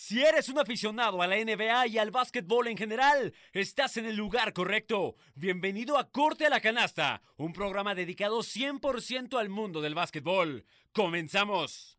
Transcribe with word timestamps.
Si 0.00 0.22
eres 0.22 0.48
un 0.48 0.60
aficionado 0.60 1.20
a 1.20 1.26
la 1.26 1.34
NBA 1.34 1.88
y 1.88 1.98
al 1.98 2.12
básquetbol 2.12 2.68
en 2.68 2.76
general, 2.76 3.34
estás 3.52 3.96
en 3.96 4.06
el 4.06 4.14
lugar 4.14 4.52
correcto. 4.52 5.16
Bienvenido 5.34 5.98
a 5.98 6.08
Corte 6.08 6.46
a 6.46 6.50
la 6.50 6.60
Canasta, 6.60 7.20
un 7.36 7.52
programa 7.52 7.96
dedicado 7.96 8.38
100% 8.38 9.36
al 9.36 9.48
mundo 9.48 9.80
del 9.80 9.96
básquetbol. 9.96 10.64
¡Comenzamos! 10.92 11.97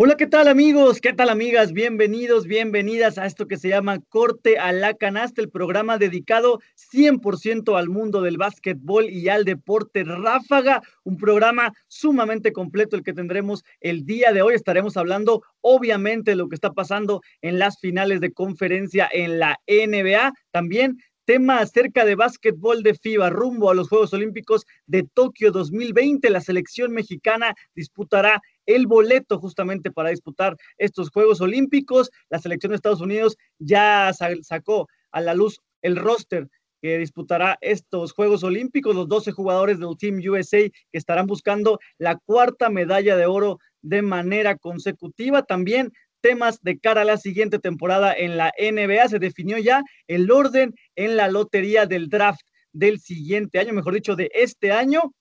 Hola, 0.00 0.16
¿qué 0.16 0.28
tal 0.28 0.46
amigos? 0.46 1.00
¿Qué 1.00 1.12
tal 1.12 1.28
amigas? 1.28 1.72
Bienvenidos, 1.72 2.46
bienvenidas 2.46 3.18
a 3.18 3.26
esto 3.26 3.48
que 3.48 3.56
se 3.56 3.70
llama 3.70 3.98
Corte 4.08 4.56
a 4.56 4.70
la 4.70 4.94
Canasta, 4.94 5.42
el 5.42 5.50
programa 5.50 5.98
dedicado 5.98 6.60
100% 6.76 7.76
al 7.76 7.88
mundo 7.88 8.22
del 8.22 8.36
básquetbol 8.36 9.10
y 9.10 9.28
al 9.28 9.44
deporte 9.44 10.04
ráfaga, 10.04 10.82
un 11.02 11.16
programa 11.16 11.72
sumamente 11.88 12.52
completo 12.52 12.94
el 12.94 13.02
que 13.02 13.12
tendremos 13.12 13.64
el 13.80 14.06
día 14.06 14.32
de 14.32 14.40
hoy. 14.40 14.54
Estaremos 14.54 14.96
hablando 14.96 15.42
obviamente 15.62 16.30
de 16.30 16.36
lo 16.36 16.48
que 16.48 16.54
está 16.54 16.72
pasando 16.74 17.20
en 17.42 17.58
las 17.58 17.80
finales 17.80 18.20
de 18.20 18.32
conferencia 18.32 19.08
en 19.12 19.40
la 19.40 19.58
NBA, 19.66 20.32
también 20.52 20.98
tema 21.28 21.58
acerca 21.58 22.06
de 22.06 22.14
básquetbol 22.14 22.82
de 22.82 22.94
FIBA 22.94 23.28
rumbo 23.28 23.68
a 23.68 23.74
los 23.74 23.90
Juegos 23.90 24.14
Olímpicos 24.14 24.64
de 24.86 25.02
Tokio 25.02 25.52
2020. 25.52 26.30
La 26.30 26.40
selección 26.40 26.92
mexicana 26.92 27.54
disputará 27.74 28.40
el 28.68 28.86
boleto 28.86 29.38
justamente 29.38 29.90
para 29.90 30.10
disputar 30.10 30.56
estos 30.76 31.10
Juegos 31.10 31.40
Olímpicos. 31.40 32.10
La 32.28 32.38
selección 32.38 32.70
de 32.70 32.76
Estados 32.76 33.00
Unidos 33.00 33.36
ya 33.58 34.12
sacó 34.42 34.86
a 35.10 35.20
la 35.20 35.34
luz 35.34 35.58
el 35.82 35.96
roster 35.96 36.48
que 36.80 36.98
disputará 36.98 37.58
estos 37.60 38.12
Juegos 38.12 38.44
Olímpicos, 38.44 38.94
los 38.94 39.08
12 39.08 39.32
jugadores 39.32 39.80
del 39.80 39.96
Team 39.96 40.20
USA 40.30 40.60
que 40.60 40.72
estarán 40.92 41.26
buscando 41.26 41.80
la 41.96 42.16
cuarta 42.24 42.68
medalla 42.68 43.16
de 43.16 43.26
oro 43.26 43.58
de 43.82 44.02
manera 44.02 44.56
consecutiva. 44.56 45.42
También 45.42 45.92
temas 46.20 46.60
de 46.62 46.78
cara 46.78 47.00
a 47.02 47.04
la 47.04 47.16
siguiente 47.16 47.58
temporada 47.58 48.12
en 48.12 48.36
la 48.36 48.52
NBA. 48.58 49.08
Se 49.08 49.18
definió 49.18 49.58
ya 49.58 49.82
el 50.06 50.30
orden 50.30 50.74
en 50.94 51.16
la 51.16 51.28
lotería 51.28 51.86
del 51.86 52.08
draft 52.08 52.42
del 52.72 53.00
siguiente 53.00 53.58
año, 53.58 53.72
mejor 53.72 53.94
dicho, 53.94 54.14
de 54.14 54.30
este 54.34 54.72
año. 54.72 55.14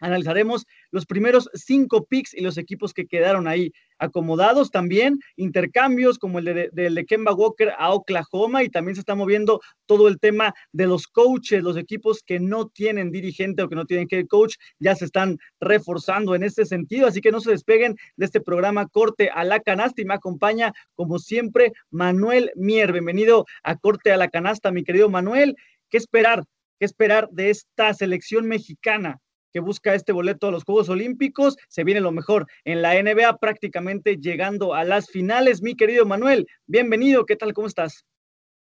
Analizaremos 0.00 0.66
los 0.90 1.06
primeros 1.06 1.48
cinco 1.54 2.04
picks 2.04 2.34
y 2.34 2.40
los 2.40 2.58
equipos 2.58 2.92
que 2.92 3.06
quedaron 3.06 3.48
ahí 3.48 3.72
acomodados. 3.98 4.70
También 4.70 5.18
intercambios 5.36 6.18
como 6.18 6.38
el 6.38 6.70
de, 6.72 7.04
Kemba 7.06 7.34
Walker 7.34 7.72
a 7.78 7.92
Oklahoma 7.92 8.62
y 8.62 8.68
también 8.68 8.94
se 8.94 9.00
está 9.00 9.14
moviendo 9.14 9.60
todo 9.86 10.08
el 10.08 10.18
tema 10.18 10.54
de 10.72 10.86
los 10.86 11.06
coaches, 11.06 11.62
los 11.62 11.76
equipos 11.76 12.22
que 12.24 12.40
no 12.40 12.68
tienen 12.68 13.10
dirigente 13.10 13.62
o 13.62 13.68
que 13.68 13.74
no 13.74 13.86
tienen 13.86 14.08
head 14.10 14.26
coach, 14.26 14.56
ya 14.78 14.94
se 14.94 15.04
están 15.04 15.38
reforzando 15.60 16.34
en 16.34 16.42
este 16.42 16.64
sentido. 16.64 17.06
Así 17.06 17.20
que 17.20 17.32
no 17.32 17.40
se 17.40 17.50
despeguen 17.50 17.96
de 18.16 18.26
este 18.26 18.40
programa 18.40 18.88
Corte 18.88 19.30
a 19.30 19.44
la 19.44 19.60
Canasta 19.60 20.02
y 20.02 20.04
me 20.04 20.14
acompaña, 20.14 20.72
como 20.94 21.18
siempre, 21.18 21.72
Manuel 21.90 22.50
Mier. 22.56 22.92
Bienvenido 22.92 23.44
a 23.62 23.76
Corte 23.76 24.12
a 24.12 24.16
la 24.16 24.28
Canasta, 24.28 24.70
mi 24.70 24.84
querido 24.84 25.08
Manuel. 25.08 25.56
¿Qué 25.88 25.96
esperar? 25.96 26.44
¿Qué 26.78 26.86
esperar 26.86 27.28
de 27.30 27.50
esta 27.50 27.92
selección 27.92 28.46
mexicana 28.46 29.20
que 29.52 29.60
busca 29.60 29.94
este 29.94 30.12
boleto 30.12 30.48
a 30.48 30.50
los 30.50 30.64
Juegos 30.64 30.88
Olímpicos. 30.88 31.56
Se 31.68 31.84
viene 31.84 32.00
lo 32.00 32.12
mejor 32.12 32.46
en 32.64 32.82
la 32.82 33.00
NBA, 33.00 33.38
prácticamente 33.38 34.16
llegando 34.16 34.74
a 34.74 34.84
las 34.84 35.08
finales. 35.08 35.62
Mi 35.62 35.74
querido 35.74 36.06
Manuel, 36.06 36.46
bienvenido, 36.66 37.26
¿qué 37.26 37.36
tal? 37.36 37.52
¿Cómo 37.52 37.66
estás? 37.66 38.04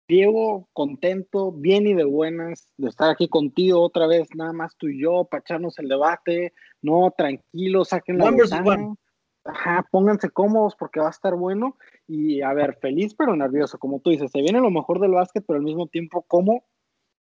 Diego, 0.07 0.67
contento, 0.73 1.53
bien 1.53 1.87
y 1.87 1.93
de 1.93 2.03
buenas 2.03 2.67
de 2.77 2.89
estar 2.89 3.09
aquí 3.09 3.29
contigo 3.29 3.81
otra 3.81 4.05
vez, 4.05 4.27
nada 4.35 4.51
más 4.51 4.75
tú 4.77 4.89
y 4.89 5.01
yo, 5.01 5.25
para 5.25 5.39
echarnos 5.39 5.79
el 5.79 5.87
debate. 5.87 6.53
No, 6.81 7.13
tranquilo, 7.17 7.85
saquen 7.85 8.17
la 8.17 8.25
one 8.25 8.95
Ajá, 9.45 9.85
pónganse 9.91 10.29
cómodos 10.29 10.75
porque 10.75 11.01
va 11.01 11.07
a 11.07 11.11
estar 11.11 11.35
bueno. 11.35 11.77
Y 12.07 12.41
a 12.41 12.53
ver, 12.53 12.77
feliz 12.81 13.13
pero 13.13 13.35
nervioso, 13.35 13.77
como 13.77 13.99
tú 13.99 14.09
dices, 14.09 14.31
se 14.31 14.41
viene 14.41 14.61
lo 14.61 14.71
mejor 14.71 14.99
del 14.99 15.11
básquet, 15.11 15.43
pero 15.45 15.57
al 15.57 15.65
mismo 15.65 15.87
tiempo, 15.87 16.23
¿cómo 16.27 16.65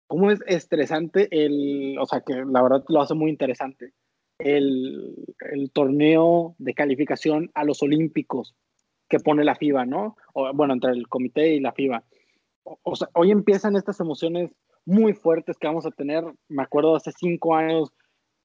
cómo 0.08 0.31
es 0.31 0.39
estresante 0.47 1.27
el, 1.31 1.97
o 2.00 2.05
sea, 2.05 2.22
que 2.22 2.33
la 2.33 2.61
verdad 2.61 2.83
lo 2.87 3.02
hace 3.02 3.14
muy 3.14 3.30
interesante, 3.30 3.93
el, 4.39 5.26
el 5.52 5.71
torneo 5.71 6.55
de 6.58 6.73
calificación 6.73 7.52
a 7.54 7.64
los 7.64 7.81
Olímpicos 7.83 8.55
que 9.09 9.20
pone 9.20 9.43
la 9.43 9.55
FIBA, 9.55 9.86
¿no? 9.86 10.17
O, 10.33 10.52
bueno, 10.54 10.73
entre 10.73 10.92
el 10.92 11.08
comité 11.08 11.54
y 11.54 11.59
la 11.59 11.71
FIBA. 11.71 12.04
O, 12.83 12.95
sea, 12.95 13.09
hoy 13.14 13.31
empiezan 13.31 13.76
estas 13.76 13.99
emociones 13.99 14.52
muy 14.86 15.14
fuertes 15.14 15.58
que 15.58 15.67
vamos 15.67 15.86
a 15.86 15.92
tener. 15.92 16.23
Me 16.49 16.64
acuerdo 16.64 16.95
hace 16.95 17.11
cinco 17.11 17.55
años 17.55 17.93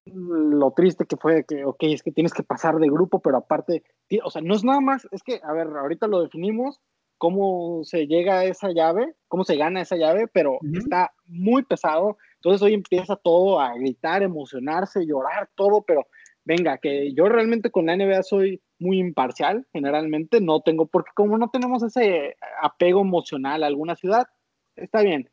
lo 0.04 0.72
triste 0.72 1.06
que 1.06 1.16
fue 1.16 1.44
que, 1.44 1.64
ok, 1.64 1.82
es 1.84 2.02
que 2.02 2.12
tienes 2.12 2.32
que 2.32 2.42
pasar 2.42 2.78
de 2.78 2.88
grupo, 2.88 3.20
pero 3.20 3.36
aparte, 3.36 3.84
o 4.24 4.30
sea, 4.30 4.42
no 4.42 4.54
es 4.54 4.64
nada 4.64 4.80
más, 4.80 5.06
es 5.12 5.22
que, 5.22 5.40
a 5.44 5.52
ver, 5.52 5.68
ahorita 5.68 6.08
lo 6.08 6.22
definimos, 6.22 6.80
cómo 7.22 7.84
se 7.84 8.08
llega 8.08 8.40
a 8.40 8.44
esa 8.46 8.72
llave, 8.72 9.14
cómo 9.28 9.44
se 9.44 9.54
gana 9.54 9.80
esa 9.80 9.94
llave, 9.94 10.26
pero 10.26 10.58
está 10.72 11.12
muy 11.26 11.62
pesado. 11.62 12.18
Entonces 12.34 12.60
hoy 12.62 12.74
empieza 12.74 13.14
todo 13.14 13.60
a 13.60 13.74
gritar, 13.74 14.24
emocionarse, 14.24 15.06
llorar, 15.06 15.48
todo, 15.54 15.82
pero 15.82 16.04
venga, 16.44 16.78
que 16.78 17.14
yo 17.14 17.28
realmente 17.28 17.70
con 17.70 17.86
la 17.86 17.96
NBA 17.96 18.24
soy 18.24 18.60
muy 18.80 18.98
imparcial, 18.98 19.64
generalmente 19.72 20.40
no 20.40 20.62
tengo, 20.62 20.86
porque 20.86 21.12
como 21.14 21.38
no 21.38 21.48
tenemos 21.48 21.84
ese 21.84 22.36
apego 22.60 23.02
emocional 23.02 23.62
a 23.62 23.68
alguna 23.68 23.94
ciudad, 23.94 24.26
está 24.74 25.02
bien, 25.02 25.30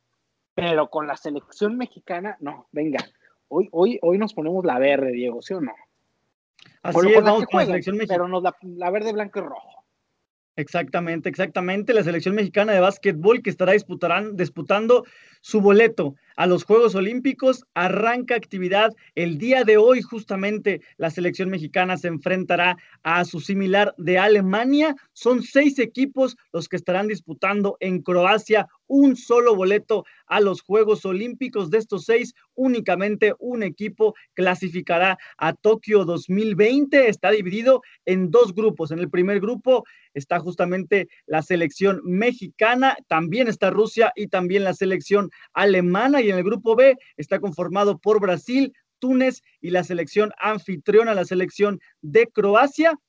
pero 0.53 0.91
con 0.91 1.07
la 1.07 1.17
selección 1.17 1.75
mexicana, 1.75 2.37
no, 2.39 2.67
venga, 2.71 3.03
hoy, 3.47 3.67
hoy, 3.71 3.97
hoy 4.03 4.19
nos 4.19 4.35
ponemos 4.35 4.63
la 4.63 4.77
verde, 4.77 5.11
Diego, 5.11 5.41
¿sí 5.41 5.55
o 5.55 5.61
no? 5.61 5.73
Así 6.83 6.99
es, 7.11 7.23
vamos 7.23 7.45
con 7.45 7.61
la 7.61 7.65
selección 7.65 7.97
mexicana. 7.97 8.19
Pero 8.19 8.27
nos 8.27 8.43
la, 8.43 8.55
la 8.61 8.91
verde, 8.91 9.11
blanco 9.11 9.39
y 9.39 9.41
rojo. 9.41 9.78
Exactamente, 10.59 11.29
exactamente. 11.29 11.93
La 11.93 12.03
selección 12.03 12.35
mexicana 12.35 12.73
de 12.73 12.81
básquetbol 12.81 13.41
que 13.41 13.49
estará 13.49 13.71
disputando 13.71 15.05
su 15.39 15.61
boleto 15.61 16.15
a 16.35 16.47
los 16.47 16.65
Juegos 16.65 16.95
Olímpicos. 16.95 17.63
Arranca 17.75 18.35
actividad 18.35 18.93
el 19.15 19.37
día 19.37 19.63
de 19.63 19.77
hoy. 19.77 20.01
Justamente 20.01 20.81
la 20.97 21.11
selección 21.11 21.49
mexicana 21.49 21.95
se 21.95 22.09
enfrentará 22.09 22.75
a 23.03 23.23
su 23.23 23.39
similar 23.39 23.95
de 23.97 24.17
Alemania. 24.17 24.97
Son 25.13 25.43
seis 25.43 25.79
equipos 25.79 26.35
los 26.51 26.67
que 26.67 26.75
estarán 26.75 27.07
disputando 27.07 27.77
en 27.79 28.01
Croacia 28.01 28.67
un 28.89 29.15
solo 29.15 29.55
boleto 29.55 30.03
a 30.27 30.41
los 30.41 30.61
Juegos 30.61 31.05
Olímpicos. 31.05 31.69
De 31.69 31.77
estos 31.77 32.03
seis, 32.03 32.33
únicamente 32.55 33.33
un 33.39 33.63
equipo 33.63 34.15
clasificará 34.33 35.17
a 35.37 35.53
Tokio 35.53 36.03
2020. 36.03 37.07
Está 37.07 37.31
dividido 37.31 37.81
en 38.05 38.29
dos 38.31 38.53
grupos. 38.53 38.91
En 38.91 38.99
el 38.99 39.09
primer 39.09 39.39
grupo 39.39 39.85
está 40.13 40.39
justamente 40.39 41.07
la 41.25 41.41
selección 41.41 42.01
mexicana, 42.03 42.97
también 43.07 43.47
está 43.47 43.69
Rusia 43.69 44.11
y 44.15 44.27
también 44.27 44.65
la 44.65 44.73
selección 44.73 45.29
alemana. 45.53 46.21
Y 46.21 46.29
en 46.31 46.37
el 46.37 46.43
grupo 46.43 46.75
B 46.75 46.97
está 47.15 47.39
conformado 47.39 47.99
por 47.99 48.19
Brasil, 48.19 48.73
Túnez 48.99 49.41
y 49.61 49.69
la 49.69 49.83
selección 49.83 50.31
anfitriona, 50.39 51.13
la 51.13 51.25
selección 51.25 51.79
de 52.01 52.27
Croacia. 52.27 52.99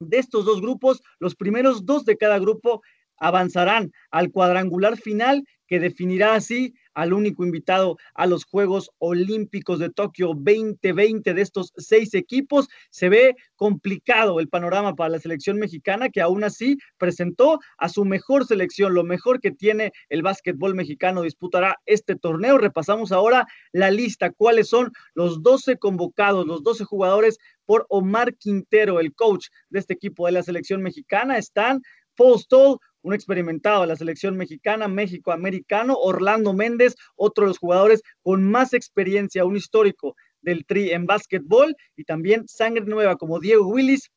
De 0.00 0.18
estos 0.18 0.46
dos 0.46 0.62
grupos, 0.62 1.02
los 1.18 1.34
primeros 1.34 1.84
dos 1.84 2.06
de 2.06 2.16
cada 2.16 2.38
grupo 2.38 2.80
avanzarán 3.20 3.92
al 4.10 4.32
cuadrangular 4.32 4.96
final 4.96 5.44
que 5.70 5.78
definirá 5.78 6.34
así 6.34 6.74
al 6.94 7.12
único 7.12 7.44
invitado 7.44 7.96
a 8.14 8.26
los 8.26 8.44
Juegos 8.44 8.90
Olímpicos 8.98 9.78
de 9.78 9.88
Tokio 9.88 10.34
2020 10.34 11.32
de 11.32 11.40
estos 11.40 11.72
seis 11.76 12.12
equipos. 12.14 12.68
Se 12.90 13.08
ve 13.08 13.36
complicado 13.54 14.40
el 14.40 14.48
panorama 14.48 14.96
para 14.96 15.10
la 15.10 15.20
selección 15.20 15.58
mexicana 15.58 16.08
que 16.08 16.20
aún 16.20 16.42
así 16.42 16.76
presentó 16.98 17.60
a 17.78 17.88
su 17.88 18.04
mejor 18.04 18.46
selección, 18.46 18.94
lo 18.94 19.04
mejor 19.04 19.40
que 19.40 19.52
tiene 19.52 19.92
el 20.08 20.22
básquetbol 20.22 20.74
mexicano 20.74 21.22
disputará 21.22 21.76
este 21.86 22.16
torneo. 22.16 22.58
Repasamos 22.58 23.12
ahora 23.12 23.46
la 23.70 23.92
lista, 23.92 24.30
cuáles 24.32 24.68
son 24.68 24.90
los 25.14 25.40
12 25.40 25.78
convocados, 25.78 26.48
los 26.48 26.64
12 26.64 26.84
jugadores 26.84 27.38
por 27.64 27.86
Omar 27.88 28.34
Quintero, 28.34 28.98
el 28.98 29.14
coach 29.14 29.46
de 29.68 29.78
este 29.78 29.94
equipo 29.94 30.26
de 30.26 30.32
la 30.32 30.42
selección 30.42 30.82
mexicana. 30.82 31.38
Están 31.38 31.80
Paul 32.16 32.38
Stoll, 32.38 32.78
un 33.02 33.14
experimentado 33.14 33.82
de 33.82 33.88
la 33.88 33.96
selección 33.96 34.36
mexicana, 34.36 34.88
México 34.88 35.32
americano, 35.32 35.96
Orlando 35.96 36.52
Méndez, 36.52 36.96
otro 37.16 37.44
de 37.44 37.48
los 37.48 37.58
jugadores 37.58 38.02
con 38.22 38.44
más 38.44 38.72
experiencia, 38.72 39.44
un 39.44 39.56
histórico 39.56 40.16
del 40.40 40.64
tri 40.64 40.90
en 40.90 41.06
básquetbol, 41.06 41.76
y 41.96 42.04
también 42.04 42.48
sangre 42.48 42.84
nueva 42.84 43.16
como 43.16 43.40
Diego 43.40 43.66
Willis, 43.66 44.10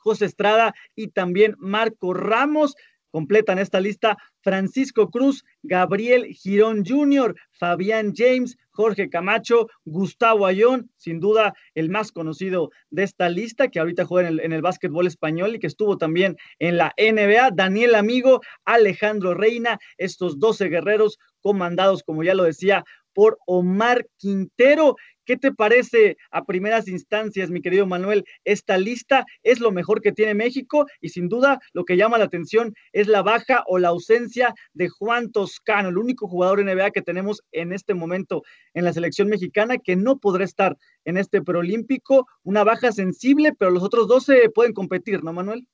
José 0.00 0.24
Estrada 0.26 0.74
y 0.94 1.08
también 1.08 1.54
Marco 1.58 2.14
Ramos. 2.14 2.74
Completan 3.10 3.58
esta 3.58 3.80
lista 3.80 4.16
Francisco 4.40 5.10
Cruz, 5.10 5.44
Gabriel 5.62 6.26
Girón 6.26 6.84
Jr., 6.84 7.34
Fabián 7.52 8.12
James, 8.14 8.56
Jorge 8.70 9.10
Camacho, 9.10 9.68
Gustavo 9.84 10.46
Ayón, 10.46 10.90
sin 10.96 11.20
duda 11.20 11.52
el 11.74 11.90
más 11.90 12.12
conocido 12.12 12.70
de 12.90 13.02
esta 13.02 13.28
lista, 13.28 13.68
que 13.68 13.80
ahorita 13.80 14.04
juega 14.04 14.28
en 14.28 14.34
el, 14.34 14.40
en 14.40 14.52
el 14.52 14.62
básquetbol 14.62 15.06
español 15.06 15.54
y 15.54 15.58
que 15.58 15.66
estuvo 15.66 15.98
también 15.98 16.36
en 16.58 16.78
la 16.78 16.94
NBA, 16.96 17.50
Daniel 17.52 17.94
Amigo, 17.94 18.40
Alejandro 18.64 19.34
Reina, 19.34 19.78
estos 19.98 20.38
12 20.38 20.68
guerreros 20.68 21.18
comandados, 21.40 22.02
como 22.02 22.22
ya 22.22 22.34
lo 22.34 22.44
decía, 22.44 22.84
por 23.12 23.38
Omar 23.46 24.06
Quintero, 24.18 24.96
¿Qué 25.24 25.36
te 25.36 25.52
parece 25.52 26.16
a 26.30 26.44
primeras 26.44 26.88
instancias, 26.88 27.50
mi 27.50 27.60
querido 27.60 27.86
Manuel? 27.86 28.24
Esta 28.44 28.78
lista 28.78 29.24
es 29.42 29.60
lo 29.60 29.70
mejor 29.70 30.00
que 30.00 30.12
tiene 30.12 30.34
México 30.34 30.86
y 31.00 31.10
sin 31.10 31.28
duda 31.28 31.60
lo 31.72 31.84
que 31.84 31.96
llama 31.96 32.18
la 32.18 32.24
atención 32.24 32.74
es 32.92 33.06
la 33.06 33.22
baja 33.22 33.64
o 33.66 33.78
la 33.78 33.88
ausencia 33.88 34.54
de 34.72 34.88
Juan 34.88 35.30
Toscano, 35.30 35.88
el 35.88 35.98
único 35.98 36.26
jugador 36.26 36.64
NBA 36.64 36.90
que 36.90 37.02
tenemos 37.02 37.42
en 37.52 37.72
este 37.72 37.94
momento 37.94 38.42
en 38.74 38.84
la 38.84 38.92
selección 38.92 39.28
mexicana 39.28 39.78
que 39.78 39.96
no 39.96 40.18
podrá 40.18 40.44
estar 40.44 40.76
en 41.04 41.16
este 41.16 41.42
preolímpico. 41.42 42.26
Una 42.42 42.64
baja 42.64 42.92
sensible, 42.92 43.52
pero 43.52 43.70
los 43.70 43.82
otros 43.82 44.08
12 44.08 44.50
pueden 44.50 44.72
competir, 44.72 45.22
¿no, 45.22 45.32
Manuel? 45.32 45.66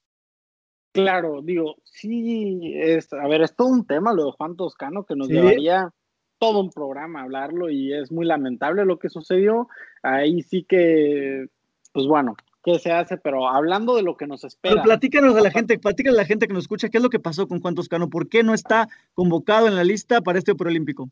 Claro, 0.93 1.43
digo, 1.43 1.77
sí, 1.85 2.73
es, 2.75 3.13
a 3.13 3.29
ver, 3.29 3.43
es 3.43 3.55
todo 3.55 3.69
un 3.69 3.87
tema 3.87 4.15
lo 4.15 4.25
de 4.25 4.33
Juan 4.33 4.57
Toscano 4.57 5.05
que 5.05 5.15
nos 5.15 5.29
llevaría 5.29 5.93
todo 6.39 6.61
un 6.61 6.71
programa 6.71 7.23
hablarlo 7.23 7.71
y 7.71 7.93
es 7.93 8.13
muy 8.13 8.27
lamentable 8.27 8.85
lo 8.85 8.99
que 8.99 9.09
sucedió. 9.09 9.69
Ahí 10.03 10.43
sí 10.43 10.65
que, 10.65 11.47
pues 11.93 12.07
bueno, 12.07 12.37
¿qué 12.65 12.79
se 12.79 12.93
hace? 12.93 13.17
Pero 13.17 13.49
hablando 13.49 13.97
de 13.97 14.03
lo 14.03 14.17
que 14.17 14.27
nos 14.27 14.45
espera. 14.45 14.75
Pero 14.75 14.85
platícanos 14.85 15.37
a 15.37 15.41
la 15.41 15.51
gente, 15.51 15.79
platícanos 15.79 16.19
a 16.19 16.23
la 16.23 16.27
gente 16.27 16.47
que 16.47 16.55
nos 16.55 16.65
escucha, 16.65 16.89
¿qué 16.89 16.99
es 16.99 17.03
lo 17.03 17.11
que 17.11 17.21
pasó 17.21 17.47
con 17.47 17.61
Juan 17.61 17.75
Toscano? 17.75 18.11
¿Por 18.11 18.29
qué 18.29 18.43
no 18.43 18.55
está 18.55 18.89
convocado 19.15 19.69
en 19.69 19.77
la 19.77 19.85
lista 19.85 20.21
para 20.21 20.39
este 20.39 20.55
preolímpico? 20.55 21.09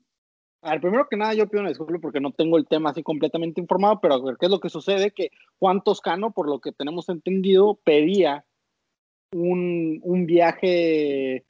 A 0.62 0.70
ver, 0.70 0.80
primero 0.80 1.06
que 1.10 1.18
nada, 1.18 1.34
yo 1.34 1.46
pido 1.46 1.60
una 1.60 1.68
disculpa 1.68 1.98
porque 2.00 2.20
no 2.20 2.30
tengo 2.32 2.56
el 2.56 2.66
tema 2.66 2.90
así 2.90 3.02
completamente 3.02 3.60
informado, 3.60 4.00
pero 4.00 4.14
a 4.14 4.22
ver, 4.22 4.36
¿qué 4.40 4.46
es 4.46 4.50
lo 4.50 4.60
que 4.60 4.70
sucede? 4.70 5.10
Que 5.10 5.30
Juan 5.58 5.82
Toscano, 5.82 6.32
por 6.32 6.48
lo 6.48 6.60
que 6.60 6.72
tenemos 6.72 7.10
entendido, 7.10 7.78
pedía 7.84 8.46
un, 9.34 10.24
viaje 10.26 11.44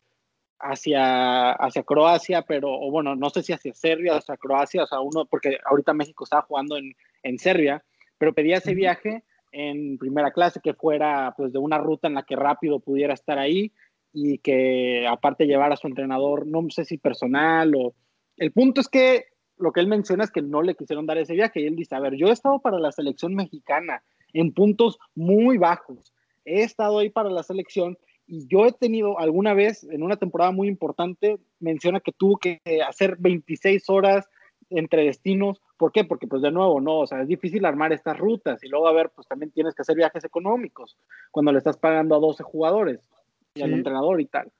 hacia, 0.58 1.52
hacia 1.52 1.82
Croacia, 1.82 2.42
pero, 2.42 2.72
o 2.72 2.90
bueno, 2.90 3.14
no 3.16 3.30
sé 3.30 3.42
si 3.42 3.52
hacia 3.52 3.74
Serbia, 3.74 4.16
hacia 4.16 4.36
Croacia, 4.36 4.84
o 4.84 4.86
sea, 4.86 5.00
uno, 5.00 5.26
porque 5.26 5.58
ahorita 5.64 5.94
México 5.94 6.24
estaba 6.24 6.42
jugando 6.42 6.76
en, 6.76 6.94
en 7.22 7.38
Serbia, 7.38 7.84
pero 8.18 8.32
pedía 8.32 8.58
ese 8.58 8.74
viaje 8.74 9.24
en 9.52 9.98
primera 9.98 10.32
clase, 10.32 10.60
que 10.62 10.74
fuera 10.74 11.34
pues 11.36 11.52
de 11.52 11.58
una 11.58 11.78
ruta 11.78 12.08
en 12.08 12.14
la 12.14 12.24
que 12.24 12.36
rápido 12.36 12.80
pudiera 12.80 13.14
estar 13.14 13.38
ahí 13.38 13.72
y 14.12 14.38
que 14.38 15.06
aparte 15.08 15.46
llevara 15.46 15.74
a 15.74 15.76
su 15.76 15.86
entrenador, 15.86 16.46
no 16.46 16.64
sé 16.70 16.84
si 16.84 16.98
personal 16.98 17.74
o... 17.76 17.94
El 18.36 18.50
punto 18.50 18.80
es 18.80 18.88
que 18.88 19.26
lo 19.58 19.70
que 19.70 19.80
él 19.80 19.86
menciona 19.86 20.24
es 20.24 20.32
que 20.32 20.42
no 20.42 20.62
le 20.62 20.74
quisieron 20.74 21.06
dar 21.06 21.18
ese 21.18 21.34
viaje 21.34 21.60
y 21.60 21.66
él 21.66 21.76
dice, 21.76 21.94
a 21.94 22.00
ver, 22.00 22.16
yo 22.16 22.28
he 22.28 22.32
estado 22.32 22.60
para 22.60 22.80
la 22.80 22.90
selección 22.90 23.34
mexicana 23.34 24.02
en 24.32 24.52
puntos 24.52 24.98
muy 25.14 25.56
bajos 25.56 26.12
he 26.44 26.62
estado 26.62 26.98
ahí 26.98 27.10
para 27.10 27.30
la 27.30 27.42
selección 27.42 27.98
y 28.26 28.46
yo 28.48 28.66
he 28.66 28.72
tenido 28.72 29.18
alguna 29.18 29.54
vez 29.54 29.84
en 29.84 30.02
una 30.02 30.16
temporada 30.16 30.50
muy 30.50 30.68
importante, 30.68 31.38
menciona 31.60 32.00
que 32.00 32.12
tuvo 32.12 32.38
que 32.38 32.60
hacer 32.86 33.16
26 33.18 33.88
horas 33.90 34.28
entre 34.70 35.04
destinos. 35.04 35.60
¿Por 35.76 35.92
qué? 35.92 36.04
Porque 36.04 36.26
pues 36.26 36.42
de 36.42 36.50
nuevo, 36.50 36.80
no, 36.80 37.00
o 37.00 37.06
sea, 37.06 37.20
es 37.22 37.28
difícil 37.28 37.64
armar 37.64 37.92
estas 37.92 38.18
rutas 38.18 38.62
y 38.64 38.68
luego 38.68 38.88
a 38.88 38.92
ver, 38.92 39.10
pues 39.10 39.26
también 39.28 39.50
tienes 39.50 39.74
que 39.74 39.82
hacer 39.82 39.96
viajes 39.96 40.24
económicos 40.24 40.96
cuando 41.30 41.52
le 41.52 41.58
estás 41.58 41.76
pagando 41.76 42.14
a 42.14 42.20
12 42.20 42.42
jugadores 42.42 43.08
y 43.54 43.62
al 43.62 43.72
entrenador 43.72 44.20
y 44.20 44.26
tal. 44.26 44.50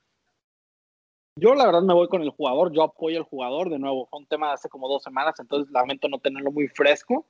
Yo 1.37 1.55
la 1.55 1.67
verdad 1.67 1.83
me 1.83 1.95
voy 1.95 2.09
con 2.09 2.23
el 2.23 2.31
jugador, 2.31 2.73
yo 2.73 2.83
apoyo 2.85 3.19
al 3.19 3.25
jugador, 3.25 3.69
de 3.69 3.79
nuevo, 3.79 4.07
fue 4.07 4.21
un 4.21 4.27
tema 4.27 4.49
de 4.49 4.55
hace 4.55 4.69
como 4.69 4.89
dos 4.89 5.03
semanas, 5.03 5.35
entonces 5.41 5.73
lamento 5.73 6.09
no 6.09 6.21
tenerlo 6.21 6.53
muy 6.53 6.69
fresco, 6.69 7.27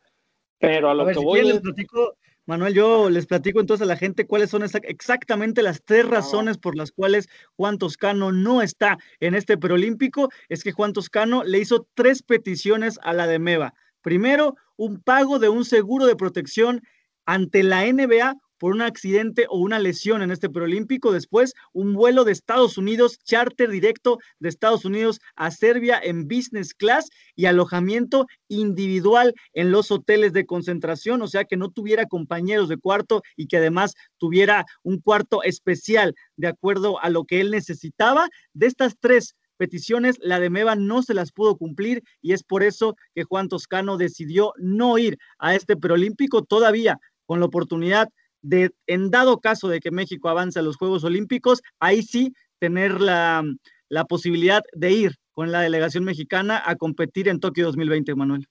pero 0.59 0.91
a 0.91 0.95
lo 0.95 1.07
que 1.07 1.19
voy... 1.19 1.43
Les 1.43 1.61
platico, 1.61 2.15
Manuel, 2.47 2.75
yo 2.75 3.09
les 3.09 3.25
platico 3.25 3.59
entonces 3.59 3.87
a 3.87 3.89
la 3.89 3.97
gente 3.97 4.27
cuáles 4.27 4.51
son 4.51 4.63
exactamente 4.63 5.63
las 5.63 5.83
tres 5.83 6.07
razones 6.07 6.59
por 6.59 6.77
las 6.77 6.93
cuales 6.93 7.29
Juan 7.57 7.79
Toscano 7.79 8.33
no 8.33 8.61
está 8.61 8.99
en 9.21 9.35
este 9.35 9.57
preolímpico. 9.57 10.29
Es 10.51 10.63
que 10.63 10.73
Juan 10.73 10.93
Toscano 10.93 11.43
le 11.43 11.59
hizo 11.59 11.87
tres 11.95 12.23
peticiones 12.23 12.99
a 13.03 13.15
la 13.15 13.27
de 13.27 13.39
Meva. 13.39 13.73
Primero, 14.03 14.57
un 14.77 15.01
pago 15.01 15.39
de 15.39 15.49
un 15.49 15.65
seguro 15.65 16.05
de 16.05 16.17
protección 16.17 16.83
ante 17.25 17.63
la 17.63 17.91
NBA 17.91 18.37
por 18.65 18.73
un 18.73 18.81
accidente 18.81 19.45
o 19.51 19.59
una 19.59 19.79
lesión 19.79 20.23
en 20.23 20.31
este 20.31 20.49
preolímpico. 20.49 21.13
Después, 21.13 21.53
un 21.75 21.93
vuelo 21.93 22.25
de 22.25 22.33
Estados 22.33 22.79
Unidos, 22.79 23.19
charter 23.19 23.69
directo 23.69 24.17
de 24.39 24.49
Estados 24.49 24.87
Unidos 24.87 25.21
a 25.37 25.51
Serbia 25.51 26.01
en 26.03 26.27
business 26.27 26.73
class 26.73 27.11
y 27.37 27.45
alojamiento 27.45 28.27
individual 28.49 29.35
en 29.53 29.71
los 29.71 29.91
hoteles 29.91 30.33
de 30.33 30.47
concentración, 30.47 31.21
o 31.21 31.29
sea 31.29 31.45
que 31.45 31.59
no 31.59 31.69
tuviera 31.69 32.07
compañeros 32.07 32.71
de 32.71 32.79
cuarto 32.79 33.21
y 33.37 33.49
que 33.49 33.59
además 33.59 33.93
tuviera 34.17 34.65
un 34.83 34.99
cuarto 34.99 35.43
especial 35.43 36.15
de 36.39 36.49
acuerdo 36.49 36.99
a 37.03 37.11
lo 37.11 37.25
que 37.25 37.43
él 37.43 37.51
necesitaba. 37.51 38.31
De 38.55 38.67
estas 38.67 38.97
tres 38.99 39.37
peticiones, 39.59 40.17
la 40.23 40.41
de 40.41 40.49
Meva 40.49 40.75
no 40.75 41.03
se 41.03 41.13
las 41.13 41.33
pudo 41.33 41.59
cumplir 41.59 42.03
y 42.23 42.33
es 42.33 42.43
por 42.43 42.63
eso 42.63 42.97
que 43.15 43.25
Juan 43.25 43.51
Toscano 43.51 43.99
decidió 43.99 44.55
no 44.57 44.97
ir 44.97 45.19
a 45.39 45.55
este 45.55 45.77
preolímpico 45.77 46.45
todavía 46.45 46.99
con 47.27 47.41
la 47.41 47.47
oportunidad 47.47 48.09
de, 48.45 48.71
en 48.87 49.11
dado 49.11 49.41
caso 49.41 49.69
de 49.69 49.81
que 49.81 49.91
México 49.91 50.29
avance 50.29 50.59
a 50.59 50.63
los 50.63 50.77
Juegos 50.77 51.03
Olímpicos, 51.03 51.63
ahí 51.81 52.03
sí 52.03 52.35
tener 52.59 53.01
la, 53.01 53.43
la 53.89 54.05
posibilidad 54.05 54.63
de 54.73 54.93
ir 54.93 55.13
con 55.33 55.51
la 55.51 55.61
delegación 55.61 56.05
mexicana 56.05 56.63
a 56.65 56.77
competir 56.77 57.29
en 57.29 57.41
Tokio 57.41 57.67
2020, 57.67 58.15
Manuel. 58.15 58.47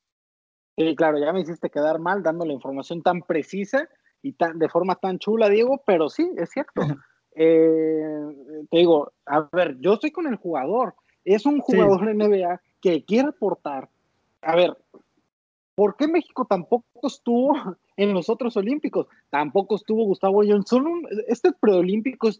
Sí, 0.75 0.95
claro, 0.95 1.19
ya 1.19 1.31
me 1.31 1.41
hiciste 1.41 1.69
quedar 1.69 1.99
mal 1.99 2.23
dando 2.23 2.45
la 2.45 2.53
información 2.53 3.03
tan 3.03 3.21
precisa 3.21 3.87
y 4.23 4.33
tan, 4.33 4.57
de 4.57 4.67
forma 4.67 4.95
tan 4.95 5.19
chula, 5.19 5.47
Diego, 5.47 5.81
pero 5.85 6.09
sí, 6.09 6.29
es 6.37 6.49
cierto. 6.49 6.81
Eh, 7.35 8.67
te 8.69 8.77
digo, 8.77 9.11
a 9.25 9.49
ver, 9.51 9.77
yo 9.79 9.93
estoy 9.93 10.11
con 10.11 10.27
el 10.27 10.35
jugador. 10.35 10.93
Es 11.25 11.47
un 11.47 11.61
jugador 11.61 12.05
de 12.05 12.13
NBA 12.13 12.61
que 12.79 13.03
quiere 13.05 13.29
aportar. 13.29 13.89
A 14.43 14.55
ver, 14.55 14.77
¿Por 15.75 15.95
qué 15.97 16.07
México 16.07 16.45
tampoco 16.45 17.07
estuvo 17.07 17.53
en 17.97 18.13
los 18.13 18.29
otros 18.29 18.55
Olímpicos? 18.57 19.07
Tampoco 19.29 19.75
estuvo 19.75 20.05
Gustavo 20.05 20.43
Johnson. 20.45 21.03
Este 21.27 21.51
preolímpico 21.51 22.29
es 22.29 22.39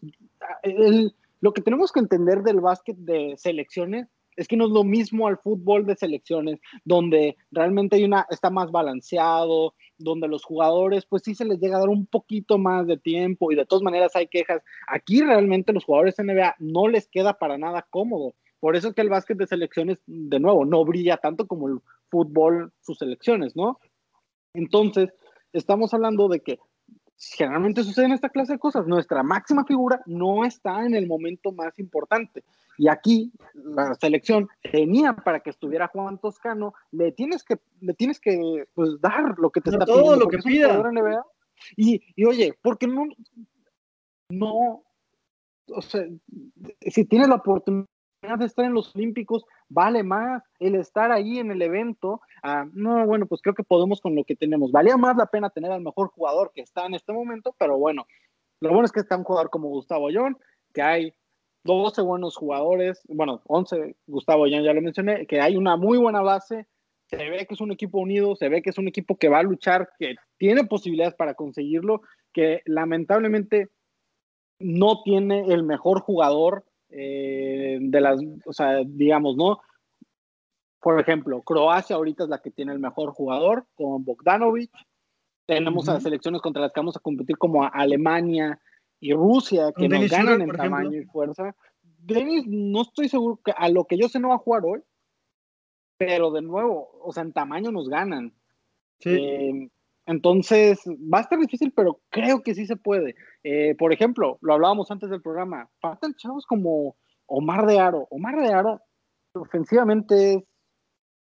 lo 1.40 1.52
que 1.52 1.62
tenemos 1.62 1.92
que 1.92 2.00
entender 2.00 2.42
del 2.42 2.60
básquet 2.60 2.96
de 2.96 3.34
selecciones 3.36 4.08
es 4.36 4.48
que 4.48 4.56
no 4.56 4.66
es 4.66 4.70
lo 4.70 4.84
mismo 4.84 5.28
al 5.28 5.38
fútbol 5.38 5.86
de 5.86 5.96
selecciones, 5.96 6.60
donde 6.84 7.36
realmente 7.50 7.96
hay 7.96 8.04
una, 8.04 8.26
está 8.30 8.50
más 8.50 8.70
balanceado, 8.70 9.74
donde 9.98 10.28
los 10.28 10.44
jugadores, 10.44 11.06
pues 11.06 11.22
sí 11.22 11.34
se 11.34 11.44
les 11.44 11.60
llega 11.60 11.76
a 11.76 11.80
dar 11.80 11.88
un 11.88 12.06
poquito 12.06 12.58
más 12.58 12.86
de 12.86 12.96
tiempo 12.96 13.52
y 13.52 13.56
de 13.56 13.66
todas 13.66 13.82
maneras 13.82 14.16
hay 14.16 14.26
quejas. 14.26 14.62
Aquí 14.88 15.20
realmente 15.20 15.72
los 15.72 15.84
jugadores 15.84 16.16
NBA 16.18 16.56
no 16.58 16.88
les 16.88 17.08
queda 17.08 17.34
para 17.34 17.58
nada 17.58 17.86
cómodo. 17.88 18.34
Por 18.64 18.76
eso 18.76 18.88
es 18.88 18.94
que 18.94 19.02
el 19.02 19.10
básquet 19.10 19.36
de 19.36 19.46
selecciones, 19.46 19.98
de 20.06 20.40
nuevo, 20.40 20.64
no 20.64 20.86
brilla 20.86 21.18
tanto 21.18 21.46
como 21.46 21.68
el 21.68 21.80
fútbol, 22.08 22.72
sus 22.80 22.96
selecciones, 22.96 23.54
¿no? 23.54 23.78
Entonces, 24.54 25.12
estamos 25.52 25.92
hablando 25.92 26.28
de 26.28 26.40
que 26.40 26.58
generalmente 27.18 27.84
suceden 27.84 28.12
esta 28.12 28.30
clase 28.30 28.54
de 28.54 28.58
cosas. 28.58 28.86
Nuestra 28.86 29.22
máxima 29.22 29.66
figura 29.66 30.00
no 30.06 30.46
está 30.46 30.86
en 30.86 30.94
el 30.94 31.06
momento 31.06 31.52
más 31.52 31.78
importante. 31.78 32.42
Y 32.78 32.88
aquí 32.88 33.34
la 33.52 33.94
selección 33.96 34.48
tenía 34.72 35.12
para 35.14 35.40
que 35.40 35.50
estuviera 35.50 35.88
Juan 35.88 36.16
Toscano, 36.16 36.72
le 36.90 37.12
tienes 37.12 37.44
que, 37.44 37.58
le 37.82 37.92
tienes 37.92 38.18
que 38.18 38.64
pues, 38.72 38.98
dar 38.98 39.34
lo 39.36 39.50
que 39.50 39.60
te 39.60 39.68
está 39.68 39.84
todo 39.84 40.16
lo 40.16 40.26
que 40.26 40.38
pida. 40.38 40.82
Y, 41.76 42.00
y 42.16 42.24
oye, 42.24 42.58
porque 42.62 42.86
no, 42.86 43.08
no, 44.30 44.82
o 45.68 45.82
sea, 45.82 46.06
si 46.80 47.04
tienes 47.04 47.28
la 47.28 47.34
oportunidad 47.34 47.88
de 48.38 48.46
estar 48.46 48.64
en 48.64 48.74
los 48.74 48.94
Olímpicos 48.94 49.44
vale 49.68 50.02
más 50.02 50.42
el 50.58 50.74
estar 50.74 51.12
ahí 51.12 51.38
en 51.38 51.50
el 51.50 51.62
evento. 51.62 52.20
Ah, 52.42 52.66
no, 52.72 53.06
bueno, 53.06 53.26
pues 53.26 53.42
creo 53.42 53.54
que 53.54 53.62
podemos 53.62 54.00
con 54.00 54.14
lo 54.14 54.24
que 54.24 54.36
tenemos. 54.36 54.72
Valía 54.72 54.96
más 54.96 55.16
la 55.16 55.26
pena 55.26 55.50
tener 55.50 55.70
al 55.70 55.82
mejor 55.82 56.08
jugador 56.08 56.52
que 56.54 56.62
está 56.62 56.86
en 56.86 56.94
este 56.94 57.12
momento, 57.12 57.54
pero 57.58 57.78
bueno, 57.78 58.06
lo 58.60 58.70
bueno 58.70 58.86
es 58.86 58.92
que 58.92 59.00
está 59.00 59.16
un 59.16 59.24
jugador 59.24 59.50
como 59.50 59.68
Gustavo 59.68 60.08
Ayón, 60.08 60.38
que 60.72 60.82
hay 60.82 61.14
12 61.64 62.02
buenos 62.02 62.36
jugadores, 62.36 63.02
bueno, 63.08 63.42
11, 63.46 63.96
Gustavo 64.06 64.44
Ayón 64.44 64.64
ya 64.64 64.72
lo 64.72 64.82
mencioné, 64.82 65.26
que 65.26 65.40
hay 65.40 65.56
una 65.56 65.76
muy 65.76 65.98
buena 65.98 66.20
base, 66.22 66.66
se 67.06 67.16
ve 67.16 67.46
que 67.46 67.54
es 67.54 67.60
un 67.60 67.72
equipo 67.72 67.98
unido, 67.98 68.36
se 68.36 68.48
ve 68.48 68.62
que 68.62 68.70
es 68.70 68.78
un 68.78 68.88
equipo 68.88 69.16
que 69.16 69.28
va 69.28 69.38
a 69.38 69.42
luchar, 69.42 69.90
que 69.98 70.16
tiene 70.38 70.64
posibilidades 70.64 71.14
para 71.14 71.34
conseguirlo, 71.34 72.02
que 72.32 72.62
lamentablemente 72.64 73.70
no 74.58 75.02
tiene 75.02 75.46
el 75.52 75.62
mejor 75.62 76.00
jugador 76.00 76.64
eh, 76.96 77.78
de 77.80 78.00
las, 78.00 78.20
o 78.46 78.52
sea, 78.52 78.82
digamos, 78.84 79.36
¿no? 79.36 79.60
Por 80.80 81.00
ejemplo, 81.00 81.42
Croacia 81.42 81.96
ahorita 81.96 82.24
es 82.24 82.30
la 82.30 82.40
que 82.40 82.50
tiene 82.50 82.72
el 82.72 82.78
mejor 82.78 83.10
jugador, 83.10 83.66
con 83.74 84.04
Bogdanovic. 84.04 84.70
Tenemos 85.46 85.88
a 85.88 86.00
selecciones 86.00 86.40
contra 86.40 86.62
las 86.62 86.72
que 86.72 86.80
vamos 86.80 86.96
a 86.96 87.00
competir 87.00 87.36
como 87.36 87.64
Alemania 87.64 88.60
y 89.00 89.12
Rusia, 89.12 89.72
que 89.76 89.88
nos 89.88 90.08
ganan 90.08 90.40
en 90.42 90.50
tamaño 90.50 91.00
y 91.00 91.04
fuerza. 91.04 91.54
Denis, 91.82 92.46
no 92.46 92.82
estoy 92.82 93.08
seguro 93.08 93.40
que 93.44 93.52
a 93.56 93.68
lo 93.68 93.84
que 93.84 93.98
yo 93.98 94.08
sé 94.08 94.20
no 94.20 94.28
va 94.28 94.36
a 94.36 94.38
jugar 94.38 94.62
hoy, 94.64 94.82
pero 95.96 96.30
de 96.30 96.42
nuevo, 96.42 96.90
o 97.02 97.12
sea, 97.12 97.22
en 97.22 97.32
tamaño 97.32 97.72
nos 97.72 97.88
ganan. 97.88 98.32
Sí. 99.00 99.10
Eh, 99.10 99.70
entonces, 100.06 100.80
va 100.86 101.18
a 101.18 101.22
estar 101.22 101.38
difícil, 101.38 101.72
pero 101.74 102.00
creo 102.10 102.42
que 102.42 102.54
sí 102.54 102.66
se 102.66 102.76
puede. 102.76 103.14
Eh, 103.42 103.74
por 103.78 103.92
ejemplo, 103.92 104.38
lo 104.42 104.54
hablábamos 104.54 104.90
antes 104.90 105.08
del 105.08 105.22
programa, 105.22 105.70
faltan 105.80 106.14
chavos 106.14 106.44
como 106.46 106.96
Omar 107.26 107.66
de 107.66 107.78
Aro. 107.78 108.06
Omar 108.10 108.36
de 108.36 108.52
Aro 108.52 108.80
ofensivamente 109.34 110.34
es 110.34 110.44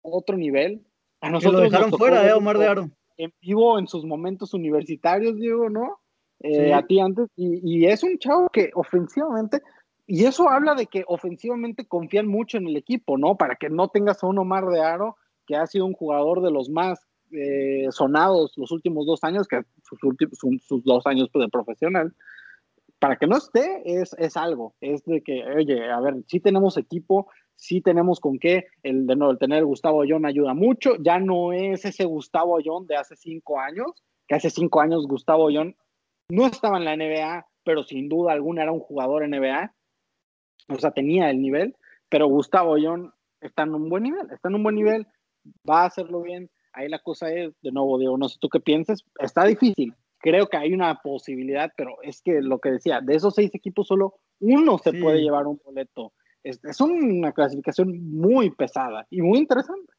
otro 0.02 0.36
nivel. 0.36 0.86
A 1.22 1.30
nosotros 1.30 1.62
lo 1.62 1.70
dejaron 1.70 1.92
fuera, 1.92 2.28
eh, 2.28 2.34
Omar 2.34 2.58
de 2.58 2.68
Aro. 2.68 2.90
En 3.18 3.34
vivo 3.42 3.80
en 3.80 3.88
sus 3.88 4.06
momentos 4.06 4.54
universitarios, 4.54 5.38
Diego, 5.38 5.70
¿no? 5.70 6.00
Eh, 6.42 6.74
a 6.74 6.86
ti 6.86 7.00
antes. 7.00 7.30
Y, 7.36 7.86
es 7.86 8.04
un 8.04 8.20
chavo 8.20 8.50
que 8.50 8.70
ofensivamente, 8.76 9.62
y 10.06 10.26
eso 10.26 10.50
habla 10.50 10.76
de 10.76 10.86
que 10.86 11.04
ofensivamente 11.08 11.88
confían 11.88 12.28
mucho 12.28 12.58
en 12.58 12.68
el 12.68 12.76
equipo, 12.76 13.18
¿no? 13.18 13.36
Para 13.36 13.56
que 13.56 13.70
no 13.70 13.88
tengas 13.88 14.24
a 14.24 14.28
un 14.28 14.38
Omar 14.38 14.66
de 14.68 14.82
Aro 14.82 15.16
que 15.48 15.56
ha 15.56 15.66
sido 15.66 15.86
un 15.86 15.94
jugador 15.94 16.42
de 16.42 16.52
los 16.52 16.70
más 16.70 17.07
eh, 17.32 17.88
sonados 17.92 18.54
los 18.58 18.72
últimos 18.72 19.06
dos 19.06 19.24
años, 19.24 19.48
que 19.48 19.62
sus, 19.84 20.02
últimos, 20.04 20.38
sus 20.66 20.84
dos 20.84 21.06
años 21.06 21.30
pues, 21.32 21.46
de 21.46 21.50
profesional, 21.50 22.14
para 23.00 23.18
que 23.18 23.28
no 23.28 23.38
esté 23.38 23.82
es, 23.86 24.16
es 24.18 24.38
algo, 24.38 24.76
es 24.82 25.04
de 25.06 25.22
que, 25.22 25.44
oye, 25.46 25.90
a 25.90 26.00
ver, 26.00 26.16
sí 26.28 26.40
tenemos 26.40 26.78
equipo, 26.78 27.30
sí 27.56 27.82
tenemos 27.82 28.20
con 28.20 28.40
qué, 28.40 28.68
el 28.84 29.06
de 29.06 29.16
nuevo, 29.16 29.32
el 29.32 29.40
tener 29.40 29.66
Gustavo 29.66 30.02
Ayón 30.02 30.26
ayuda 30.26 30.54
mucho, 30.54 30.96
ya 31.00 31.20
no 31.20 31.54
es 31.54 31.86
ese 31.86 32.06
Gustavo 32.06 32.58
Ayón 32.58 32.88
de 32.88 32.96
hace 32.96 33.16
cinco 33.16 33.60
años, 33.60 33.92
que 34.28 34.36
hace 34.36 34.50
cinco 34.50 34.82
años 34.82 35.08
Gustavo 35.08 35.48
Ayón 35.48 35.76
no 36.30 36.46
estaba 36.48 36.78
en 36.78 36.86
la 36.86 36.96
NBA, 36.96 37.48
pero 37.64 37.84
sin 37.84 38.10
duda 38.10 38.34
alguna 38.34 38.64
era 38.64 38.72
un 38.72 38.80
jugador 38.80 39.28
NBA, 39.28 39.74
o 40.70 40.80
sea, 40.80 40.92
tenía 40.92 41.30
el 41.30 41.42
nivel, 41.42 41.76
pero 42.10 42.28
Gustavo 42.28 42.76
Ayón 42.76 43.14
está 43.42 43.64
en 43.64 43.76
un 43.76 43.90
buen 43.90 44.04
nivel, 44.04 44.28
está 44.32 44.50
en 44.50 44.56
un 44.56 44.64
buen 44.64 44.76
nivel, 44.76 45.08
va 45.70 45.84
a 45.84 45.88
hacerlo 45.88 46.22
bien, 46.22 46.50
ahí 46.78 46.90
la 46.90 47.00
cosa 47.00 47.32
es, 47.32 47.54
de 47.62 47.72
nuevo, 47.72 47.98
digo, 47.98 48.18
no 48.18 48.30
sé 48.30 48.38
tú 48.40 48.50
qué 48.50 48.60
pienses, 48.60 49.04
está 49.20 49.46
difícil. 49.46 49.94
Creo 50.20 50.48
que 50.48 50.58
hay 50.58 50.74
una 50.74 51.02
posibilidad, 51.02 51.72
pero 51.76 51.98
es 52.02 52.22
que 52.22 52.42
lo 52.42 52.60
que 52.60 52.72
decía, 52.72 53.02
de 53.02 53.16
esos 53.16 53.36
seis 53.36 53.54
equipos 53.54 53.88
solo 53.88 54.16
uno 54.40 54.78
se 54.78 54.94
puede 54.94 55.22
llevar 55.22 55.48
un 55.48 55.60
boleto. 55.64 56.14
Es, 56.44 56.64
es, 56.64 56.80
una 56.80 57.32
clasificación 57.34 58.00
muy 58.12 58.52
pesada 58.52 59.06
y 59.10 59.22
muy 59.22 59.40
interesante. 59.40 59.92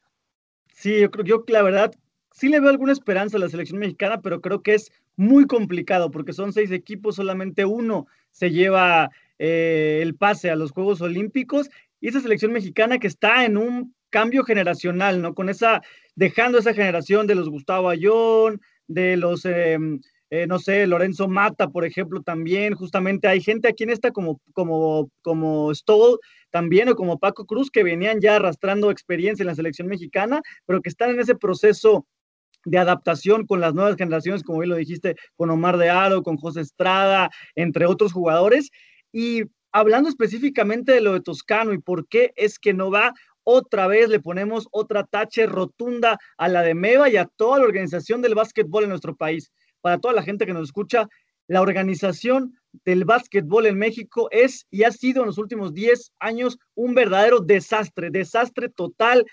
Sí, 0.73 0.99
yo 1.01 1.11
creo 1.11 1.25
yo 1.25 1.43
la 1.47 1.61
verdad 1.61 1.91
sí 2.31 2.49
le 2.49 2.59
veo 2.59 2.69
alguna 2.69 2.91
esperanza 2.91 3.37
a 3.37 3.39
la 3.39 3.49
selección 3.49 3.79
mexicana, 3.79 4.21
pero 4.21 4.41
creo 4.41 4.61
que 4.61 4.75
es 4.75 4.91
muy 5.15 5.45
complicado 5.45 6.11
porque 6.11 6.33
son 6.33 6.53
seis 6.53 6.71
equipos, 6.71 7.15
solamente 7.15 7.65
uno 7.65 8.07
se 8.31 8.51
lleva 8.51 9.09
eh, 9.37 9.99
el 10.01 10.15
pase 10.15 10.49
a 10.49 10.55
los 10.55 10.71
Juegos 10.71 11.01
Olímpicos 11.01 11.69
y 11.99 12.07
esa 12.07 12.21
selección 12.21 12.51
mexicana 12.51 12.99
que 12.99 13.07
está 13.07 13.45
en 13.45 13.57
un 13.57 13.93
cambio 14.09 14.43
generacional, 14.43 15.21
¿no? 15.21 15.33
Con 15.33 15.49
esa, 15.49 15.81
dejando 16.15 16.57
esa 16.57 16.73
generación 16.73 17.27
de 17.27 17.35
los 17.35 17.49
Gustavo 17.49 17.89
Ayón, 17.89 18.61
de 18.87 19.17
los, 19.17 19.45
em, 19.45 20.01
eh, 20.31 20.45
no 20.47 20.59
sé, 20.59 20.85
Lorenzo 20.87 21.27
Mata, 21.27 21.69
por 21.69 21.85
ejemplo, 21.85 22.21
también, 22.21 22.75
justamente 22.75 23.27
hay 23.27 23.41
gente 23.41 23.67
aquí 23.67 23.83
en 23.83 23.89
esta 23.91 24.11
como, 24.11 24.39
como, 24.53 25.09
como 25.21 25.73
Stoll 25.73 26.19
también, 26.51 26.89
o 26.89 26.95
como 26.95 27.19
Paco 27.19 27.45
Cruz, 27.45 27.71
que 27.71 27.83
venían 27.83 28.21
ya 28.21 28.35
arrastrando 28.35 28.91
experiencia 28.91 29.43
en 29.43 29.47
la 29.47 29.55
selección 29.55 29.87
mexicana, 29.87 30.41
pero 30.65 30.81
que 30.81 30.89
están 30.89 31.11
en 31.11 31.19
ese 31.19 31.35
proceso 31.35 32.05
de 32.65 32.77
adaptación 32.77 33.45
con 33.45 33.61
las 33.61 33.73
nuevas 33.73 33.95
generaciones, 33.95 34.43
como 34.43 34.59
bien 34.59 34.69
lo 34.69 34.75
dijiste, 34.75 35.15
con 35.35 35.49
Omar 35.49 35.77
de 35.77 35.89
Aro, 35.89 36.23
con 36.23 36.37
José 36.37 36.61
Estrada, 36.61 37.29
entre 37.55 37.85
otros 37.85 38.11
jugadores. 38.11 38.69
Y 39.11 39.43
hablando 39.71 40.09
específicamente 40.09 40.91
de 40.91 41.01
lo 41.01 41.13
de 41.13 41.21
Toscano 41.21 41.73
y 41.73 41.79
por 41.79 42.07
qué 42.07 42.33
es 42.35 42.59
que 42.59 42.73
no 42.73 42.91
va, 42.91 43.13
otra 43.51 43.87
vez 43.87 44.09
le 44.09 44.19
ponemos 44.19 44.67
otra 44.71 45.03
tache 45.03 45.47
rotunda 45.47 46.19
a 46.37 46.47
la 46.47 46.61
de 46.61 46.75
Meva 46.75 47.09
y 47.09 47.17
a 47.17 47.25
toda 47.25 47.57
la 47.57 47.65
organización 47.65 48.21
del 48.21 48.35
básquetbol 48.35 48.83
en 48.83 48.89
nuestro 48.89 49.15
país. 49.15 49.51
Para 49.81 49.97
toda 49.97 50.13
la 50.13 50.21
gente 50.21 50.45
que 50.45 50.53
nos 50.53 50.65
escucha, 50.65 51.07
la 51.47 51.63
organización 51.63 52.53
del 52.85 53.05
básquetbol 53.05 53.65
en 53.65 53.79
México 53.79 54.29
es 54.29 54.67
y 54.69 54.83
ha 54.83 54.91
sido 54.91 55.23
en 55.23 55.27
los 55.27 55.39
últimos 55.39 55.73
10 55.73 56.11
años 56.19 56.59
un 56.75 56.93
verdadero 56.93 57.39
desastre, 57.39 58.11
desastre 58.11 58.69
total. 58.69 59.25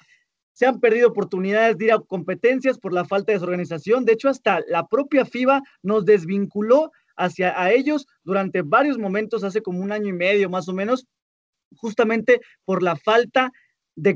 Se 0.54 0.64
han 0.64 0.80
perdido 0.80 1.08
oportunidades 1.08 1.76
de 1.76 1.84
ir 1.84 1.92
a 1.92 1.98
competencias 1.98 2.78
por 2.78 2.94
la 2.94 3.04
falta 3.04 3.32
de 3.32 3.38
desorganización. 3.38 4.06
De 4.06 4.14
hecho, 4.14 4.30
hasta 4.30 4.62
la 4.66 4.86
propia 4.86 5.26
FIBA 5.26 5.60
nos 5.82 6.06
desvinculó 6.06 6.90
hacia 7.18 7.60
a 7.60 7.70
ellos 7.70 8.06
durante 8.24 8.62
varios 8.62 8.96
momentos, 8.96 9.44
hace 9.44 9.60
como 9.60 9.80
un 9.80 9.92
año 9.92 10.08
y 10.08 10.14
medio 10.14 10.48
más 10.48 10.68
o 10.68 10.72
menos, 10.72 11.06
justamente 11.76 12.40
por 12.64 12.82
la 12.82 12.96
falta 12.96 13.44
de 13.44 13.65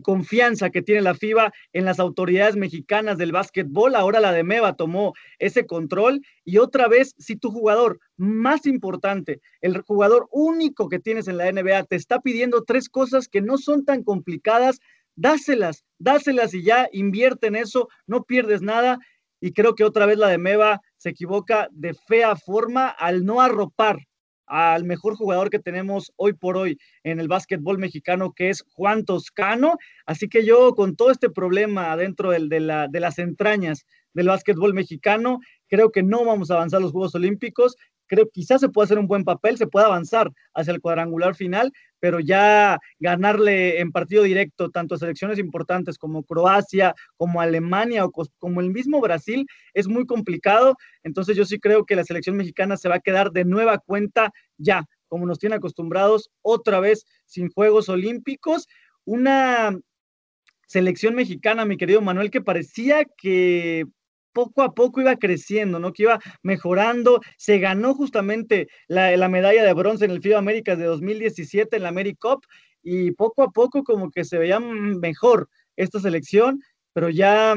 confianza 0.02 0.70
que 0.70 0.82
tiene 0.82 1.00
la 1.00 1.14
FIBA 1.14 1.52
en 1.72 1.84
las 1.84 1.98
autoridades 1.98 2.56
mexicanas 2.56 3.18
del 3.18 3.32
básquetbol. 3.32 3.94
Ahora 3.94 4.20
la 4.20 4.32
de 4.32 4.44
Meva 4.44 4.76
tomó 4.76 5.14
ese 5.38 5.66
control 5.66 6.22
y 6.44 6.58
otra 6.58 6.86
vez, 6.86 7.14
si 7.18 7.36
tu 7.36 7.50
jugador 7.50 7.98
más 8.16 8.66
importante, 8.66 9.40
el 9.60 9.80
jugador 9.80 10.28
único 10.30 10.88
que 10.88 10.98
tienes 10.98 11.28
en 11.28 11.38
la 11.38 11.50
NBA, 11.50 11.84
te 11.84 11.96
está 11.96 12.20
pidiendo 12.20 12.64
tres 12.64 12.88
cosas 12.88 13.28
que 13.28 13.40
no 13.40 13.58
son 13.58 13.84
tan 13.84 14.04
complicadas, 14.04 14.80
dáselas, 15.16 15.84
dáselas 15.98 16.54
y 16.54 16.62
ya 16.62 16.88
invierte 16.92 17.46
en 17.48 17.56
eso, 17.56 17.88
no 18.06 18.24
pierdes 18.24 18.62
nada. 18.62 18.98
Y 19.40 19.52
creo 19.52 19.74
que 19.74 19.84
otra 19.84 20.04
vez 20.04 20.18
la 20.18 20.28
de 20.28 20.38
Meva 20.38 20.82
se 20.98 21.10
equivoca 21.10 21.68
de 21.72 21.94
fea 21.94 22.36
forma 22.36 22.88
al 22.88 23.24
no 23.24 23.40
arropar 23.40 24.00
al 24.50 24.84
mejor 24.84 25.14
jugador 25.14 25.48
que 25.48 25.60
tenemos 25.60 26.12
hoy 26.16 26.32
por 26.32 26.56
hoy 26.56 26.76
en 27.04 27.20
el 27.20 27.28
básquetbol 27.28 27.78
mexicano, 27.78 28.32
que 28.32 28.50
es 28.50 28.64
Juan 28.74 29.04
Toscano. 29.04 29.76
Así 30.06 30.28
que 30.28 30.44
yo, 30.44 30.74
con 30.74 30.96
todo 30.96 31.12
este 31.12 31.30
problema 31.30 31.96
dentro 31.96 32.32
de, 32.32 32.60
la, 32.60 32.88
de 32.88 33.00
las 33.00 33.20
entrañas 33.20 33.86
del 34.12 34.26
básquetbol 34.26 34.74
mexicano, 34.74 35.38
creo 35.68 35.92
que 35.92 36.02
no 36.02 36.24
vamos 36.24 36.50
a 36.50 36.54
avanzar 36.54 36.82
los 36.82 36.90
Juegos 36.90 37.14
Olímpicos 37.14 37.76
creo 38.10 38.28
quizás 38.28 38.60
se 38.60 38.68
puede 38.68 38.86
hacer 38.86 38.98
un 38.98 39.06
buen 39.06 39.22
papel, 39.22 39.56
se 39.56 39.68
puede 39.68 39.86
avanzar 39.86 40.32
hacia 40.52 40.72
el 40.72 40.80
cuadrangular 40.80 41.36
final, 41.36 41.72
pero 42.00 42.18
ya 42.18 42.80
ganarle 42.98 43.78
en 43.78 43.92
partido 43.92 44.24
directo 44.24 44.70
tanto 44.70 44.96
a 44.96 44.98
selecciones 44.98 45.38
importantes 45.38 45.96
como 45.96 46.24
Croacia, 46.24 46.92
como 47.16 47.40
Alemania 47.40 48.04
o 48.04 48.10
como 48.10 48.60
el 48.60 48.70
mismo 48.70 49.00
Brasil 49.00 49.46
es 49.74 49.86
muy 49.86 50.06
complicado. 50.06 50.76
Entonces 51.04 51.36
yo 51.36 51.44
sí 51.44 51.60
creo 51.60 51.84
que 51.84 51.94
la 51.94 52.04
selección 52.04 52.36
mexicana 52.36 52.76
se 52.76 52.88
va 52.88 52.96
a 52.96 53.00
quedar 53.00 53.30
de 53.30 53.44
nueva 53.44 53.78
cuenta 53.78 54.32
ya, 54.58 54.84
como 55.06 55.24
nos 55.24 55.38
tiene 55.38 55.54
acostumbrados, 55.56 56.30
otra 56.42 56.80
vez 56.80 57.06
sin 57.26 57.48
Juegos 57.48 57.88
Olímpicos. 57.88 58.66
Una 59.04 59.78
selección 60.66 61.14
mexicana, 61.14 61.64
mi 61.64 61.76
querido 61.76 62.00
Manuel, 62.00 62.30
que 62.30 62.40
parecía 62.40 63.04
que 63.16 63.86
poco 64.32 64.62
a 64.62 64.74
poco 64.74 65.00
iba 65.00 65.16
creciendo, 65.16 65.78
¿no? 65.78 65.92
Que 65.92 66.04
iba 66.04 66.20
mejorando. 66.42 67.20
Se 67.36 67.58
ganó 67.58 67.94
justamente 67.94 68.68
la, 68.88 69.28
medalla 69.28 69.64
de 69.64 69.72
bronce 69.72 70.04
en 70.04 70.10
el 70.12 70.22
FIBA 70.22 70.38
Américas 70.38 70.78
de 70.78 70.84
2017 70.84 71.76
en 71.76 71.82
la 71.82 71.90
AmeriCup 71.90 72.44
y 72.82 73.12
poco 73.12 73.42
a 73.42 73.50
poco 73.50 73.84
como 73.84 74.10
que 74.10 74.24
se 74.24 74.38
veía 74.38 74.60
mejor 74.60 75.48
esta 75.76 76.00
selección, 76.00 76.62
pero 76.92 77.08
ya 77.08 77.56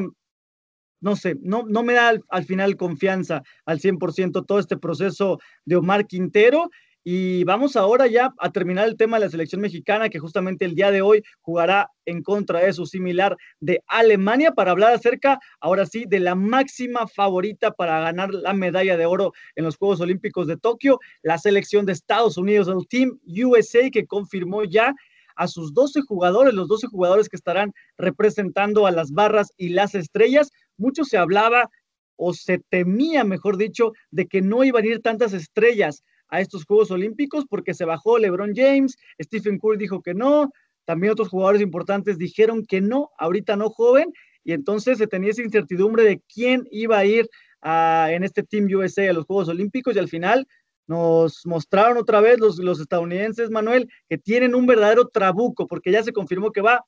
no 1.02 1.16
sé, 1.18 1.36
no, 1.42 1.64
no 1.68 1.84
me 1.84 1.94
da 1.94 2.10
al, 2.10 2.24
al 2.30 2.46
final 2.46 2.78
confianza 2.78 3.44
al 3.66 3.80
100% 3.80 4.46
todo 4.46 4.60
este 4.60 4.78
proceso 4.78 5.40
de 5.66 5.76
Omar 5.76 6.08
Quintero 6.08 6.70
y 7.04 7.44
vamos 7.44 7.76
ahora 7.76 8.08
ya 8.08 8.34
a 8.40 8.52
terminar 8.52 8.88
el 8.88 8.96
tema 8.96 9.18
de 9.18 9.26
la 9.26 9.32
selección 9.32 9.60
mexicana, 9.60 10.10
que 10.10 10.20
justamente 10.20 10.64
el 10.64 10.74
día 10.74 10.90
de 10.90 11.02
hoy 11.02 11.22
jugará 11.42 11.90
en 12.06 12.24
contra 12.24 12.60
de 12.60 12.72
su 12.72 12.86
similar 12.86 13.36
de 13.60 13.84
Alemania, 13.88 14.54
para 14.54 14.72
hablar 14.72 14.94
acerca, 14.94 15.40
ahora 15.60 15.86
sí, 15.86 16.06
de 16.08 16.22
la 16.22 16.36
máxima 16.36 17.08
favorita 17.08 17.72
para 17.72 18.00
ganar 18.00 18.34
la 18.34 18.54
medalla 18.54 18.96
de 18.96 19.06
oro 19.06 19.34
en 19.56 19.66
los 19.66 19.76
Juegos 19.76 20.00
Olímpicos 20.00 20.48
de 20.48 20.56
Tokio, 20.56 21.00
la 21.24 21.38
selección 21.38 21.86
de 21.86 21.92
Estados 21.92 22.38
Unidos, 22.38 22.70
el 22.70 22.88
Team 22.88 23.20
USA, 23.26 23.90
que 23.92 24.06
confirmó 24.06 24.64
ya 24.64 24.94
a 25.36 25.48
sus 25.48 25.74
12 25.74 26.02
jugadores, 26.02 26.54
los 26.54 26.70
12 26.70 26.88
jugadores 26.88 27.28
que 27.28 27.36
estarán 27.36 27.74
representando 27.98 28.88
a 28.88 28.92
las 28.92 29.12
barras 29.12 29.52
y 29.58 29.70
las 29.70 29.94
estrellas. 29.96 30.52
Mucho 30.78 31.04
se 31.04 31.18
hablaba 31.18 31.70
o 32.16 32.34
se 32.34 32.60
temía, 32.70 33.24
mejor 33.24 33.58
dicho, 33.58 33.92
de 34.12 34.28
que 34.28 34.42
no 34.42 34.64
iban 34.64 34.84
a 34.84 34.88
ir 34.88 35.02
tantas 35.02 35.34
estrellas 35.34 36.04
a 36.34 36.42
estos 36.42 36.66
Juegos 36.66 36.90
Olímpicos 36.90 37.46
porque 37.48 37.76
se 37.76 37.86
bajó 37.86 38.18
LeBron 38.18 38.54
James, 38.56 38.98
Stephen 39.22 39.60
Curry 39.60 39.78
dijo 39.78 40.02
que 40.02 40.16
no, 40.16 40.52
también 40.84 41.14
otros 41.14 41.30
jugadores 41.30 41.62
importantes 41.62 42.18
dijeron 42.18 42.66
que 42.66 42.82
no, 42.82 43.12
ahorita 43.20 43.56
no 43.56 43.70
joven, 43.70 44.12
y 44.44 44.54
entonces 44.54 44.98
se 44.98 45.06
tenía 45.06 45.30
esa 45.30 45.44
incertidumbre 45.44 46.04
de 46.04 46.22
quién 46.34 46.68
iba 46.72 46.98
a 46.98 47.06
ir 47.06 47.30
en 47.64 48.24
este 48.24 48.42
Team 48.42 48.66
USA 48.66 49.12
a 49.12 49.14
los 49.14 49.26
Juegos 49.26 49.48
Olímpicos 49.48 49.96
y 49.96 50.00
al 50.00 50.10
final 50.10 50.48
nos 50.88 51.46
mostraron 51.46 51.98
otra 51.98 52.20
vez 52.20 52.40
los, 52.40 52.58
los 52.58 52.80
estadounidenses, 52.80 53.52
Manuel, 53.52 53.88
que 54.10 54.18
tienen 54.18 54.56
un 54.56 54.66
verdadero 54.66 55.10
trabuco 55.10 55.68
porque 55.68 55.92
ya 55.92 56.02
se 56.02 56.14
confirmó 56.14 56.52
que 56.52 56.62
va 56.62 56.84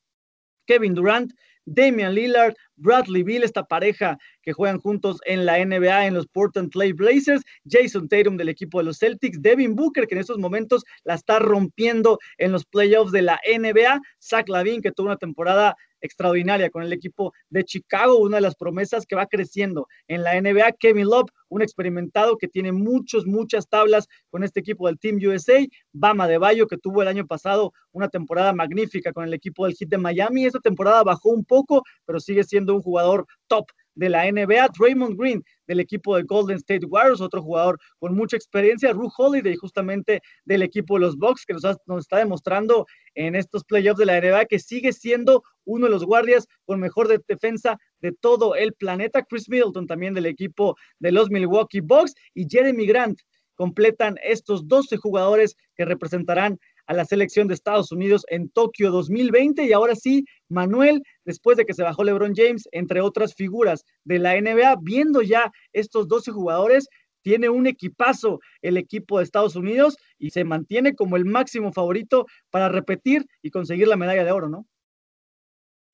Kevin 0.66 0.94
Durant, 0.94 1.32
Damian 1.64 2.14
Lillard, 2.16 2.56
Bradley 2.76 3.22
Bill, 3.22 3.42
esta 3.42 3.64
pareja 3.64 4.18
que 4.42 4.52
juegan 4.52 4.80
juntos 4.80 5.18
en 5.24 5.46
la 5.46 5.64
NBA 5.64 6.06
en 6.06 6.14
los 6.14 6.26
Portland 6.26 6.70
Trail 6.70 6.94
Blazers, 6.94 7.42
Jason 7.68 8.08
Tatum 8.08 8.36
del 8.36 8.48
equipo 8.48 8.78
de 8.78 8.84
los 8.84 8.98
Celtics, 8.98 9.40
Devin 9.40 9.74
Booker 9.74 10.06
que 10.06 10.14
en 10.14 10.20
estos 10.20 10.38
momentos 10.38 10.84
la 11.04 11.14
está 11.14 11.38
rompiendo 11.38 12.18
en 12.38 12.52
los 12.52 12.64
playoffs 12.64 13.12
de 13.12 13.22
la 13.22 13.40
NBA, 13.46 14.00
Zach 14.22 14.48
Lavin 14.48 14.80
que 14.80 14.92
tuvo 14.92 15.06
una 15.06 15.16
temporada 15.16 15.76
extraordinaria 16.00 16.70
con 16.70 16.82
el 16.82 16.92
equipo 16.92 17.32
de 17.50 17.64
Chicago, 17.64 18.18
una 18.18 18.36
de 18.36 18.42
las 18.42 18.56
promesas 18.56 19.06
que 19.06 19.16
va 19.16 19.26
creciendo 19.26 19.86
en 20.08 20.22
la 20.22 20.40
NBA. 20.40 20.72
Kevin 20.78 21.06
Love, 21.06 21.30
un 21.48 21.62
experimentado 21.62 22.36
que 22.36 22.48
tiene 22.48 22.72
muchos, 22.72 23.26
muchas 23.26 23.68
tablas 23.68 24.08
con 24.30 24.44
este 24.44 24.60
equipo 24.60 24.86
del 24.86 24.98
Team 24.98 25.18
USA. 25.26 25.64
Bama 25.92 26.28
de 26.28 26.38
Bayo, 26.38 26.66
que 26.66 26.78
tuvo 26.78 27.02
el 27.02 27.08
año 27.08 27.26
pasado 27.26 27.72
una 27.92 28.08
temporada 28.08 28.52
magnífica 28.52 29.12
con 29.12 29.24
el 29.24 29.34
equipo 29.34 29.66
del 29.66 29.74
Heat 29.74 29.90
de 29.90 29.98
Miami. 29.98 30.46
Esta 30.46 30.60
temporada 30.60 31.02
bajó 31.02 31.30
un 31.30 31.44
poco, 31.44 31.82
pero 32.04 32.20
sigue 32.20 32.44
siendo 32.44 32.65
un 32.74 32.82
jugador 32.82 33.26
top 33.46 33.66
de 33.96 34.10
la 34.10 34.30
NBA, 34.30 34.68
Draymond 34.78 35.18
Green 35.18 35.42
del 35.66 35.80
equipo 35.80 36.16
de 36.16 36.22
Golden 36.22 36.58
State 36.58 36.86
Warriors, 36.86 37.20
otro 37.20 37.42
jugador 37.42 37.78
con 37.98 38.14
mucha 38.14 38.36
experiencia, 38.36 38.92
Ru 38.92 39.10
Holiday 39.16 39.56
justamente 39.56 40.20
del 40.44 40.62
equipo 40.62 40.94
de 40.94 41.00
los 41.00 41.16
Bucks 41.16 41.44
que 41.44 41.54
nos, 41.54 41.64
está 41.98 42.18
demostrando 42.18 42.86
en 43.14 43.34
estos 43.34 43.64
playoffs 43.64 43.98
de 43.98 44.06
la 44.06 44.20
NBA 44.20 44.44
que 44.46 44.58
sigue 44.58 44.92
siendo 44.92 45.42
uno 45.64 45.86
de 45.86 45.92
los 45.92 46.04
guardias 46.04 46.46
con 46.64 46.78
mejor 46.78 47.08
de 47.08 47.20
defensa 47.26 47.78
de 48.00 48.12
todo 48.12 48.54
el 48.54 48.74
planeta, 48.74 49.24
Chris 49.24 49.48
Middleton 49.48 49.86
también 49.86 50.14
del 50.14 50.26
equipo 50.26 50.76
de 50.98 51.12
los 51.12 51.30
Milwaukee 51.30 51.80
Bucks. 51.80 52.14
Y 52.34 52.46
Jeremy 52.48 52.86
Grant 52.86 53.18
completan 53.56 54.16
estos 54.22 54.68
12 54.68 54.98
jugadores 54.98 55.56
que 55.74 55.84
representarán 55.84 56.58
a 56.86 56.94
la 56.94 57.04
selección 57.04 57.48
de 57.48 57.54
Estados 57.54 57.92
Unidos 57.92 58.24
en 58.28 58.48
Tokio 58.48 58.90
2020. 58.90 59.64
Y 59.64 59.72
ahora 59.72 59.94
sí, 59.94 60.24
Manuel, 60.48 61.02
después 61.24 61.56
de 61.56 61.64
que 61.64 61.74
se 61.74 61.82
bajó 61.82 62.04
LeBron 62.04 62.34
James, 62.34 62.68
entre 62.72 63.00
otras 63.00 63.34
figuras 63.34 63.84
de 64.04 64.18
la 64.18 64.40
NBA, 64.40 64.76
viendo 64.82 65.22
ya 65.22 65.50
estos 65.72 66.08
12 66.08 66.32
jugadores, 66.32 66.88
tiene 67.22 67.48
un 67.48 67.66
equipazo 67.66 68.38
el 68.62 68.76
equipo 68.76 69.18
de 69.18 69.24
Estados 69.24 69.56
Unidos 69.56 69.96
y 70.16 70.30
se 70.30 70.44
mantiene 70.44 70.94
como 70.94 71.16
el 71.16 71.24
máximo 71.24 71.72
favorito 71.72 72.26
para 72.50 72.68
repetir 72.68 73.26
y 73.42 73.50
conseguir 73.50 73.88
la 73.88 73.96
medalla 73.96 74.24
de 74.24 74.30
oro, 74.30 74.48
¿no? 74.48 74.64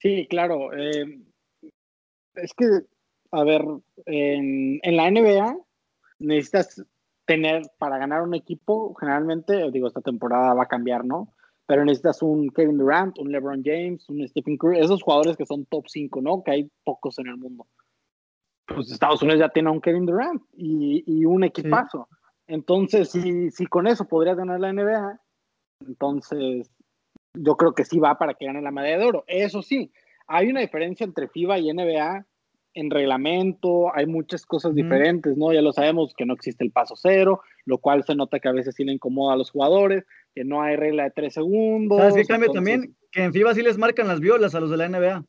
Sí, 0.01 0.27
claro. 0.29 0.73
Eh, 0.75 1.07
es 2.35 2.53
que, 2.55 2.67
a 3.31 3.45
ver, 3.45 3.63
en, 4.05 4.79
en 4.83 4.97
la 4.97 5.11
NBA 5.11 5.57
necesitas 6.19 6.85
tener 7.25 7.63
para 7.79 7.99
ganar 7.99 8.23
un 8.23 8.35
equipo, 8.35 8.95
generalmente, 8.95 9.71
digo, 9.71 9.87
esta 9.87 10.01
temporada 10.01 10.55
va 10.55 10.65
a 10.65 10.69
cambiar, 10.69 11.05
¿no? 11.05 11.33
Pero 11.67 11.85
necesitas 11.85 12.23
un 12.23 12.51
Kevin 12.51 12.79
Durant, 12.79 13.19
un 13.19 13.31
LeBron 13.31 13.63
James, 13.65 14.09
un 14.09 14.27
Stephen 14.29 14.57
Curry, 14.57 14.81
esos 14.81 15.03
jugadores 15.03 15.37
que 15.37 15.47
son 15.47 15.65
top 15.67 15.87
5, 15.89 16.21
¿no? 16.21 16.43
Que 16.43 16.51
hay 16.51 16.71
pocos 16.85 17.19
en 17.19 17.29
el 17.29 17.37
mundo. 17.37 17.67
Pues 18.67 18.91
Estados 18.91 19.23
Unidos 19.23 19.41
ya 19.41 19.49
tiene 19.49 19.71
un 19.71 19.81
Kevin 19.81 20.07
Durant 20.07 20.43
y, 20.53 21.05
y 21.07 21.25
un 21.25 21.45
equipazo. 21.45 22.09
Entonces, 22.47 23.11
si, 23.11 23.51
si 23.51 23.67
con 23.67 23.87
eso 23.87 24.07
podría 24.07 24.35
ganar 24.35 24.61
la 24.61 24.73
NBA, 24.73 25.21
entonces 25.87 26.71
yo 27.35 27.57
creo 27.57 27.75
que 27.75 27.85
sí 27.85 27.99
va 27.99 28.19
para 28.19 28.35
que 28.35 28.47
gane 28.47 28.61
la 28.61 28.71
medalla 28.71 28.99
de 28.99 29.07
oro. 29.07 29.25
Eso 29.27 29.63
sí, 29.63 29.93
hay 30.27 30.51
una 30.51 30.61
diferencia 30.61 31.05
entre 31.05 31.29
FIBA 31.29 31.59
y 31.59 31.73
NBA 31.73 32.27
en 32.75 32.91
reglamento, 32.91 33.95
hay 33.95 34.07
muchas 34.07 34.47
cosas 34.47 34.75
diferentes, 34.75 35.37
¿no? 35.37 35.53
Ya 35.53 35.63
lo 35.63 35.73
sabemos 35.73 36.15
que 36.17 36.25
no 36.25 36.35
existe 36.35 36.65
el 36.65 36.71
paso 36.71 36.95
cero, 36.97 37.41
lo 37.65 37.79
cual 37.79 38.05
se 38.05 38.15
nota 38.15 38.41
que 38.41 38.49
a 38.49 38.53
veces 38.53 38.75
sí 38.75 38.85
le 38.85 38.93
incomoda 38.93 39.35
a 39.35 39.37
los 39.37 39.51
jugadores, 39.51 40.05
que 40.35 40.45
no 40.45 40.63
hay 40.63 40.77
regla 40.77 41.05
de 41.05 41.11
tres 41.11 41.35
segundos. 41.35 41.99
¿Sabes 41.99 42.15
qué 42.15 42.25
cambia 42.25 42.51
también? 42.51 42.97
Que 43.11 43.25
en 43.25 43.33
FIBA 43.33 43.55
sí 43.55 43.63
les 43.63 43.79
marcan 43.79 44.09
las 44.09 44.21
violas 44.21 44.55
a 44.55 44.61
los 44.61 44.71
de 44.71 44.77
la 44.77 44.89
NBA. 44.89 45.25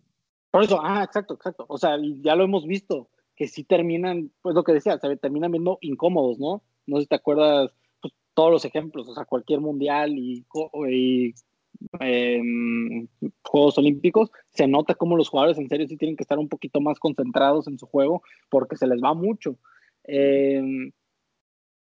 Por 0.52 0.64
eso, 0.64 0.80
ah, 0.84 1.04
exacto, 1.04 1.34
exacto. 1.34 1.66
O 1.68 1.78
sea, 1.78 1.98
ya 2.22 2.36
lo 2.36 2.44
hemos 2.44 2.66
visto, 2.66 3.10
que 3.36 3.48
sí 3.48 3.64
terminan, 3.64 4.32
pues 4.42 4.56
lo 4.56 4.64
que 4.64 4.74
decía, 4.74 4.98
se 5.00 5.18
terminan 5.18 5.52
viendo 5.52 5.80
incómodos, 5.82 6.40
¿no? 6.40 6.64
No 6.86 6.98
sé 6.98 7.04
si 7.04 7.08
te 7.08 7.16
acuerdas 7.16 7.74
pues, 8.02 8.14
todos 8.34 8.52
los 8.52 8.66
ejemplos, 8.66 9.08
o 9.10 9.16
sea, 9.16 9.26
cualquier 9.26 9.60
mundial 9.60 10.14
y, 10.18 10.46
y 10.88 11.34
eh, 12.00 12.42
Juegos 13.44 13.78
Olímpicos, 13.78 14.32
se 14.50 14.68
nota 14.68 14.96
como 14.96 15.18
los 15.18 15.30
jugadores 15.30 15.58
en 15.58 15.70
serio 15.70 15.88
sí 15.88 15.98
tienen 15.98 16.16
que 16.16 16.24
estar 16.24 16.40
un 16.40 16.50
poquito 16.50 16.82
más 16.82 17.00
concentrados 17.00 17.68
en 17.68 17.78
su 17.78 17.86
juego 17.86 18.24
porque 18.50 18.76
se 18.76 18.88
les 18.88 19.02
va 19.02 19.14
mucho. 19.14 19.58
Eh, 20.06 20.92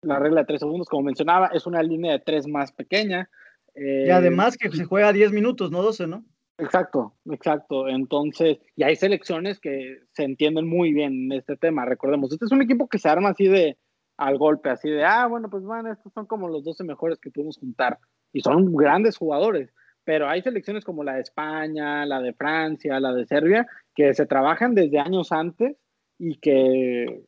la 0.03 0.19
regla 0.19 0.41
de 0.41 0.47
tres 0.47 0.61
segundos, 0.61 0.89
como 0.89 1.03
mencionaba, 1.03 1.49
es 1.49 1.67
una 1.67 1.83
línea 1.83 2.13
de 2.13 2.21
tres 2.21 2.47
más 2.47 2.73
pequeña. 2.73 3.29
y 3.75 4.11
además 4.11 4.57
que 4.57 4.71
se 4.71 4.85
juega 4.85 5.13
10 5.13 5.33
minutos, 5.33 5.71
no 5.71 5.83
12, 5.83 6.07
¿no? 6.07 6.25
Exacto, 6.59 7.15
exacto. 7.27 7.89
Entonces, 7.89 8.59
y 8.77 8.83
hay 8.83 8.97
selecciones 8.97 9.61
que 9.61 9.99
se 10.13 10.25
entienden 10.25 10.67
muy 10.67 10.93
bien 10.93 11.25
en 11.25 11.33
este 11.33 11.57
tema. 11.57 11.85
Recordemos, 11.85 12.33
este 12.33 12.47
es 12.47 12.53
un 12.53 12.63
equipo 12.63 12.89
que 12.89 12.99
se 12.99 13.09
arma 13.09 13.31
así 13.31 13.47
de 13.47 13.77
al 14.17 14.39
golpe, 14.39 14.71
así 14.71 14.89
de, 14.89 15.05
ah, 15.05 15.27
bueno, 15.27 15.51
pues 15.51 15.63
bueno, 15.63 15.93
estos 15.93 16.13
son 16.15 16.25
como 16.25 16.49
los 16.49 16.65
12 16.65 16.85
mejores 16.85 17.19
que 17.21 17.31
pudimos 17.31 17.59
juntar. 17.59 17.99
Y 18.33 18.41
son 18.41 18.75
grandes 18.75 19.19
jugadores 19.19 19.73
pero 20.07 20.29
hay 20.29 20.41
selecciones 20.41 20.85
como 20.85 21.03
la 21.03 21.15
de 21.15 21.23
España, 21.23 22.07
la 22.07 22.23
de 22.23 22.33
Francia, 22.33 23.01
la 23.01 23.13
de 23.13 23.27
Serbia, 23.27 23.67
que 23.93 24.15
se 24.15 24.25
trabajan 24.25 24.73
desde 24.73 25.01
años 25.01 25.33
antes 25.33 25.77
y 26.17 26.37
que 26.37 27.25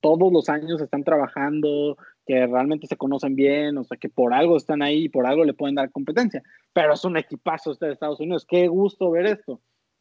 todos 0.00 0.32
los 0.32 0.48
años 0.48 0.80
están 0.80 1.04
trabajando, 1.04 1.98
que 2.24 2.46
realmente 2.46 2.86
se 2.86 2.96
conocen 2.96 3.36
bien, 3.36 3.76
o 3.76 3.84
sea, 3.84 3.98
que 3.98 4.08
por 4.08 4.32
algo 4.32 4.56
están 4.56 4.80
ahí 4.80 5.04
y 5.04 5.08
por 5.10 5.26
algo 5.26 5.44
le 5.44 5.52
pueden 5.52 5.74
dar 5.74 5.90
competencia. 5.90 6.42
Pero 6.72 6.94
es 6.94 7.04
un 7.04 7.18
equipazo 7.18 7.72
este 7.72 7.84
de 7.84 7.92
Estados 7.92 8.20
Unidos. 8.20 8.46
Qué 8.48 8.66
gusto 8.66 9.10
ver 9.10 9.26
esto. 9.26 9.60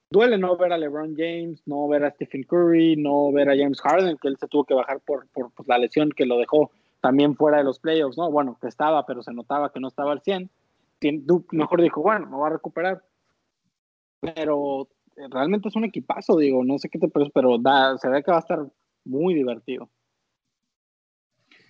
Duele 0.10 0.38
no 0.38 0.56
ver 0.56 0.72
a 0.72 0.78
LeBron 0.78 1.16
James, 1.18 1.64
no 1.66 1.86
ver 1.90 2.06
a 2.06 2.12
Stephen 2.12 2.44
Curry, 2.44 2.96
no 2.96 3.30
ver 3.34 3.50
a 3.50 3.58
James 3.58 3.82
Harden, 3.82 4.18
que 4.22 4.30
él 4.30 4.38
se 4.40 4.48
tuvo 4.48 4.64
que 4.64 4.74
bajar 4.74 5.02
por, 5.02 5.28
por 5.34 5.52
pues, 5.52 5.68
la 5.68 5.78
lesión 5.78 6.12
que 6.12 6.26
lo 6.26 6.38
dejó 6.38 6.72
también 7.02 7.36
fuera 7.36 7.58
de 7.58 7.66
los 7.66 7.80
playoffs, 7.80 8.18
¿no? 8.18 8.32
Bueno, 8.32 8.58
que 8.62 8.70
estaba, 8.70 9.06
pero 9.06 9.22
se 9.22 9.34
notaba 9.34 9.74
que 9.74 9.82
no 9.82 9.90
estaba 9.90 10.14
al 10.14 10.22
100 10.22 10.50
mejor 11.52 11.82
dijo, 11.82 12.02
bueno, 12.02 12.28
me 12.28 12.36
voy 12.36 12.48
a 12.48 12.54
recuperar. 12.54 13.04
Pero 14.22 14.88
eh, 15.18 15.28
realmente 15.30 15.68
es 15.68 15.76
un 15.76 15.86
equipazo, 15.86 16.38
digo, 16.38 16.64
no 16.64 16.78
sé 16.78 16.90
qué 16.90 17.00
te 17.00 17.10
parece, 17.10 17.32
pero 17.34 17.58
se 17.98 18.10
ve 18.10 18.24
que 18.24 18.32
va 18.32 18.38
a 18.38 18.42
estar 18.42 18.66
muy 19.04 19.34
divertido. 19.34 19.90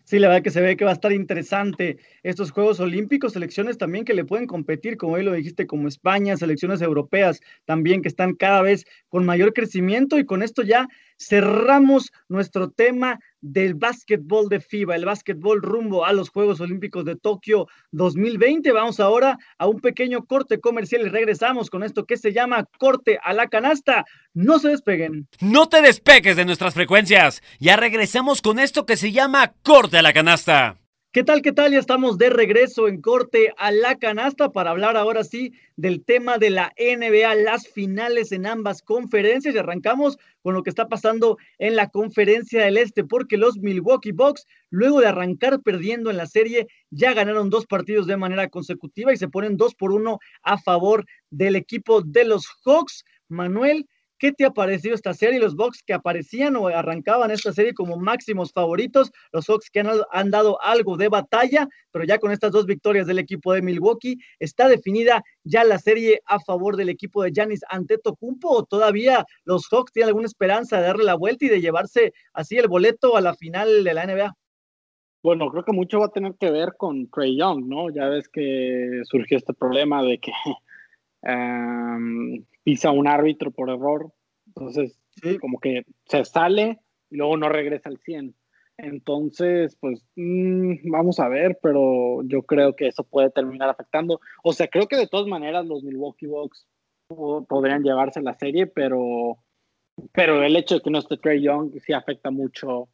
Sí, 0.06 0.20
la 0.20 0.28
verdad 0.28 0.44
que 0.44 0.50
se 0.50 0.60
ve 0.60 0.76
que 0.76 0.84
va 0.84 0.92
a 0.92 0.96
estar 0.96 1.14
interesante 1.14 1.98
estos 2.24 2.52
Juegos 2.52 2.82
Olímpicos, 2.82 3.34
selecciones 3.34 3.78
también 3.78 4.04
que 4.04 4.14
le 4.14 4.26
pueden 4.26 4.48
competir, 4.48 4.98
como 4.98 5.14
hoy 5.14 5.24
lo 5.24 5.32
dijiste, 5.32 5.66
como 5.66 5.88
España, 5.88 6.36
selecciones 6.36 6.82
europeas 6.82 7.40
también 7.64 8.02
que 8.02 8.10
están 8.10 8.34
cada 8.36 8.62
vez 8.62 8.86
con 9.08 9.26
mayor 9.26 9.54
crecimiento 9.54 10.20
y 10.20 10.26
con 10.26 10.44
esto 10.44 10.62
ya 10.62 10.90
cerramos 11.18 12.12
nuestro 12.28 12.70
tema 12.70 13.20
del 13.42 13.74
básquetbol 13.74 14.48
de 14.50 14.60
FIBA, 14.60 14.96
el 14.96 15.06
básquetbol 15.06 15.62
rumbo 15.62 16.06
a 16.06 16.14
los 16.14 16.30
Juegos 16.30 16.62
Olímpicos 16.62 17.06
de 17.06 17.16
Tokio 17.16 17.68
2020. 17.92 18.72
Vamos 18.72 19.00
ahora 19.00 19.38
a 19.58 19.68
un 19.68 19.82
pequeño 19.82 20.26
corte 20.26 20.60
comercial 20.60 21.02
y 21.02 21.10
regresamos 21.10 21.70
con 21.70 21.84
esto 21.84 22.06
que 22.06 22.18
se 22.18 22.32
llama 22.32 22.66
corte 22.80 23.20
a 23.22 23.34
la 23.34 23.48
canasta. 23.48 24.06
No 24.34 24.60
se 24.60 24.70
despeguen. 24.70 25.28
No 25.42 25.68
te 25.68 25.82
despegues 25.82 26.36
de 26.36 26.46
nuestras 26.46 26.74
frecuencias. 26.74 27.42
Ya 27.60 27.76
regresamos 27.76 28.42
con 28.42 28.60
esto 28.60 28.86
que 28.86 28.98
se 28.98 29.12
llama 29.12 29.54
corte 29.64 29.98
a 29.98 30.02
la 30.02 30.14
canasta. 30.14 30.83
¿Qué 31.14 31.24
tal? 31.24 31.44
¿Qué 31.44 31.52
tal? 31.52 31.72
Ya 31.72 31.78
estamos 31.78 32.18
de 32.18 32.32
regreso 32.32 32.88
en 32.88 33.00
corte 33.00 33.54
a 33.58 33.70
la 33.70 34.00
canasta 34.00 34.52
para 34.52 34.72
hablar 34.72 34.98
ahora 34.98 35.24
sí 35.24 35.54
del 35.76 36.04
tema 36.04 36.40
de 36.40 36.50
la 36.50 36.74
NBA, 36.76 37.36
las 37.36 37.68
finales 37.68 38.32
en 38.32 38.48
ambas 38.48 38.82
conferencias 38.82 39.54
y 39.54 39.58
arrancamos 39.60 40.18
con 40.42 40.56
lo 40.56 40.64
que 40.64 40.72
está 40.72 40.88
pasando 40.88 41.38
en 41.60 41.76
la 41.76 41.90
conferencia 41.90 42.64
del 42.64 42.78
Este 42.78 43.04
porque 43.04 43.38
los 43.38 43.60
Milwaukee 43.60 44.12
Bucks, 44.12 44.48
luego 44.72 45.02
de 45.02 45.08
arrancar 45.10 45.62
perdiendo 45.62 46.10
en 46.10 46.18
la 46.18 46.26
serie, 46.26 46.66
ya 46.90 47.14
ganaron 47.14 47.52
dos 47.52 47.68
partidos 47.68 48.08
de 48.08 48.18
manera 48.18 48.50
consecutiva 48.50 49.14
y 49.14 49.18
se 49.18 49.28
ponen 49.28 49.56
dos 49.56 49.76
por 49.76 49.92
uno 49.92 50.18
a 50.42 50.58
favor 50.58 51.06
del 51.30 51.56
equipo 51.56 52.02
de 52.02 52.24
los 52.26 52.48
Hawks. 52.66 53.06
Manuel, 53.28 53.88
¿Qué 54.18 54.32
te 54.32 54.46
ha 54.46 54.52
parecido 54.52 54.96
esta 54.96 55.14
serie? 55.14 55.40
Los 55.40 55.56
Bucks 55.56 55.84
que 55.86 55.94
aparecían 55.94 56.56
o 56.56 56.68
arrancaban 56.68 57.32
esta 57.32 57.52
serie 57.52 57.74
como 57.74 57.98
máximos 57.98 58.52
favoritos, 58.52 59.12
los 59.32 59.48
Hawks 59.48 59.70
que 59.70 59.82
han, 59.82 60.32
dado 60.32 60.62
algo 60.62 60.96
de 60.98 61.10
batalla, 61.10 61.68
pero 61.92 62.06
ya 62.06 62.20
con 62.20 62.32
estas 62.32 62.52
dos 62.52 62.66
victorias 62.66 63.08
del 63.08 63.20
equipo 63.20 63.54
de 63.54 63.62
Milwaukee, 63.62 64.18
¿está 64.40 64.68
definida 64.68 65.24
ya 65.44 65.64
la 65.64 65.78
serie 65.78 66.22
a 66.26 66.40
favor 66.40 66.78
del 66.78 66.90
equipo 66.90 67.24
de 67.24 67.32
Giannis 67.32 67.66
Antetokounmpo 67.70 68.50
o 68.50 68.64
todavía 68.64 69.26
los 69.44 69.68
Hawks 69.70 69.92
tienen 69.92 70.10
alguna 70.10 70.28
esperanza 70.28 70.78
de 70.78 70.88
darle 70.88 71.04
la 71.04 71.16
vuelta 71.16 71.46
y 71.46 71.50
de 71.50 71.62
llevarse 71.62 72.14
así 72.34 72.58
el 72.58 72.68
boleto 72.68 73.18
a 73.18 73.22
la 73.22 73.34
final 73.34 73.84
de 73.84 73.94
la 73.94 74.06
NBA? 74.06 74.36
Bueno, 75.24 75.50
creo 75.50 75.64
que 75.64 75.72
mucho 75.72 76.00
va 76.00 76.08
a 76.08 76.12
tener 76.12 76.36
que 76.38 76.52
ver 76.52 76.74
con 76.78 77.10
Trey 77.10 77.38
Young, 77.38 77.66
¿no? 77.66 77.90
Ya 77.90 78.10
ves 78.10 78.28
que 78.28 79.02
surgió 79.06 79.38
este 79.38 79.54
problema 79.54 80.04
de 80.04 80.18
que 80.20 80.34
pisa 82.64 82.92
un 82.92 83.08
árbitro 83.08 83.52
por 83.52 83.70
error, 83.70 84.12
entonces 84.48 85.00
como 85.40 85.60
que 85.60 85.84
se 86.06 86.26
sale 86.26 86.80
y 87.10 87.18
luego 87.18 87.38
no 87.38 87.50
regresa 87.50 87.90
al 87.90 87.98
100. 87.98 88.36
Entonces, 88.78 89.78
pues 89.80 90.04
mm, 90.16 90.90
vamos 90.90 91.20
a 91.20 91.28
ver, 91.28 91.60
pero 91.62 92.24
yo 92.24 92.42
creo 92.44 92.76
que 92.76 92.88
eso 92.88 93.04
puede 93.04 93.30
terminar 93.30 93.70
afectando. 93.70 94.20
O 94.44 94.54
sea, 94.54 94.68
creo 94.68 94.88
que 94.88 94.98
de 94.98 95.08
todas 95.08 95.28
maneras 95.28 95.66
los 95.66 95.84
Milwaukee 95.84 96.26
Bucks 96.26 96.68
podrían 97.48 97.84
llevarse 97.84 98.22
la 98.22 98.34
serie, 98.34 98.66
pero, 98.66 99.38
pero 100.12 100.42
el 100.42 100.56
hecho 100.56 100.76
de 100.76 100.82
que 100.82 100.90
no 100.90 101.00
esté 101.00 101.18
Trey 101.18 101.42
Young 101.42 101.80
sí 101.80 101.94
afecta 101.94 102.32
mucho, 102.32 102.90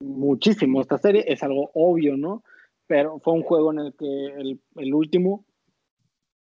muchísimo 0.00 0.80
esta 0.80 0.98
serie, 0.98 1.24
es 1.28 1.42
algo 1.44 1.70
obvio, 1.74 2.16
¿no? 2.16 2.42
Pero 2.88 3.20
fue 3.20 3.34
un 3.34 3.42
juego 3.42 3.72
en 3.72 3.78
el 3.78 3.94
que 3.94 4.06
el, 4.06 4.60
el 4.76 4.94
último 4.94 5.44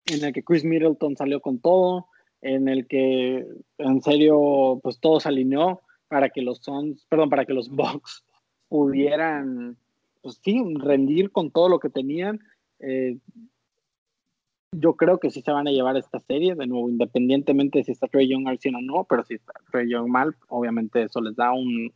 en 0.05 0.23
el 0.23 0.33
que 0.33 0.43
Chris 0.43 0.63
Middleton 0.63 1.15
salió 1.15 1.41
con 1.41 1.59
todo, 1.59 2.07
en 2.41 2.67
el 2.67 2.87
que 2.87 3.45
en 3.77 4.01
serio 4.01 4.79
pues 4.81 4.99
todo 4.99 5.19
se 5.19 5.29
alineó 5.29 5.81
para 6.07 6.29
que 6.29 6.41
los 6.41 6.59
Suns, 6.59 7.05
perdón, 7.07 7.29
para 7.29 7.45
que 7.45 7.53
los 7.53 7.69
Bucks 7.75 8.23
pudieran 8.67 9.77
pues 10.21 10.39
sí, 10.43 10.63
rendir 10.75 11.31
con 11.31 11.51
todo 11.51 11.69
lo 11.69 11.79
que 11.79 11.89
tenían. 11.89 12.39
Eh, 12.79 13.17
yo 14.73 14.95
creo 14.95 15.19
que 15.19 15.31
sí 15.31 15.41
se 15.41 15.51
van 15.51 15.67
a 15.67 15.71
llevar 15.71 15.97
esta 15.97 16.19
serie, 16.19 16.55
de 16.55 16.67
nuevo, 16.67 16.89
independientemente 16.89 17.79
de 17.79 17.83
si 17.83 17.91
está 17.91 18.07
Trey 18.07 18.29
Young 18.29 18.47
al 18.47 18.59
100 18.59 18.75
o 18.75 18.81
no, 18.81 19.03
pero 19.09 19.23
si 19.25 19.33
está 19.33 19.53
Trey 19.71 19.89
Young 19.89 20.07
mal, 20.07 20.35
obviamente 20.47 21.03
eso 21.03 21.19
les 21.21 21.35
da 21.35 21.51
un, 21.51 21.91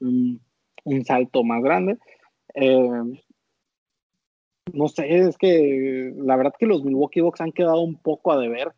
un, 0.84 1.06
salto 1.06 1.44
más 1.44 1.64
grande. 1.64 1.98
Eh, 2.54 3.24
no 4.74 4.88
sé, 4.88 5.08
es 5.18 5.38
que 5.38 6.14
la 6.18 6.36
verdad 6.36 6.54
que 6.58 6.66
los 6.66 6.84
Milwaukee 6.84 7.22
Bucks 7.22 7.42
han 7.42 7.52
quedado 7.52 7.82
un 7.82 7.96
poco 7.96 8.32
a 8.32 8.38
deber, 8.38 8.74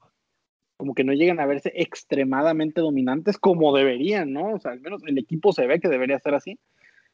como 0.77 0.93
que 0.93 1.03
no 1.03 1.13
llegan 1.13 1.39
a 1.39 1.45
verse 1.45 1.71
extremadamente 1.75 2.81
dominantes 2.81 3.37
como 3.37 3.75
deberían, 3.75 4.31
¿no? 4.33 4.53
O 4.53 4.59
sea, 4.59 4.71
al 4.71 4.81
menos 4.81 5.01
el 5.07 5.17
equipo 5.17 5.51
se 5.53 5.65
ve 5.65 5.79
que 5.79 5.89
debería 5.89 6.19
ser 6.19 6.35
así. 6.35 6.59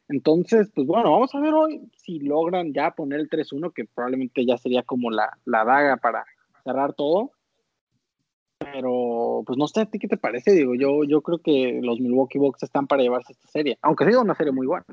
Entonces, 0.09 0.69
pues 0.75 0.85
bueno, 0.85 1.11
vamos 1.11 1.33
a 1.33 1.39
ver 1.39 1.53
hoy 1.53 1.89
si 1.95 2.19
logran 2.19 2.73
ya 2.73 2.91
poner 2.91 3.21
el 3.21 3.29
3-1, 3.29 3.71
que 3.73 3.85
probablemente 3.85 4.45
ya 4.45 4.57
sería 4.57 4.83
como 4.83 5.11
la, 5.11 5.37
la 5.45 5.63
daga 5.63 5.97
para 5.97 6.25
cerrar 6.63 6.93
todo. 6.93 7.31
Pero, 8.57 9.43
pues 9.45 9.57
no 9.57 9.67
sé, 9.67 9.81
¿a 9.81 9.85
ti 9.85 9.99
qué 9.99 10.07
te 10.07 10.17
parece? 10.17 10.51
Digo, 10.51 10.75
yo, 10.75 11.03
yo 11.03 11.21
creo 11.21 11.39
que 11.39 11.79
los 11.81 11.99
Milwaukee 11.99 12.39
Bucks 12.39 12.63
están 12.63 12.87
para 12.87 13.01
llevarse 13.01 13.33
esta 13.33 13.47
serie, 13.47 13.77
aunque 13.81 14.05
sea 14.05 14.19
una 14.19 14.35
serie 14.35 14.51
muy 14.51 14.67
buena. 14.67 14.85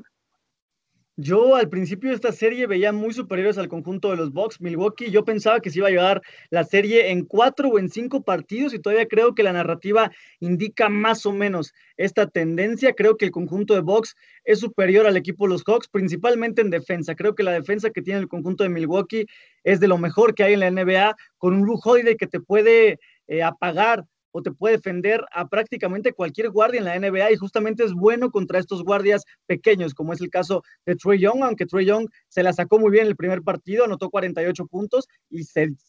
Yo 1.17 1.57
al 1.57 1.67
principio 1.67 2.09
de 2.09 2.15
esta 2.15 2.31
serie 2.31 2.67
veía 2.67 2.93
muy 2.93 3.13
superiores 3.13 3.57
al 3.57 3.67
conjunto 3.67 4.09
de 4.09 4.15
los 4.15 4.31
Bucks. 4.31 4.61
Milwaukee, 4.61 5.11
yo 5.11 5.25
pensaba 5.25 5.59
que 5.59 5.69
se 5.69 5.79
iba 5.79 5.89
a 5.89 5.91
llevar 5.91 6.21
la 6.49 6.63
serie 6.63 7.11
en 7.11 7.25
cuatro 7.25 7.67
o 7.67 7.79
en 7.79 7.89
cinco 7.89 8.23
partidos 8.23 8.73
y 8.73 8.79
todavía 8.79 9.07
creo 9.07 9.35
que 9.35 9.43
la 9.43 9.51
narrativa 9.51 10.09
indica 10.39 10.87
más 10.87 11.25
o 11.25 11.33
menos 11.33 11.73
esta 11.97 12.27
tendencia. 12.27 12.93
Creo 12.93 13.17
que 13.17 13.25
el 13.25 13.31
conjunto 13.31 13.73
de 13.73 13.81
Bucks 13.81 14.15
es 14.45 14.59
superior 14.59 15.05
al 15.05 15.17
equipo 15.17 15.45
de 15.45 15.49
los 15.49 15.63
Hawks, 15.65 15.89
principalmente 15.89 16.61
en 16.61 16.69
defensa. 16.69 17.13
Creo 17.13 17.35
que 17.35 17.43
la 17.43 17.51
defensa 17.51 17.89
que 17.89 18.01
tiene 18.01 18.21
el 18.21 18.29
conjunto 18.29 18.63
de 18.63 18.69
Milwaukee 18.69 19.25
es 19.65 19.81
de 19.81 19.89
lo 19.89 19.97
mejor 19.97 20.33
que 20.33 20.45
hay 20.45 20.53
en 20.53 20.61
la 20.61 20.71
NBA, 20.71 21.17
con 21.37 21.53
un 21.53 21.63
Blue 21.63 21.79
Holiday 21.83 22.15
que 22.15 22.27
te 22.27 22.39
puede 22.39 22.99
eh, 23.27 23.43
apagar 23.43 24.05
o 24.31 24.41
te 24.41 24.51
puede 24.51 24.77
defender 24.77 25.23
a 25.31 25.47
prácticamente 25.47 26.13
cualquier 26.13 26.49
guardia 26.49 26.79
en 26.79 26.85
la 26.85 26.99
NBA 26.99 27.31
y 27.31 27.35
justamente 27.37 27.83
es 27.83 27.93
bueno 27.93 28.31
contra 28.31 28.59
estos 28.59 28.83
guardias 28.83 29.23
pequeños, 29.45 29.93
como 29.93 30.13
es 30.13 30.21
el 30.21 30.29
caso 30.29 30.63
de 30.85 30.95
Trey 30.95 31.19
Young, 31.19 31.43
aunque 31.43 31.65
Trey 31.65 31.85
Young 31.85 32.07
se 32.27 32.43
la 32.43 32.53
sacó 32.53 32.79
muy 32.79 32.91
bien 32.91 33.07
el 33.07 33.15
primer 33.15 33.41
partido, 33.41 33.85
anotó 33.85 34.09
48 34.09 34.65
puntos 34.67 35.07
y 35.29 35.41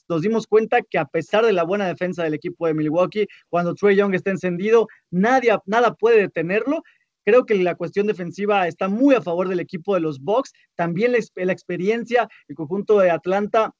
nos 0.08 0.22
dimos 0.22 0.46
cuenta 0.46 0.82
que 0.82 0.98
a 0.98 1.04
pesar 1.04 1.44
de 1.44 1.52
la 1.52 1.64
buena 1.64 1.86
defensa 1.86 2.24
del 2.24 2.34
equipo 2.34 2.66
de 2.66 2.74
Milwaukee, 2.74 3.26
cuando 3.48 3.74
Trey 3.74 3.96
Young 3.96 4.14
está 4.14 4.30
encendido, 4.30 4.88
nadie, 5.10 5.56
nada 5.66 5.94
puede 5.94 6.20
detenerlo. 6.20 6.82
Creo 7.24 7.46
que 7.46 7.54
la 7.54 7.76
cuestión 7.76 8.08
defensiva 8.08 8.66
está 8.66 8.88
muy 8.88 9.14
a 9.14 9.22
favor 9.22 9.48
del 9.48 9.60
equipo 9.60 9.94
de 9.94 10.00
los 10.00 10.20
Bucks. 10.20 10.52
También 10.74 11.12
la, 11.12 11.18
la 11.36 11.52
experiencia, 11.52 12.28
el 12.48 12.56
conjunto 12.56 12.98
de 12.98 13.10
Atlanta 13.10 13.72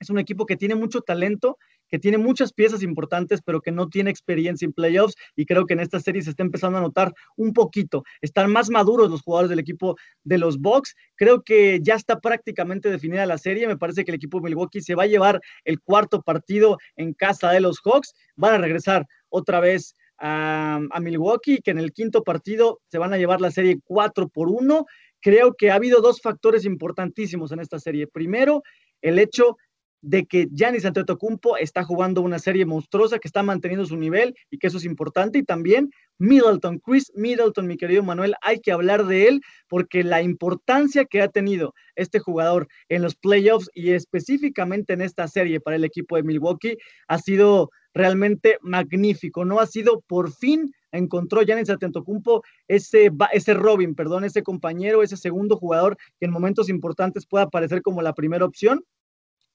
es 0.00 0.10
un 0.10 0.18
equipo 0.18 0.46
que 0.46 0.56
tiene 0.56 0.74
mucho 0.74 1.02
talento 1.02 1.58
que 1.90 1.98
tiene 1.98 2.18
muchas 2.18 2.52
piezas 2.52 2.82
importantes, 2.82 3.40
pero 3.44 3.60
que 3.60 3.72
no 3.72 3.88
tiene 3.88 4.10
experiencia 4.10 4.64
en 4.64 4.72
playoffs 4.72 5.16
y 5.36 5.46
creo 5.46 5.66
que 5.66 5.74
en 5.74 5.80
esta 5.80 6.00
serie 6.00 6.22
se 6.22 6.30
está 6.30 6.42
empezando 6.42 6.78
a 6.78 6.82
notar 6.82 7.12
un 7.36 7.52
poquito. 7.52 8.04
Están 8.20 8.50
más 8.52 8.70
maduros 8.70 9.10
los 9.10 9.22
jugadores 9.22 9.50
del 9.50 9.58
equipo 9.58 9.96
de 10.24 10.38
los 10.38 10.58
Bucks. 10.58 10.94
Creo 11.16 11.42
que 11.42 11.80
ya 11.82 11.94
está 11.94 12.20
prácticamente 12.20 12.90
definida 12.90 13.26
la 13.26 13.38
serie. 13.38 13.66
Me 13.66 13.76
parece 13.76 14.04
que 14.04 14.10
el 14.10 14.16
equipo 14.16 14.38
de 14.38 14.44
Milwaukee 14.44 14.80
se 14.80 14.94
va 14.94 15.04
a 15.04 15.08
llevar 15.08 15.40
el 15.64 15.80
cuarto 15.80 16.22
partido 16.22 16.78
en 16.96 17.12
casa 17.12 17.50
de 17.50 17.60
los 17.60 17.80
Hawks. 17.84 18.14
Van 18.36 18.54
a 18.54 18.58
regresar 18.58 19.06
otra 19.28 19.60
vez 19.60 19.94
a, 20.18 20.80
a 20.90 21.00
Milwaukee, 21.00 21.60
que 21.62 21.70
en 21.70 21.78
el 21.78 21.92
quinto 21.92 22.22
partido 22.22 22.80
se 22.90 22.98
van 22.98 23.12
a 23.12 23.18
llevar 23.18 23.40
la 23.40 23.50
serie 23.50 23.80
4 23.84 24.28
por 24.28 24.48
1. 24.48 24.86
Creo 25.20 25.54
que 25.54 25.70
ha 25.70 25.74
habido 25.74 26.00
dos 26.00 26.20
factores 26.20 26.64
importantísimos 26.64 27.52
en 27.52 27.60
esta 27.60 27.78
serie. 27.78 28.06
Primero, 28.06 28.62
el 29.02 29.18
hecho 29.18 29.56
de 30.02 30.24
que 30.26 30.48
Giannis 30.52 30.84
Antetokounmpo 30.84 31.56
está 31.56 31.84
jugando 31.84 32.22
una 32.22 32.38
serie 32.38 32.64
monstruosa, 32.64 33.18
que 33.18 33.28
está 33.28 33.42
manteniendo 33.42 33.86
su 33.86 33.96
nivel 33.96 34.34
y 34.50 34.58
que 34.58 34.68
eso 34.68 34.78
es 34.78 34.84
importante. 34.84 35.38
Y 35.38 35.42
también 35.42 35.90
Middleton, 36.18 36.78
Chris 36.78 37.12
Middleton, 37.14 37.66
mi 37.66 37.76
querido 37.76 38.02
Manuel, 38.02 38.34
hay 38.42 38.60
que 38.60 38.72
hablar 38.72 39.06
de 39.06 39.28
él 39.28 39.42
porque 39.68 40.04
la 40.04 40.22
importancia 40.22 41.04
que 41.04 41.22
ha 41.22 41.28
tenido 41.28 41.74
este 41.96 42.18
jugador 42.18 42.68
en 42.88 43.02
los 43.02 43.14
playoffs 43.14 43.70
y 43.74 43.90
específicamente 43.90 44.92
en 44.92 45.02
esta 45.02 45.28
serie 45.28 45.60
para 45.60 45.76
el 45.76 45.84
equipo 45.84 46.16
de 46.16 46.22
Milwaukee 46.22 46.78
ha 47.08 47.18
sido 47.18 47.70
realmente 47.92 48.58
magnífico. 48.62 49.44
No 49.44 49.60
ha 49.60 49.66
sido 49.66 50.00
por 50.06 50.32
fin 50.32 50.72
encontró 50.92 51.42
Giannis 51.42 51.70
Antetokounmpo 51.70 52.42
ese 52.66 53.10
ese 53.32 53.54
Robin, 53.54 53.94
perdón, 53.94 54.24
ese 54.24 54.42
compañero, 54.42 55.02
ese 55.02 55.16
segundo 55.16 55.56
jugador 55.56 55.96
que 56.18 56.26
en 56.26 56.32
momentos 56.32 56.68
importantes 56.68 57.26
pueda 57.26 57.44
aparecer 57.44 57.82
como 57.82 58.02
la 58.02 58.12
primera 58.12 58.44
opción 58.44 58.84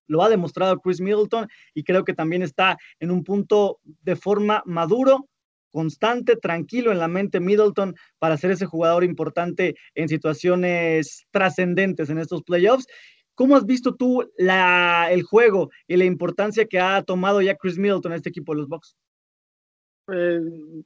lo 0.07 0.23
ha 0.23 0.29
demostrado 0.29 0.79
Chris 0.79 1.01
Middleton 1.01 1.47
y 1.73 1.83
creo 1.83 2.03
que 2.03 2.13
también 2.13 2.41
está 2.41 2.77
en 2.99 3.11
un 3.11 3.23
punto 3.23 3.79
de 3.83 4.15
forma 4.15 4.63
maduro, 4.65 5.27
constante, 5.71 6.37
tranquilo 6.37 6.91
en 6.91 6.99
la 6.99 7.07
mente 7.07 7.39
Middleton 7.39 7.95
para 8.17 8.37
ser 8.37 8.51
ese 8.51 8.65
jugador 8.65 9.03
importante 9.03 9.75
en 9.93 10.07
situaciones 10.07 11.25
trascendentes 11.31 12.09
en 12.09 12.17
estos 12.17 12.43
playoffs. 12.43 12.87
¿Cómo 13.35 13.57
has 13.57 13.65
visto 13.65 13.93
tú 13.95 14.23
el 14.37 15.23
juego 15.23 15.69
y 15.87 15.97
la 15.97 16.05
importancia 16.05 16.65
que 16.65 16.79
ha 16.79 17.03
tomado 17.03 17.41
ya 17.41 17.55
Chris 17.55 17.77
Middleton 17.77 18.13
en 18.13 18.15
este 18.15 18.29
equipo 18.29 18.53
de 18.53 18.59
los 18.59 18.69
Bucks? 18.69 18.95
Pues, 20.05 20.41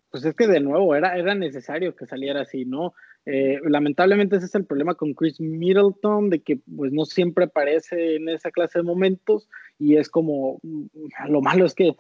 pues 0.10 0.26
es 0.26 0.34
que 0.34 0.48
de 0.48 0.60
nuevo 0.60 0.96
era, 0.96 1.16
era 1.18 1.36
necesario 1.36 1.96
que 1.96 2.08
saliera 2.08 2.42
así, 2.42 2.66
¿no? 2.66 2.94
Eh, 3.26 3.60
lamentablemente 3.64 4.38
ese 4.38 4.46
es 4.46 4.56
el 4.56 4.66
problema 4.66 4.96
con 4.96 5.14
Chris 5.14 5.40
Middleton, 5.40 6.30
de 6.30 6.42
que 6.42 6.58
pues 6.76 6.92
no 6.92 7.06
siempre 7.06 7.46
aparece 7.46 8.16
en 8.16 8.30
esa 8.30 8.50
clase 8.52 8.80
de 8.80 8.84
momentos 8.84 9.48
y 9.78 9.98
es 9.98 10.10
como, 10.10 10.60
mm, 10.64 10.86
lo 11.28 11.42
malo 11.42 11.66
es 11.66 11.76
que 11.76 11.96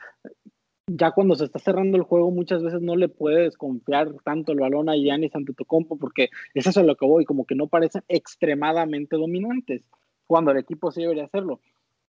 ya 0.88 1.12
cuando 1.12 1.36
se 1.36 1.46
está 1.46 1.60
cerrando 1.60 1.98
el 1.98 2.04
juego 2.04 2.32
muchas 2.32 2.64
veces 2.64 2.82
no 2.82 2.96
le 2.96 3.10
puedes 3.10 3.58
confiar 3.58 4.12
tanto 4.24 4.52
el 4.52 4.60
balón 4.60 4.90
a 4.90 4.96
Giannis 4.96 5.36
Antetokounmpo 5.36 5.98
porque 5.98 6.30
es 6.54 6.66
eso 6.66 6.80
a 6.80 6.84
lo 6.84 6.96
que 6.96 7.06
voy, 7.06 7.26
como 7.26 7.46
que 7.46 7.56
no 7.56 7.68
parecen 7.68 8.04
extremadamente 8.08 9.16
dominantes 9.16 9.84
cuando 10.26 10.52
el 10.52 10.58
equipo 10.58 10.92
sí 10.92 11.02
debería 11.02 11.26
hacerlo. 11.26 11.60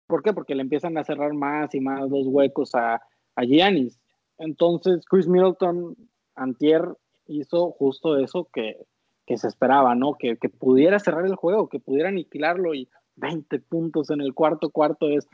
¿Por 0.07 0.23
qué? 0.23 0.33
Porque 0.33 0.55
le 0.55 0.61
empiezan 0.61 0.97
a 0.97 1.03
cerrar 1.03 1.33
más 1.33 1.73
y 1.75 1.79
más 1.79 2.09
los 2.09 2.27
huecos 2.27 2.73
a, 2.75 3.01
a 3.35 3.43
Giannis. 3.43 3.99
Entonces 4.39 5.05
Chris 5.05 5.27
Middleton 5.27 5.95
antier 6.35 6.83
hizo 7.27 7.71
justo 7.71 8.17
eso 8.17 8.47
que, 8.51 8.77
que 9.25 9.37
se 9.37 9.47
esperaba, 9.47 9.95
¿no? 9.95 10.15
Que, 10.15 10.37
que, 10.37 10.49
pudiera 10.49 10.99
cerrar 10.99 11.25
el 11.25 11.35
juego, 11.35 11.69
que 11.69 11.79
pudiera 11.79 12.09
aniquilarlo 12.09 12.73
y 12.73 12.89
20 13.15 13.59
puntos 13.59 14.09
en 14.09 14.21
el 14.21 14.33
cuarto 14.33 14.69
cuarto 14.69 15.09
es 15.09 15.27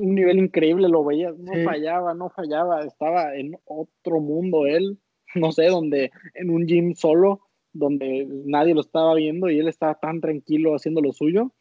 un 0.00 0.14
nivel 0.14 0.38
increíble, 0.38 0.88
lo 0.88 1.04
veía, 1.04 1.32
no 1.36 1.52
fallaba, 1.64 2.14
no 2.14 2.30
fallaba, 2.30 2.82
estaba 2.82 3.34
en 3.34 3.58
otro 3.64 4.20
mundo 4.20 4.66
él, 4.66 4.98
no 5.34 5.52
sé, 5.52 5.66
donde 5.66 6.10
en 6.34 6.50
un 6.50 6.66
gym 6.66 6.94
solo, 6.94 7.40
donde 7.72 8.26
nadie 8.44 8.74
lo 8.74 8.80
estaba 8.80 9.14
viendo 9.14 9.50
y 9.50 9.58
él 9.58 9.68
estaba 9.68 9.94
tan 9.94 10.20
tranquilo 10.20 10.74
haciendo 10.74 11.00
lo 11.00 11.12
suyo. 11.12 11.52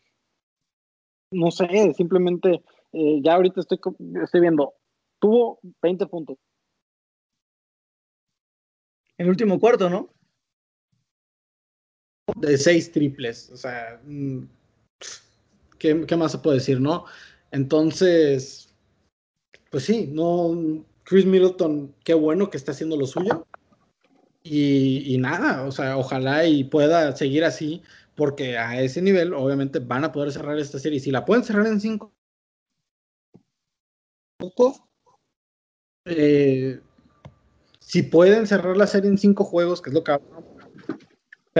No 1.32 1.52
sé, 1.52 1.94
simplemente 1.94 2.62
eh, 2.94 3.20
ya 3.22 3.36
ahorita 3.36 3.60
estoy, 3.60 3.80
estoy 4.24 4.42
viendo, 4.42 4.76
tuvo 5.20 5.60
20 5.82 6.06
puntos. 6.06 6.38
El 9.18 9.30
último 9.30 9.60
cuarto, 9.60 9.90
¿no? 9.90 10.10
De 12.36 12.58
seis 12.58 12.92
triples. 12.92 13.50
O 13.52 13.58
sea, 13.58 14.00
mm, 14.04 14.44
¿qué, 15.80 15.96
más 16.18 16.32
se 16.32 16.38
puede 16.40 16.58
decir, 16.58 16.80
no? 16.80 17.06
Entonces, 17.52 18.70
pues 19.72 19.86
sí, 19.86 20.10
no. 20.12 20.86
Chris 21.04 21.26
Middleton, 21.26 21.96
qué 22.04 22.13
bueno 22.13 22.50
que 22.50 22.58
está 22.58 22.74
haciendo 22.74 22.98
lo 22.98 23.08
suyo. 23.08 23.48
Y, 24.44 25.18
nada, 25.20 25.63
o 25.63 25.72
sea, 25.72 25.98
ojalá 25.98 26.46
y 26.46 26.63
pueda 26.63 27.16
seguir 27.16 27.44
así, 27.44 27.82
porque 28.16 28.58
a 28.58 28.82
ese 28.82 29.02
nivel, 29.02 29.34
obviamente, 29.34 29.80
van 29.80 30.06
a 30.06 30.12
poder 30.12 30.32
cerrar 30.32 30.58
esta 30.58 30.80
serie. 30.80 31.00
Si 31.00 31.12
la 31.12 31.26
pueden 31.26 31.44
cerrar 31.44 31.68
en 31.68 31.82
cinco, 31.82 32.13
eh, 36.06 36.80
si 37.80 38.04
pueden 38.04 38.48
cerrar 38.48 38.78
la 38.78 38.88
serie 38.88 39.10
en 39.10 39.18
cinco 39.18 39.44
juegos, 39.44 39.82
que 39.82 39.90
es 39.90 39.94
lo 39.94 40.04
que 40.04 40.18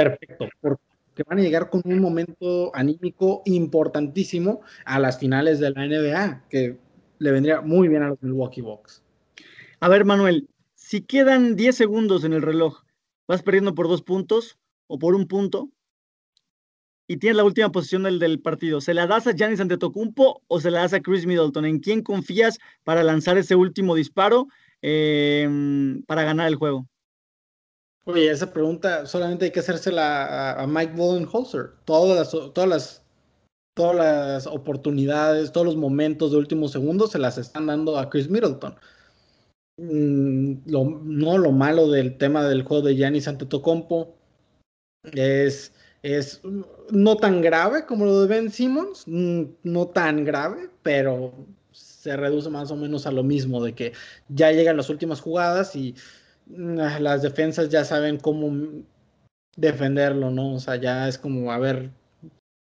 perfecto, 0.04 0.48
porque 0.62 1.24
van 1.28 1.40
a 1.40 1.42
llegar 1.42 1.70
con 1.70 1.82
un 1.86 2.00
momento 2.00 2.76
anímico 2.76 3.42
importantísimo 3.46 4.62
a 4.86 5.00
las 5.00 5.20
finales 5.20 5.60
de 5.60 5.72
la 5.72 5.88
NBA, 5.88 6.44
que 6.50 6.78
le 7.18 7.32
vendría 7.32 7.62
muy 7.62 7.88
bien 7.88 8.04
a 8.04 8.10
los 8.10 8.22
Milwaukee 8.22 8.62
Bucks. 8.62 9.04
A 9.80 9.90
ver, 9.90 10.06
Manuel, 10.06 10.48
si 10.76 11.02
quedan 11.02 11.56
10 11.56 11.76
segundos 11.76 12.24
en 12.24 12.34
el 12.34 12.44
reloj, 12.44 12.84
vas 13.28 13.42
perdiendo 13.42 13.74
por 13.74 13.88
dos 13.88 14.04
puntos 14.04 14.60
o 14.86 15.00
por 15.00 15.16
un 15.16 15.28
punto 15.28 15.70
y 17.08 17.18
tienes 17.18 17.38
la 17.38 17.46
última 17.46 17.72
posición 17.72 18.04
del, 18.04 18.20
del 18.20 18.40
partido, 18.40 18.82
¿se 18.82 18.94
la 18.94 19.08
das 19.08 19.28
a 19.28 19.32
Giannis 19.32 19.62
Antetokounmpo 19.62 20.44
o 20.48 20.60
se 20.60 20.70
la 20.70 20.82
das 20.82 20.94
a 20.94 21.00
Chris 21.00 21.26
Middleton? 21.26 21.66
¿En 21.66 21.80
quién 21.80 22.04
confías 22.04 22.60
para 22.84 23.02
lanzar 23.02 23.38
ese 23.38 23.56
último 23.56 23.96
disparo 23.96 24.48
eh, 24.82 25.50
para 26.06 26.24
ganar 26.24 26.48
el 26.50 26.56
juego? 26.56 26.86
Oye, 28.08 28.32
esa 28.32 28.54
pregunta 28.54 29.06
solamente 29.06 29.44
hay 29.46 29.52
que 29.52 29.60
hacérsela 29.60 30.54
a, 30.54 30.66
Mike 30.66 30.94
Budenholzer. 30.96 31.72
Todas 31.84 32.34
las, 32.34 33.02
todas 33.76 33.96
las 33.96 34.48
oportunidades, 34.48 35.52
todos 35.52 35.68
los 35.68 35.76
momentos 35.76 36.32
de 36.32 36.38
último 36.38 36.70
segundo 36.70 37.08
se 37.08 37.20
las 37.20 37.38
están 37.38 37.68
dando 37.68 37.98
a 37.98 38.10
Chris 38.10 38.30
Middleton. 38.30 38.76
Mm, 39.78 40.60
no 40.66 41.38
lo 41.38 41.52
malo 41.52 41.90
del 41.90 42.18
tema 42.18 42.46
del 42.46 42.64
juego 42.64 42.88
de 42.88 42.96
Giannis 42.96 43.28
Antetokounmpo 43.28 44.16
es, 45.12 45.74
es 46.02 46.42
no 46.90 47.18
tan 47.18 47.42
grave 47.42 47.86
como 47.86 48.06
lo 48.06 48.22
de 48.22 48.28
Ben 48.28 48.50
Simmons, 48.50 49.04
mm, 49.06 49.44
no 49.64 49.88
tan 49.88 50.24
grave, 50.24 50.70
pero 50.82 51.34
se 51.74 52.16
reduce 52.16 52.50
más 52.50 52.72
o 52.72 52.78
menos 52.78 53.06
a 53.06 53.12
lo 53.12 53.24
mismo, 53.24 53.62
de 53.62 53.76
que 53.76 53.92
ya 54.30 54.52
llegan 54.54 54.78
las 54.78 54.90
últimas 54.90 55.20
jugadas 55.20 55.76
y 55.76 55.94
las 56.50 57.22
defensas 57.22 57.70
ya 57.70 57.84
saben 57.84 58.18
cómo 58.18 58.84
defenderlo, 59.56 60.30
¿no? 60.32 60.54
O 60.54 60.60
sea, 60.60 60.76
ya 60.76 61.08
es 61.08 61.18
como, 61.18 61.52
a 61.52 61.58
ver, 61.60 61.92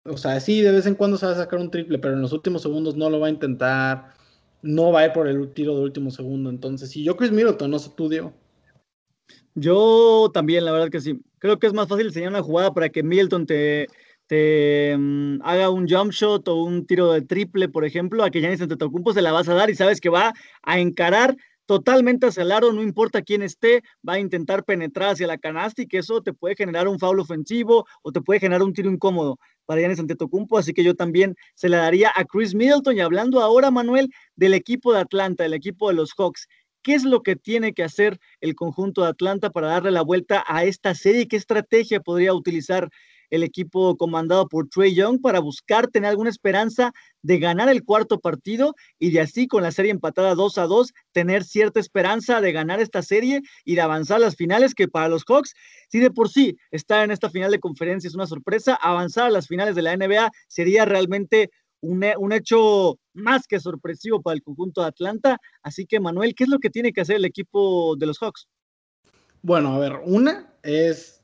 o 0.04 0.16
sea, 0.16 0.38
sí, 0.40 0.62
de 0.62 0.72
vez 0.72 0.86
en 0.86 0.94
cuando 0.94 1.16
se 1.16 1.26
va 1.26 1.32
a 1.32 1.36
sacar 1.36 1.58
un 1.58 1.70
triple, 1.70 1.98
pero 1.98 2.14
en 2.14 2.22
los 2.22 2.32
últimos 2.32 2.62
segundos 2.62 2.96
no 2.96 3.10
lo 3.10 3.20
va 3.20 3.26
a 3.26 3.30
intentar, 3.30 4.14
no 4.62 4.92
va 4.92 5.00
a 5.00 5.06
ir 5.06 5.12
por 5.12 5.28
el 5.28 5.52
tiro 5.52 5.76
de 5.76 5.82
último 5.82 6.10
segundo. 6.10 6.48
Entonces, 6.50 6.90
si 6.90 7.02
yo 7.02 7.16
Chris 7.16 7.32
Middleton, 7.32 7.70
no 7.70 7.78
sé 7.78 7.90
tú. 7.96 8.08
Yo 9.54 10.30
también, 10.32 10.64
la 10.64 10.72
verdad 10.72 10.90
que 10.90 11.00
sí. 11.00 11.20
Creo 11.38 11.58
que 11.58 11.66
es 11.66 11.72
más 11.72 11.88
fácil 11.88 12.06
enseñar 12.06 12.30
una 12.30 12.42
jugada 12.42 12.72
para 12.72 12.88
que 12.88 13.02
Middleton 13.02 13.46
te, 13.46 13.88
te 14.26 14.96
mm, 14.96 15.40
haga 15.42 15.70
un 15.70 15.88
jump 15.88 16.12
shot 16.12 16.46
o 16.48 16.62
un 16.62 16.86
tiro 16.86 17.12
de 17.12 17.22
triple, 17.22 17.68
por 17.68 17.84
ejemplo, 17.84 18.22
a 18.24 18.30
que 18.30 18.40
Giannis 18.40 18.62
Antetokounmpo 18.62 19.12
se 19.12 19.22
la 19.22 19.32
vas 19.32 19.48
a 19.48 19.54
dar 19.54 19.70
y 19.70 19.74
sabes 19.74 20.00
que 20.00 20.08
va 20.08 20.32
a 20.62 20.78
encarar 20.78 21.36
totalmente 21.66 22.26
hacia 22.26 22.42
el 22.42 22.52
aro, 22.52 22.72
no 22.72 22.82
importa 22.82 23.22
quién 23.22 23.42
esté, 23.42 23.82
va 24.08 24.14
a 24.14 24.18
intentar 24.18 24.64
penetrar 24.64 25.10
hacia 25.10 25.26
la 25.26 25.38
canasta 25.38 25.82
y 25.82 25.86
que 25.86 25.98
eso 25.98 26.22
te 26.22 26.32
puede 26.32 26.56
generar 26.56 26.88
un 26.88 26.98
foul 26.98 27.20
ofensivo 27.20 27.86
o 28.02 28.12
te 28.12 28.20
puede 28.20 28.40
generar 28.40 28.62
un 28.62 28.72
tiro 28.72 28.90
incómodo 28.90 29.38
para 29.66 29.80
Giannis 29.80 29.98
Antetokounmpo, 29.98 30.58
así 30.58 30.72
que 30.72 30.84
yo 30.84 30.94
también 30.94 31.34
se 31.54 31.68
la 31.68 31.78
daría 31.78 32.12
a 32.14 32.24
Chris 32.24 32.54
Middleton 32.54 32.96
y 32.96 33.00
hablando 33.00 33.40
ahora, 33.40 33.70
Manuel, 33.70 34.10
del 34.36 34.54
equipo 34.54 34.92
de 34.92 35.00
Atlanta, 35.00 35.42
del 35.42 35.54
equipo 35.54 35.88
de 35.88 35.94
los 35.94 36.12
Hawks. 36.16 36.46
¿Qué 36.82 36.94
es 36.94 37.02
lo 37.02 37.24
que 37.24 37.34
tiene 37.34 37.74
que 37.74 37.82
hacer 37.82 38.20
el 38.40 38.54
conjunto 38.54 39.02
de 39.02 39.08
Atlanta 39.08 39.50
para 39.50 39.66
darle 39.66 39.90
la 39.90 40.02
vuelta 40.02 40.44
a 40.46 40.62
esta 40.62 40.94
serie? 40.94 41.26
¿Qué 41.26 41.34
estrategia 41.34 41.98
podría 41.98 42.32
utilizar 42.32 42.88
el 43.30 43.42
equipo 43.42 43.96
comandado 43.96 44.48
por 44.48 44.68
Trey 44.68 44.94
Young 44.94 45.20
para 45.20 45.40
buscar 45.40 45.88
tener 45.88 46.10
alguna 46.10 46.30
esperanza 46.30 46.92
de 47.22 47.38
ganar 47.38 47.68
el 47.68 47.84
cuarto 47.84 48.20
partido 48.20 48.74
y 48.98 49.10
de 49.10 49.20
así 49.20 49.46
con 49.48 49.62
la 49.62 49.72
serie 49.72 49.90
empatada 49.90 50.34
2 50.34 50.58
a 50.58 50.66
2 50.66 50.92
tener 51.12 51.44
cierta 51.44 51.80
esperanza 51.80 52.40
de 52.40 52.52
ganar 52.52 52.80
esta 52.80 53.02
serie 53.02 53.42
y 53.64 53.74
de 53.74 53.80
avanzar 53.80 54.16
a 54.16 54.20
las 54.20 54.36
finales 54.36 54.74
que 54.74 54.88
para 54.88 55.08
los 55.08 55.24
Hawks, 55.24 55.54
si 55.88 55.98
de 55.98 56.10
por 56.10 56.28
sí 56.28 56.56
estar 56.70 57.04
en 57.04 57.10
esta 57.10 57.30
final 57.30 57.50
de 57.50 57.60
conferencia 57.60 58.08
es 58.08 58.14
una 58.14 58.26
sorpresa, 58.26 58.74
avanzar 58.74 59.26
a 59.26 59.30
las 59.30 59.46
finales 59.46 59.74
de 59.74 59.82
la 59.82 59.96
NBA 59.96 60.30
sería 60.48 60.84
realmente 60.84 61.50
un, 61.80 62.04
un, 62.18 62.32
hecho 62.32 62.98
más 63.12 63.46
que 63.46 63.60
sorpresivo 63.60 64.22
para 64.22 64.34
el 64.34 64.42
conjunto 64.42 64.80
de 64.80 64.88
Atlanta. 64.88 65.38
Así 65.62 65.86
que, 65.86 66.00
Manuel, 66.00 66.34
¿qué 66.34 66.44
es 66.44 66.50
lo 66.50 66.58
que 66.58 66.70
tiene 66.70 66.92
que 66.92 67.02
hacer 67.02 67.16
el 67.16 67.24
equipo 67.24 67.96
de 67.96 68.06
los 68.06 68.18
Hawks? 68.18 68.48
Bueno, 69.42 69.74
a 69.74 69.78
ver, 69.78 70.00
una 70.04 70.52
es 70.62 71.15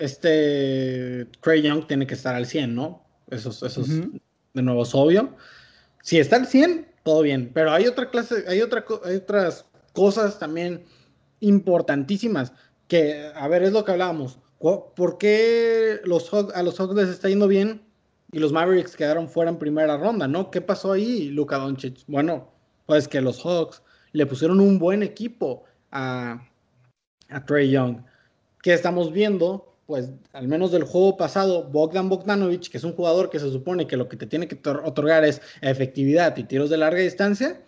este 0.00 1.28
Craig 1.40 1.62
Young 1.62 1.86
tiene 1.86 2.06
que 2.06 2.14
estar 2.14 2.34
al 2.34 2.46
100, 2.46 2.74
¿no? 2.74 3.04
Eso, 3.30 3.50
eso 3.50 3.80
es 3.80 3.88
de 4.54 4.62
nuevo 4.62 4.82
es 4.82 4.94
obvio. 4.94 5.36
Si 6.02 6.18
está 6.18 6.36
al 6.36 6.46
100, 6.46 6.86
todo 7.02 7.22
bien, 7.22 7.50
pero 7.52 7.72
hay 7.72 7.86
otra 7.86 8.10
clase, 8.10 8.44
hay, 8.48 8.62
otra, 8.62 8.84
hay 9.04 9.16
otras 9.16 9.66
cosas 9.92 10.38
también 10.38 10.84
importantísimas 11.40 12.52
que, 12.88 13.30
a 13.34 13.48
ver, 13.48 13.62
es 13.62 13.72
lo 13.72 13.84
que 13.84 13.92
hablábamos. 13.92 14.38
¿Por 14.58 15.18
qué 15.18 16.00
los 16.04 16.32
a 16.32 16.62
los 16.62 16.78
Hawks 16.78 16.94
les 16.94 17.08
está 17.08 17.28
yendo 17.28 17.48
bien 17.48 17.82
y 18.32 18.38
los 18.38 18.52
Mavericks 18.52 18.96
quedaron 18.96 19.28
fuera 19.28 19.50
en 19.50 19.58
primera 19.58 19.98
ronda, 19.98 20.26
¿no? 20.26 20.50
¿Qué 20.50 20.60
pasó 20.62 20.92
ahí, 20.92 21.28
Luka 21.28 21.58
Doncic? 21.58 21.98
Bueno, 22.06 22.50
pues 22.86 23.06
que 23.06 23.20
los 23.20 23.42
Hawks 23.44 23.82
le 24.12 24.24
pusieron 24.24 24.60
un 24.60 24.78
buen 24.78 25.02
equipo 25.02 25.64
a, 25.90 26.48
a 27.28 27.44
Trey 27.44 27.70
Young. 27.70 27.98
¿Qué 28.62 28.72
estamos 28.72 29.12
viendo? 29.12 29.73
Pues 29.86 30.10
al 30.32 30.48
menos 30.48 30.72
del 30.72 30.84
juego 30.84 31.16
pasado, 31.16 31.64
Bogdan 31.64 32.08
Bogdanovic, 32.08 32.68
que 32.70 32.78
es 32.78 32.84
un 32.84 32.94
jugador 32.94 33.30
que 33.30 33.38
se 33.38 33.50
supone 33.50 33.86
que 33.86 33.96
lo 33.96 34.08
que 34.08 34.16
te 34.16 34.26
tiene 34.26 34.48
que 34.48 34.58
otorgar 34.68 35.24
es 35.24 35.42
efectividad 35.60 36.36
y 36.36 36.44
tiros 36.44 36.70
de 36.70 36.78
larga 36.78 37.00
distancia, 37.00 37.60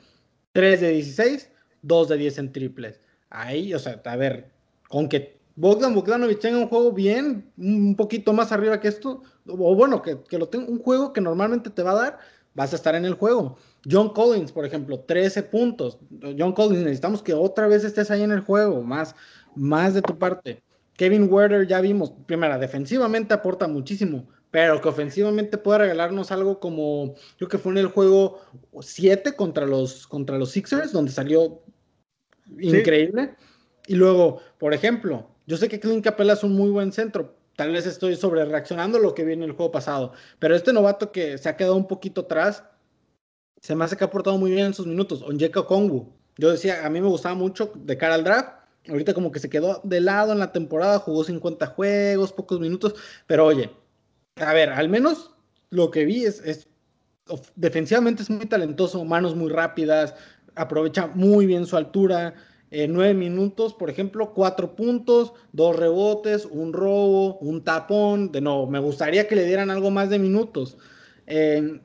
3 0.52 0.80
de 0.80 0.90
16, 0.90 1.50
2 1.82 2.08
de 2.08 2.16
10 2.16 2.38
en 2.38 2.52
triples. 2.52 3.00
Ahí, 3.28 3.74
o 3.74 3.78
sea, 3.78 4.00
a 4.04 4.16
ver, 4.16 4.50
con 4.88 5.08
que 5.08 5.36
Bogdan 5.56 5.94
Bogdanovic 5.94 6.40
tenga 6.40 6.58
un 6.58 6.68
juego 6.68 6.92
bien, 6.92 7.50
un 7.56 7.96
poquito 7.96 8.32
más 8.32 8.52
arriba 8.52 8.80
que 8.80 8.88
esto, 8.88 9.22
o 9.46 9.74
bueno, 9.74 10.02
que, 10.02 10.18
que 10.22 10.38
lo 10.38 10.48
tenga 10.48 10.70
un 10.70 10.78
juego 10.78 11.12
que 11.12 11.20
normalmente 11.20 11.70
te 11.70 11.82
va 11.82 11.92
a 11.92 11.94
dar, 11.94 12.18
vas 12.54 12.72
a 12.72 12.76
estar 12.76 12.94
en 12.94 13.04
el 13.04 13.14
juego. 13.14 13.56
John 13.88 14.12
Collins, 14.12 14.50
por 14.50 14.64
ejemplo, 14.64 15.00
13 15.00 15.44
puntos. 15.44 15.98
John 16.36 16.52
Collins, 16.52 16.82
necesitamos 16.82 17.22
que 17.22 17.34
otra 17.34 17.68
vez 17.68 17.84
estés 17.84 18.10
ahí 18.10 18.22
en 18.22 18.32
el 18.32 18.40
juego, 18.40 18.82
más, 18.82 19.14
más 19.54 19.94
de 19.94 20.02
tu 20.02 20.18
parte. 20.18 20.62
Kevin 20.96 21.30
Werder 21.30 21.66
ya 21.66 21.80
vimos, 21.80 22.12
primera, 22.26 22.58
defensivamente 22.58 23.34
aporta 23.34 23.68
muchísimo, 23.68 24.26
pero 24.50 24.80
que 24.80 24.88
ofensivamente 24.88 25.58
puede 25.58 25.80
regalarnos 25.80 26.32
algo 26.32 26.60
como, 26.60 27.14
creo 27.36 27.48
que 27.48 27.58
fue 27.58 27.72
en 27.72 27.78
el 27.78 27.88
juego 27.88 28.40
7 28.80 29.34
contra 29.34 29.66
los, 29.66 30.06
contra 30.06 30.38
los 30.38 30.52
Sixers, 30.52 30.92
donde 30.92 31.12
salió 31.12 31.62
increíble. 32.58 33.34
Y 33.86 33.94
luego, 33.94 34.40
por 34.58 34.72
ejemplo, 34.72 35.28
yo 35.46 35.56
sé 35.56 35.68
que 35.68 35.80
Clint 35.80 36.02
Capella 36.02 36.32
es 36.32 36.42
un 36.42 36.54
muy 36.54 36.70
buen 36.70 36.92
centro, 36.92 37.36
tal 37.56 37.72
vez 37.72 37.86
estoy 37.86 38.16
sobre 38.16 38.44
reaccionando 38.44 38.98
lo 38.98 39.14
que 39.14 39.24
vi 39.24 39.34
en 39.34 39.42
el 39.42 39.52
juego 39.52 39.72
pasado, 39.72 40.12
pero 40.38 40.54
este 40.54 40.72
novato 40.72 41.12
que 41.12 41.38
se 41.38 41.48
ha 41.48 41.56
quedado 41.56 41.76
un 41.76 41.86
poquito 41.86 42.22
atrás, 42.22 42.64
se 43.60 43.74
me 43.74 43.84
hace 43.84 43.96
que 43.96 44.04
ha 44.04 44.06
aportado 44.06 44.38
muy 44.38 44.50
bien 44.50 44.66
en 44.66 44.74
sus 44.74 44.86
minutos, 44.86 45.22
Onyeka 45.22 45.64
Kongu. 45.64 46.12
Yo 46.38 46.50
decía, 46.50 46.84
a 46.84 46.90
mí 46.90 47.00
me 47.00 47.08
gustaba 47.08 47.34
mucho 47.34 47.72
de 47.74 47.96
cara 47.96 48.14
al 48.14 48.24
draft, 48.24 48.55
Ahorita 48.88 49.14
como 49.14 49.32
que 49.32 49.40
se 49.40 49.50
quedó 49.50 49.80
de 49.84 50.00
lado 50.00 50.32
en 50.32 50.38
la 50.38 50.52
temporada, 50.52 50.98
jugó 50.98 51.24
50 51.24 51.66
juegos, 51.66 52.32
pocos 52.32 52.60
minutos, 52.60 52.94
pero 53.26 53.46
oye, 53.46 53.70
a 54.36 54.52
ver, 54.52 54.70
al 54.70 54.88
menos 54.88 55.30
lo 55.70 55.90
que 55.90 56.04
vi 56.04 56.24
es, 56.24 56.68
defensivamente 57.54 58.22
es 58.22 58.30
muy 58.30 58.46
talentoso, 58.46 59.04
manos 59.04 59.34
muy 59.34 59.50
rápidas, 59.50 60.14
aprovecha 60.54 61.06
muy 61.08 61.46
bien 61.46 61.66
su 61.66 61.76
altura. 61.76 62.34
En 62.72 62.92
nueve 62.92 63.14
minutos, 63.14 63.74
por 63.74 63.90
ejemplo, 63.90 64.34
cuatro 64.34 64.74
puntos, 64.74 65.32
dos 65.52 65.76
rebotes, 65.76 66.44
un 66.44 66.72
robo, 66.72 67.38
un 67.38 67.62
tapón. 67.62 68.32
De 68.32 68.40
nuevo, 68.40 68.66
me 68.66 68.80
gustaría 68.80 69.28
que 69.28 69.36
le 69.36 69.44
dieran 69.44 69.70
algo 69.70 69.92
más 69.92 70.10
de 70.10 70.18
minutos. 70.18 70.76
Eh, 71.28 71.80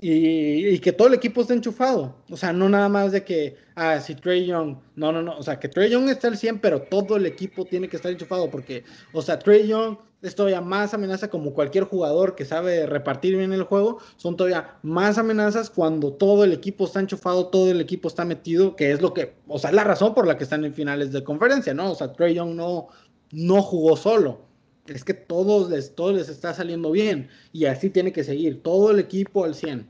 y, 0.00 0.78
que 0.80 0.92
todo 0.92 1.08
el 1.08 1.14
equipo 1.14 1.40
esté 1.42 1.54
enchufado. 1.54 2.16
O 2.30 2.36
sea, 2.36 2.52
no 2.52 2.68
nada 2.68 2.88
más 2.88 3.12
de 3.12 3.24
que, 3.24 3.56
ah, 3.76 4.00
si 4.00 4.14
Trey 4.14 4.46
Young, 4.46 4.76
no, 4.96 5.12
no, 5.12 5.22
no, 5.22 5.38
o 5.38 5.42
sea, 5.42 5.60
que 5.60 5.68
Trey 5.68 5.90
Young 5.90 6.08
está 6.08 6.28
al 6.28 6.36
100, 6.36 6.58
pero 6.58 6.82
todo 6.82 7.16
el 7.16 7.26
equipo 7.26 7.64
tiene 7.64 7.88
que 7.88 7.96
estar 7.96 8.10
enchufado 8.10 8.50
porque, 8.50 8.84
o 9.12 9.22
sea, 9.22 9.38
Trey 9.38 9.68
Young 9.68 9.96
es 10.22 10.34
todavía 10.34 10.60
más 10.60 10.94
amenaza 10.94 11.28
como 11.28 11.52
cualquier 11.52 11.84
jugador 11.84 12.34
que 12.34 12.44
sabe 12.44 12.86
repartir 12.86 13.36
bien 13.36 13.52
el 13.52 13.62
juego, 13.64 13.98
son 14.16 14.36
todavía 14.36 14.78
más 14.82 15.18
amenazas 15.18 15.70
cuando 15.70 16.14
todo 16.14 16.44
el 16.44 16.52
equipo 16.52 16.86
está 16.86 17.00
enchufado, 17.00 17.48
todo 17.48 17.70
el 17.70 17.80
equipo 17.80 18.08
está 18.08 18.24
metido, 18.24 18.74
que 18.74 18.90
es 18.90 19.02
lo 19.02 19.12
que, 19.14 19.34
o 19.46 19.58
sea, 19.58 19.70
la 19.70 19.84
razón 19.84 20.14
por 20.14 20.26
la 20.26 20.36
que 20.38 20.44
están 20.44 20.64
en 20.64 20.74
finales 20.74 21.12
de 21.12 21.22
conferencia, 21.22 21.74
¿no? 21.74 21.92
O 21.92 21.94
sea, 21.94 22.12
Trey 22.12 22.34
Young 22.34 22.54
no, 22.54 22.88
no 23.32 23.62
jugó 23.62 23.96
solo 23.96 24.43
es 24.86 25.04
que 25.04 25.14
todos 25.14 25.70
les, 25.70 25.94
todos 25.94 26.14
les 26.14 26.28
está 26.28 26.52
saliendo 26.54 26.90
bien 26.90 27.28
y 27.52 27.66
así 27.66 27.90
tiene 27.90 28.12
que 28.12 28.24
seguir, 28.24 28.62
todo 28.62 28.90
el 28.90 28.98
equipo 28.98 29.44
al 29.44 29.54
100. 29.54 29.88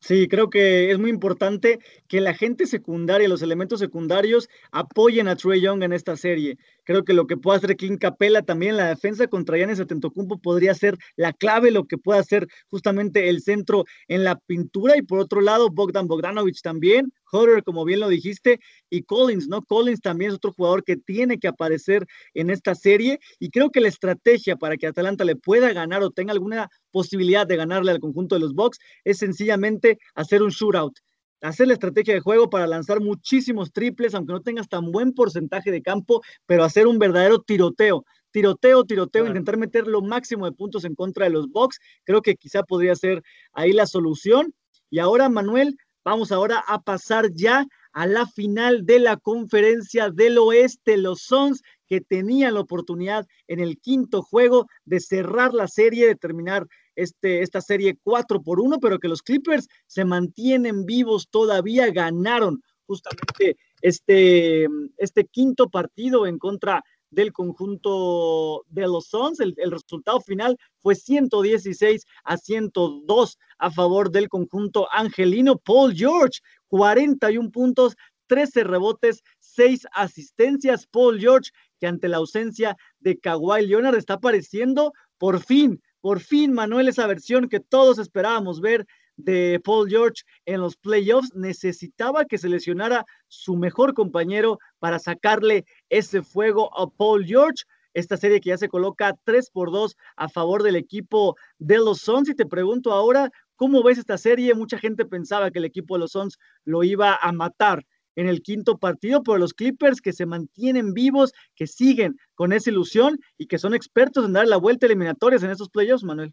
Sí, 0.00 0.28
creo 0.28 0.50
que 0.50 0.90
es 0.90 0.98
muy 0.98 1.10
importante 1.10 1.80
que 2.06 2.20
la 2.20 2.34
gente 2.34 2.66
secundaria, 2.66 3.28
los 3.28 3.42
elementos 3.42 3.80
secundarios 3.80 4.48
apoyen 4.70 5.26
a 5.26 5.36
Trey 5.36 5.60
Young 5.60 5.82
en 5.82 5.92
esta 5.92 6.16
serie. 6.16 6.58
Creo 6.86 7.04
que 7.04 7.14
lo 7.14 7.26
que 7.26 7.36
puede 7.36 7.58
hacer 7.58 7.76
Clint 7.76 8.00
Capella 8.00 8.42
también 8.42 8.70
en 8.70 8.76
la 8.76 8.88
defensa 8.88 9.26
contra 9.26 9.56
Giannis 9.56 9.80
Atentocumpo 9.80 10.38
podría 10.38 10.72
ser 10.72 10.96
la 11.16 11.32
clave, 11.32 11.72
lo 11.72 11.84
que 11.84 11.98
puede 11.98 12.20
hacer 12.20 12.46
justamente 12.68 13.28
el 13.28 13.42
centro 13.42 13.84
en 14.06 14.22
la 14.22 14.38
pintura. 14.38 14.96
Y 14.96 15.02
por 15.02 15.18
otro 15.18 15.40
lado, 15.40 15.68
Bogdan 15.68 16.06
Bogdanovic 16.06 16.62
también, 16.62 17.12
Hodder, 17.32 17.64
como 17.64 17.84
bien 17.84 17.98
lo 17.98 18.08
dijiste, 18.08 18.60
y 18.88 19.02
Collins, 19.02 19.48
¿no? 19.48 19.62
Collins 19.62 20.00
también 20.00 20.30
es 20.30 20.36
otro 20.36 20.52
jugador 20.52 20.84
que 20.84 20.96
tiene 20.96 21.40
que 21.40 21.48
aparecer 21.48 22.06
en 22.34 22.50
esta 22.50 22.76
serie. 22.76 23.18
Y 23.40 23.50
creo 23.50 23.70
que 23.70 23.80
la 23.80 23.88
estrategia 23.88 24.54
para 24.54 24.76
que 24.76 24.86
Atalanta 24.86 25.24
le 25.24 25.34
pueda 25.34 25.72
ganar 25.72 26.04
o 26.04 26.12
tenga 26.12 26.32
alguna 26.32 26.70
posibilidad 26.92 27.48
de 27.48 27.56
ganarle 27.56 27.90
al 27.90 28.00
conjunto 28.00 28.36
de 28.36 28.42
los 28.42 28.54
Bucks 28.54 28.78
es 29.02 29.18
sencillamente 29.18 29.98
hacer 30.14 30.40
un 30.40 30.50
shootout 30.50 30.96
hacer 31.42 31.68
la 31.68 31.74
estrategia 31.74 32.14
de 32.14 32.20
juego 32.20 32.50
para 32.50 32.66
lanzar 32.66 33.00
muchísimos 33.00 33.72
triples, 33.72 34.14
aunque 34.14 34.32
no 34.32 34.42
tengas 34.42 34.68
tan 34.68 34.90
buen 34.90 35.12
porcentaje 35.12 35.70
de 35.70 35.82
campo, 35.82 36.22
pero 36.46 36.64
hacer 36.64 36.86
un 36.86 36.98
verdadero 36.98 37.40
tiroteo. 37.40 38.04
Tiroteo, 38.30 38.84
tiroteo, 38.84 39.26
intentar 39.26 39.56
meter 39.56 39.86
lo 39.86 40.02
máximo 40.02 40.44
de 40.44 40.52
puntos 40.52 40.84
en 40.84 40.94
contra 40.94 41.24
de 41.24 41.30
los 41.30 41.48
Bucks. 41.48 41.78
Creo 42.04 42.20
que 42.20 42.36
quizá 42.36 42.62
podría 42.62 42.94
ser 42.94 43.22
ahí 43.52 43.72
la 43.72 43.86
solución. 43.86 44.54
Y 44.90 44.98
ahora, 44.98 45.28
Manuel, 45.28 45.76
vamos 46.04 46.32
ahora 46.32 46.62
a 46.66 46.82
pasar 46.82 47.32
ya 47.32 47.66
a 47.92 48.06
la 48.06 48.26
final 48.26 48.84
de 48.84 48.98
la 48.98 49.16
conferencia 49.16 50.10
del 50.10 50.36
oeste. 50.36 50.98
Los 50.98 51.22
Suns 51.22 51.62
que 51.86 52.00
tenían 52.00 52.54
la 52.54 52.60
oportunidad 52.60 53.26
en 53.48 53.60
el 53.60 53.78
quinto 53.78 54.22
juego 54.22 54.66
de 54.84 55.00
cerrar 55.00 55.54
la 55.54 55.68
serie, 55.68 56.06
de 56.06 56.16
terminar 56.16 56.66
este, 56.96 57.42
esta 57.42 57.60
serie 57.60 57.96
4 58.02 58.42
por 58.42 58.60
1, 58.60 58.80
pero 58.80 58.98
que 58.98 59.08
los 59.08 59.22
Clippers 59.22 59.68
se 59.86 60.04
mantienen 60.04 60.84
vivos 60.84 61.28
todavía, 61.30 61.90
ganaron 61.90 62.62
justamente 62.86 63.56
este, 63.82 64.66
este 64.96 65.24
quinto 65.26 65.68
partido 65.68 66.26
en 66.26 66.38
contra 66.38 66.82
del 67.10 67.32
conjunto 67.32 68.64
de 68.68 68.82
los 68.82 69.06
Suns. 69.06 69.40
El, 69.40 69.54
el, 69.58 69.70
resultado 69.70 70.20
final 70.20 70.58
fue 70.78 70.94
116 70.94 72.04
a 72.24 72.36
102 72.36 73.38
a 73.58 73.70
favor 73.70 74.10
del 74.10 74.28
conjunto 74.28 74.88
angelino. 74.92 75.56
Paul 75.56 75.94
George, 75.94 76.40
41 76.68 77.50
puntos, 77.50 77.96
13 78.26 78.64
rebotes, 78.64 79.22
6 79.38 79.86
asistencias. 79.92 80.86
Paul 80.86 81.20
George, 81.20 81.50
que 81.78 81.86
ante 81.86 82.08
la 82.08 82.18
ausencia 82.18 82.76
de 83.00 83.18
Kawhi 83.18 83.66
Leonard 83.66 83.96
está 83.96 84.14
apareciendo 84.14 84.92
por 85.18 85.40
fin, 85.40 85.80
por 86.00 86.20
fin, 86.20 86.52
Manuel, 86.52 86.88
esa 86.88 87.06
versión 87.06 87.48
que 87.48 87.60
todos 87.60 87.98
esperábamos 87.98 88.60
ver 88.60 88.86
de 89.16 89.60
Paul 89.64 89.88
George 89.88 90.22
en 90.44 90.60
los 90.60 90.76
playoffs, 90.76 91.34
necesitaba 91.34 92.26
que 92.26 92.38
se 92.38 92.48
lesionara 92.48 93.06
su 93.28 93.56
mejor 93.56 93.94
compañero 93.94 94.58
para 94.78 94.98
sacarle 94.98 95.64
ese 95.88 96.22
fuego 96.22 96.70
a 96.78 96.88
Paul 96.88 97.24
George. 97.24 97.64
Esta 97.94 98.18
serie 98.18 98.40
que 98.40 98.50
ya 98.50 98.58
se 98.58 98.68
coloca 98.68 99.16
3 99.24 99.50
por 99.50 99.70
2 99.70 99.96
a 100.16 100.28
favor 100.28 100.62
del 100.62 100.76
equipo 100.76 101.36
de 101.58 101.78
los 101.78 102.00
Suns. 102.00 102.28
Y 102.28 102.34
te 102.34 102.44
pregunto 102.44 102.92
ahora, 102.92 103.30
¿cómo 103.56 103.82
ves 103.82 103.96
esta 103.96 104.18
serie? 104.18 104.54
Mucha 104.54 104.78
gente 104.78 105.06
pensaba 105.06 105.50
que 105.50 105.60
el 105.60 105.64
equipo 105.64 105.94
de 105.94 106.00
los 106.00 106.12
Suns 106.12 106.38
lo 106.64 106.84
iba 106.84 107.16
a 107.16 107.32
matar 107.32 107.86
en 108.16 108.28
el 108.28 108.42
quinto 108.42 108.78
partido, 108.78 109.22
pero 109.22 109.38
los 109.38 109.54
Clippers 109.54 110.00
que 110.00 110.12
se 110.12 110.26
mantienen 110.26 110.92
vivos, 110.92 111.32
que 111.54 111.66
siguen 111.66 112.18
con 112.34 112.52
esa 112.52 112.70
ilusión 112.70 113.20
y 113.38 113.46
que 113.46 113.58
son 113.58 113.74
expertos 113.74 114.24
en 114.24 114.32
dar 114.32 114.48
la 114.48 114.56
vuelta 114.56 114.86
eliminatorias 114.86 115.42
en 115.42 115.50
estos 115.50 115.68
playoffs, 115.68 116.02
Manuel. 116.02 116.32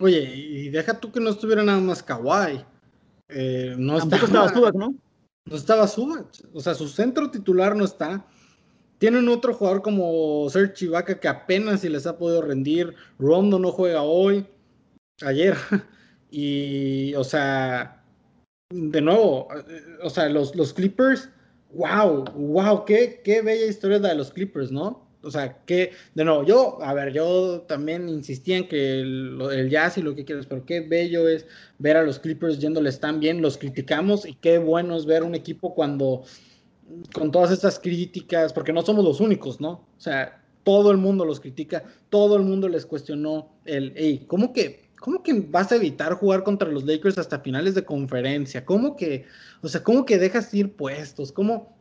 Oye, 0.00 0.34
y 0.34 0.70
deja 0.70 0.98
tú 0.98 1.12
que 1.12 1.20
no 1.20 1.30
estuviera 1.30 1.62
nada 1.62 1.78
más 1.78 2.02
Kawhi. 2.02 2.64
Eh, 3.28 3.74
no 3.78 3.98
Tampoco 3.98 4.26
estaba, 4.26 4.46
estaba 4.46 4.70
¿no? 4.72 4.94
No 5.46 5.56
estaba 5.56 5.86
Subac. 5.86 6.26
O 6.52 6.60
sea, 6.60 6.74
su 6.74 6.88
centro 6.88 7.30
titular 7.30 7.76
no 7.76 7.84
está. 7.84 8.26
Tienen 8.98 9.28
otro 9.28 9.54
jugador 9.54 9.82
como 9.82 10.48
Serge 10.50 10.86
Ibaka 10.86 11.20
que 11.20 11.28
apenas 11.28 11.80
si 11.80 11.88
les 11.88 12.06
ha 12.06 12.16
podido 12.18 12.42
rendir. 12.42 12.94
Rondo 13.18 13.58
no 13.58 13.70
juega 13.70 14.02
hoy, 14.02 14.46
ayer. 15.22 15.56
Y, 16.36 17.14
o 17.14 17.22
sea, 17.22 18.03
de 18.70 19.00
nuevo, 19.00 19.48
o 20.02 20.10
sea, 20.10 20.28
los, 20.28 20.54
los 20.56 20.72
Clippers, 20.72 21.28
wow, 21.72 22.24
wow, 22.34 22.84
qué, 22.84 23.20
qué 23.24 23.42
bella 23.42 23.66
historia 23.66 23.98
de 23.98 24.14
los 24.14 24.32
Clippers, 24.32 24.70
¿no? 24.70 25.04
O 25.22 25.30
sea, 25.30 25.56
que, 25.64 25.92
de 26.14 26.24
nuevo, 26.24 26.44
yo, 26.44 26.82
a 26.82 26.92
ver, 26.92 27.12
yo 27.12 27.62
también 27.62 28.08
insistía 28.08 28.58
en 28.58 28.68
que 28.68 29.00
el, 29.00 29.68
jazz 29.70 29.96
y 29.96 30.02
lo 30.02 30.14
que 30.14 30.24
quieras, 30.24 30.46
pero 30.46 30.66
qué 30.66 30.80
bello 30.80 31.28
es 31.28 31.46
ver 31.78 31.96
a 31.96 32.02
los 32.02 32.18
Clippers 32.18 32.58
yéndoles 32.58 33.00
tan 33.00 33.20
bien, 33.20 33.40
los 33.40 33.56
criticamos 33.56 34.26
y 34.26 34.34
qué 34.34 34.58
bueno 34.58 34.96
es 34.96 35.06
ver 35.06 35.22
un 35.22 35.34
equipo 35.34 35.74
cuando, 35.74 36.24
con 37.14 37.30
todas 37.30 37.52
estas 37.52 37.78
críticas, 37.78 38.52
porque 38.52 38.72
no 38.72 38.82
somos 38.82 39.04
los 39.04 39.20
únicos, 39.20 39.60
¿no? 39.60 39.70
O 39.96 40.00
sea, 40.00 40.42
todo 40.62 40.90
el 40.90 40.98
mundo 40.98 41.24
los 41.24 41.40
critica, 41.40 41.84
todo 42.10 42.36
el 42.36 42.42
mundo 42.42 42.68
les 42.68 42.84
cuestionó 42.84 43.56
el, 43.64 43.92
hey, 43.96 44.24
¿cómo 44.26 44.52
que 44.52 44.83
¿Cómo 45.04 45.22
que 45.22 45.34
vas 45.34 45.70
a 45.70 45.76
evitar 45.76 46.14
jugar 46.14 46.44
contra 46.44 46.66
los 46.70 46.84
Lakers 46.84 47.18
hasta 47.18 47.40
finales 47.40 47.74
de 47.74 47.84
conferencia? 47.84 48.64
¿Cómo 48.64 48.96
que, 48.96 49.26
o 49.60 49.68
sea, 49.68 49.82
cómo 49.82 50.06
que 50.06 50.16
dejas 50.16 50.54
ir 50.54 50.76
puestos? 50.76 51.30
¿Cómo, 51.30 51.76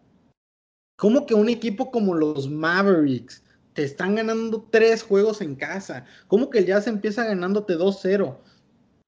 cómo 0.97 1.25
que 1.25 1.33
un 1.33 1.47
equipo 1.47 1.89
como 1.89 2.15
los 2.15 2.49
Mavericks 2.49 3.41
te 3.71 3.85
están 3.85 4.15
ganando 4.15 4.67
tres 4.69 5.03
juegos 5.03 5.39
en 5.39 5.55
casa? 5.55 6.03
¿Cómo 6.27 6.49
que 6.49 6.59
el 6.59 6.65
Jazz 6.65 6.85
empieza 6.87 7.23
ganándote 7.23 7.77
2-0? 7.77 8.35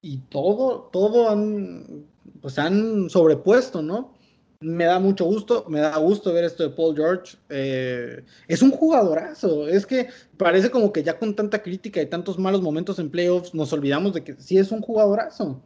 Y 0.00 0.16
todo, 0.30 0.88
todo 0.90 1.28
han, 1.28 2.06
pues 2.40 2.58
han 2.58 3.10
sobrepuesto, 3.10 3.82
¿no? 3.82 4.15
Me 4.60 4.84
da 4.84 4.98
mucho 4.98 5.24
gusto, 5.24 5.64
me 5.68 5.80
da 5.80 5.96
gusto 5.98 6.32
ver 6.32 6.44
esto 6.44 6.62
de 6.62 6.70
Paul 6.70 6.94
George. 6.96 7.36
Eh, 7.48 8.24
es 8.48 8.62
un 8.62 8.70
jugadorazo, 8.70 9.68
es 9.68 9.86
que 9.86 10.08
parece 10.36 10.70
como 10.70 10.92
que 10.92 11.02
ya 11.02 11.18
con 11.18 11.34
tanta 11.34 11.62
crítica 11.62 12.00
y 12.00 12.06
tantos 12.06 12.38
malos 12.38 12.62
momentos 12.62 12.98
en 12.98 13.10
playoffs 13.10 13.54
nos 13.54 13.72
olvidamos 13.72 14.14
de 14.14 14.24
que 14.24 14.34
sí 14.38 14.58
es 14.58 14.70
un 14.70 14.80
jugadorazo. 14.80 15.62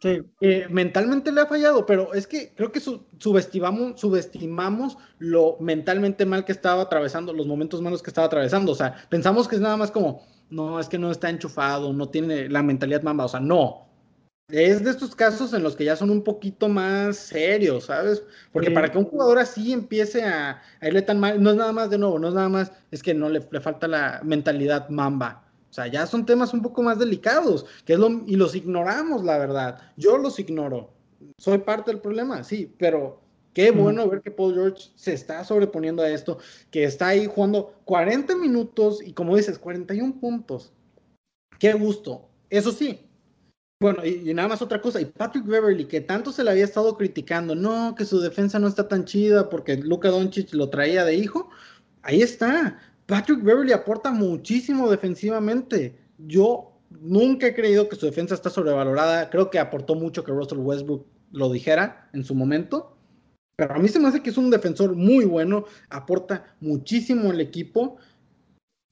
Sí. 0.00 0.20
Eh, 0.40 0.66
mentalmente 0.70 1.32
le 1.32 1.40
ha 1.40 1.46
fallado, 1.46 1.84
pero 1.84 2.14
es 2.14 2.28
que 2.28 2.52
creo 2.54 2.70
que 2.70 2.80
subestimamos, 2.80 4.00
subestimamos 4.00 4.96
lo 5.18 5.56
mentalmente 5.58 6.24
mal 6.24 6.44
que 6.44 6.52
estaba 6.52 6.82
atravesando, 6.82 7.32
los 7.32 7.48
momentos 7.48 7.82
malos 7.82 8.00
que 8.02 8.10
estaba 8.10 8.28
atravesando. 8.28 8.72
O 8.72 8.76
sea, 8.76 8.94
pensamos 9.08 9.48
que 9.48 9.56
es 9.56 9.60
nada 9.60 9.76
más 9.76 9.90
como, 9.90 10.22
no, 10.50 10.78
es 10.78 10.88
que 10.88 10.98
no 10.98 11.10
está 11.10 11.30
enchufado, 11.30 11.92
no 11.92 12.08
tiene 12.10 12.48
la 12.48 12.62
mentalidad 12.62 13.02
mamba. 13.02 13.24
O 13.24 13.28
sea, 13.28 13.40
no, 13.40 13.87
es 14.50 14.82
de 14.82 14.90
estos 14.90 15.14
casos 15.14 15.52
en 15.52 15.62
los 15.62 15.76
que 15.76 15.84
ya 15.84 15.94
son 15.94 16.10
un 16.10 16.22
poquito 16.22 16.68
más 16.68 17.16
serios, 17.16 17.84
¿sabes? 17.84 18.22
Porque 18.50 18.70
para 18.70 18.90
que 18.90 18.96
un 18.96 19.04
jugador 19.04 19.38
así 19.38 19.72
empiece 19.72 20.22
a, 20.22 20.62
irle 20.80 21.02
tan 21.02 21.20
mal, 21.20 21.42
no 21.42 21.50
es 21.50 21.56
nada 21.56 21.72
más 21.72 21.90
de 21.90 21.98
nuevo, 21.98 22.18
no 22.18 22.28
es 22.28 22.34
nada 22.34 22.48
más, 22.48 22.72
es 22.90 23.02
que 23.02 23.12
no 23.12 23.28
le, 23.28 23.42
falta 23.42 23.86
la 23.86 24.20
mentalidad 24.24 24.88
mamba. 24.88 25.44
O 25.70 25.72
sea, 25.72 25.86
ya 25.86 26.06
son 26.06 26.24
temas 26.24 26.54
un 26.54 26.62
poco 26.62 26.82
más 26.82 26.98
delicados, 26.98 27.66
que 27.84 27.92
es 27.92 27.98
lo, 27.98 28.08
y 28.26 28.36
los 28.36 28.54
ignoramos, 28.54 29.22
la 29.22 29.36
verdad. 29.36 29.82
Yo 29.98 30.16
los 30.16 30.38
ignoro. 30.38 30.94
Soy 31.36 31.58
parte 31.58 31.90
del 31.90 32.00
problema, 32.00 32.42
sí, 32.42 32.72
pero 32.78 33.20
qué 33.52 33.70
bueno 33.70 34.08
ver 34.08 34.22
que 34.22 34.30
Paul 34.30 34.54
George 34.54 34.90
se 34.94 35.12
está 35.12 35.44
sobreponiendo 35.44 36.02
a 36.02 36.08
esto, 36.08 36.38
que 36.70 36.84
está 36.84 37.08
ahí 37.08 37.26
jugando 37.26 37.74
40 37.84 38.34
minutos 38.36 39.02
y 39.04 39.12
como 39.12 39.36
dices, 39.36 39.58
41 39.58 40.20
puntos. 40.20 40.72
Qué 41.58 41.74
gusto. 41.74 42.28
Eso 42.48 42.72
sí, 42.72 43.07
bueno, 43.80 44.04
y, 44.04 44.34
nada 44.34 44.48
más 44.48 44.62
otra 44.62 44.80
cosa, 44.80 45.00
y 45.00 45.04
Patrick 45.04 45.46
Beverly, 45.46 45.86
que 45.86 46.00
tanto 46.00 46.32
se 46.32 46.42
le 46.42 46.50
había 46.50 46.64
estado 46.64 46.96
criticando, 46.96 47.54
no, 47.54 47.94
que 47.94 48.04
su 48.04 48.20
defensa 48.20 48.58
no 48.58 48.66
está 48.66 48.88
tan 48.88 49.04
chida 49.04 49.48
porque 49.48 49.76
Luka 49.76 50.08
Doncic 50.08 50.52
lo 50.52 50.68
traía 50.68 51.04
de 51.04 51.14
hijo, 51.14 51.50
ahí 52.02 52.22
está. 52.22 52.78
Patrick 53.06 53.42
Beverly 53.42 53.72
aporta 53.72 54.10
muchísimo 54.10 54.90
defensivamente. 54.90 55.96
Yo 56.18 56.72
nunca 56.90 57.46
he 57.46 57.54
creído 57.54 57.88
que 57.88 57.96
su 57.96 58.06
defensa 58.06 58.34
está 58.34 58.50
sobrevalorada. 58.50 59.30
Creo 59.30 59.48
que 59.50 59.58
aportó 59.58 59.94
mucho 59.94 60.24
que 60.24 60.32
Russell 60.32 60.58
Westbrook 60.58 61.06
lo 61.32 61.50
dijera 61.50 62.10
en 62.12 62.24
su 62.24 62.34
momento. 62.34 62.96
Pero 63.56 63.74
a 63.74 63.78
mí 63.78 63.88
se 63.88 63.98
me 63.98 64.08
hace 64.08 64.22
que 64.22 64.30
es 64.30 64.36
un 64.36 64.50
defensor 64.50 64.94
muy 64.94 65.24
bueno, 65.24 65.64
aporta 65.88 66.54
muchísimo 66.60 67.30
al 67.30 67.40
equipo. 67.40 67.96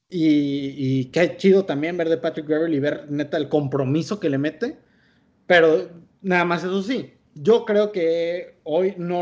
Y, 0.09 1.05
qué 1.05 1.35
chido 1.37 1.65
también 1.65 1.97
ver 1.97 2.07
de 2.09 2.17
Patrick 2.17 2.47
Beverly 2.47 2.79
ver 2.79 3.07
neta 3.09 3.37
el 3.37 3.49
compromiso 3.49 4.19
que 4.19 4.29
le 4.29 4.37
mete. 4.37 4.77
Pero 5.45 5.89
nada 6.21 6.45
más 6.45 6.63
eso 6.63 6.81
sí, 6.81 7.13
yo 7.35 7.65
creo 7.65 7.91
que 7.91 8.59
hoy 8.63 8.93
no, 8.97 9.21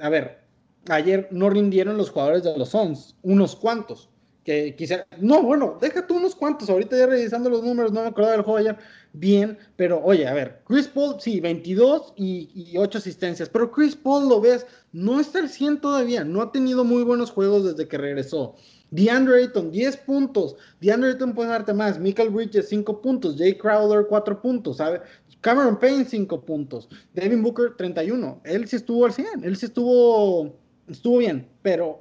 a 0.00 0.08
ver, 0.08 0.40
ayer 0.88 1.28
no 1.30 1.50
rindieron 1.50 1.96
los 1.96 2.10
jugadores 2.10 2.42
de 2.42 2.56
los 2.56 2.70
Suns, 2.70 3.16
unos 3.22 3.56
cuantos. 3.56 4.10
Que 4.48 4.74
quisiera, 4.74 5.06
no, 5.20 5.42
bueno, 5.42 5.76
déjate 5.78 6.10
unos 6.14 6.34
cuantos, 6.34 6.70
ahorita 6.70 6.96
ya 6.96 7.04
revisando 7.04 7.50
los 7.50 7.62
números, 7.62 7.92
no 7.92 8.00
me 8.00 8.08
acuerdo 8.08 8.30
del 8.30 8.40
juego 8.40 8.56
ayer 8.56 8.78
bien, 9.12 9.58
pero 9.76 10.02
oye, 10.02 10.26
a 10.26 10.32
ver, 10.32 10.62
Chris 10.66 10.88
Paul, 10.88 11.16
sí, 11.20 11.38
22 11.38 12.14
y, 12.16 12.48
y 12.54 12.78
8 12.78 12.96
asistencias, 12.96 13.50
pero 13.50 13.70
Chris 13.70 13.94
Paul 13.94 14.26
lo 14.26 14.40
ves, 14.40 14.66
no 14.90 15.20
está 15.20 15.40
al 15.40 15.50
100 15.50 15.82
todavía, 15.82 16.24
no 16.24 16.40
ha 16.40 16.50
tenido 16.50 16.82
muy 16.82 17.02
buenos 17.02 17.30
juegos 17.30 17.62
desde 17.62 17.88
que 17.88 17.98
regresó. 17.98 18.54
DeAndre 18.90 19.42
Ayton, 19.42 19.70
10 19.70 19.98
puntos. 19.98 20.56
DeAndre 20.80 21.10
Ayton 21.10 21.34
puede 21.34 21.50
darte 21.50 21.74
más. 21.74 21.98
Michael 21.98 22.30
Bridges, 22.30 22.70
5 22.70 23.02
puntos. 23.02 23.36
Jay 23.36 23.54
Crowder, 23.54 24.06
4 24.08 24.40
puntos. 24.40 24.78
¿sabe? 24.78 25.02
Cameron 25.42 25.78
Payne, 25.78 26.06
5 26.06 26.40
puntos. 26.40 26.88
Devin 27.12 27.42
Booker, 27.42 27.76
31. 27.76 28.40
Él 28.44 28.66
sí 28.66 28.76
estuvo 28.76 29.04
al 29.04 29.12
100. 29.12 29.44
Él 29.44 29.58
sí 29.58 29.66
estuvo, 29.66 30.56
estuvo 30.88 31.18
bien. 31.18 31.46
Pero 31.60 32.00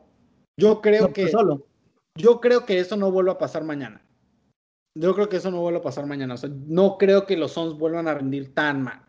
yo 0.56 0.80
creo 0.80 1.12
que. 1.12 1.28
Solo. 1.28 1.68
Yo 2.18 2.42
creo 2.42 2.66
que 2.66 2.80
eso 2.80 2.98
no 2.98 3.12
vuelva 3.12 3.34
a 3.34 3.38
pasar 3.38 3.64
mañana. 3.64 4.02
Yo 4.96 5.14
creo 5.14 5.30
que 5.30 5.38
eso 5.38 5.52
no 5.52 5.62
vuelva 5.62 5.80
a 5.80 5.84
pasar 5.84 6.08
mañana. 6.08 6.36
No 6.66 6.98
creo 6.98 7.26
que 7.26 7.38
los 7.38 7.54
Suns 7.54 7.78
vuelvan 7.78 8.08
a 8.08 8.16
rendir 8.16 8.54
tan 8.54 8.82
mal. 8.82 9.06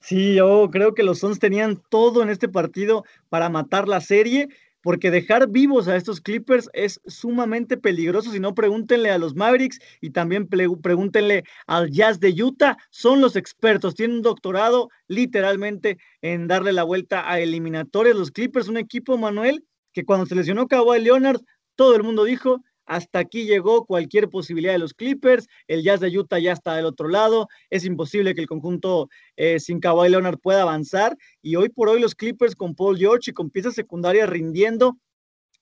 Sí, 0.00 0.34
yo 0.34 0.68
creo 0.70 0.94
que 0.94 1.02
los 1.02 1.18
Suns 1.18 1.38
tenían 1.38 1.82
todo 1.90 2.22
en 2.22 2.30
este 2.30 2.48
partido 2.48 3.04
para 3.28 3.48
matar 3.48 3.88
la 3.88 4.00
serie 4.00 4.48
porque 4.82 5.10
dejar 5.10 5.48
vivos 5.48 5.88
a 5.88 5.96
estos 5.96 6.20
Clippers 6.20 6.70
es 6.72 7.00
sumamente 7.06 7.76
peligroso. 7.76 8.30
Si 8.30 8.40
no, 8.40 8.54
pregúntenle 8.54 9.10
a 9.10 9.18
los 9.18 9.34
Mavericks 9.34 9.78
y 10.00 10.10
también 10.10 10.48
pregúntenle 10.48 11.44
al 11.66 11.90
Jazz 11.90 12.20
de 12.20 12.30
Utah. 12.42 12.76
Son 12.90 13.20
los 13.20 13.36
expertos, 13.36 13.94
tienen 13.94 14.16
un 14.16 14.22
doctorado 14.22 14.88
literalmente 15.06 15.98
en 16.22 16.48
darle 16.48 16.72
la 16.72 16.82
vuelta 16.82 17.30
a 17.30 17.40
eliminatorias. 17.40 18.16
Los 18.16 18.30
Clippers, 18.30 18.68
un 18.68 18.78
equipo, 18.78 19.18
Manuel, 19.18 19.64
que 19.92 20.04
cuando 20.04 20.26
se 20.26 20.34
lesionó 20.34 20.68
Kawhi 20.68 21.00
Leonard, 21.00 21.40
todo 21.74 21.96
el 21.96 22.02
mundo 22.02 22.24
dijo, 22.24 22.62
hasta 22.90 23.20
aquí 23.20 23.44
llegó 23.44 23.86
cualquier 23.86 24.28
posibilidad 24.28 24.72
de 24.72 24.80
los 24.80 24.94
Clippers. 24.94 25.46
El 25.68 25.84
Jazz 25.84 26.00
de 26.00 26.08
Utah 26.18 26.40
ya 26.40 26.52
está 26.52 26.74
del 26.74 26.86
otro 26.86 27.06
lado. 27.06 27.46
Es 27.70 27.84
imposible 27.84 28.34
que 28.34 28.40
el 28.40 28.48
conjunto 28.48 29.08
eh, 29.36 29.60
sin 29.60 29.78
Kawhi 29.78 30.08
Leonard 30.08 30.40
pueda 30.40 30.62
avanzar. 30.62 31.16
Y 31.40 31.54
hoy 31.54 31.68
por 31.68 31.88
hoy 31.88 32.00
los 32.00 32.16
Clippers 32.16 32.56
con 32.56 32.74
Paul 32.74 32.98
George 32.98 33.30
y 33.30 33.32
con 33.32 33.48
piezas 33.48 33.74
secundarias 33.74 34.28
rindiendo 34.28 34.98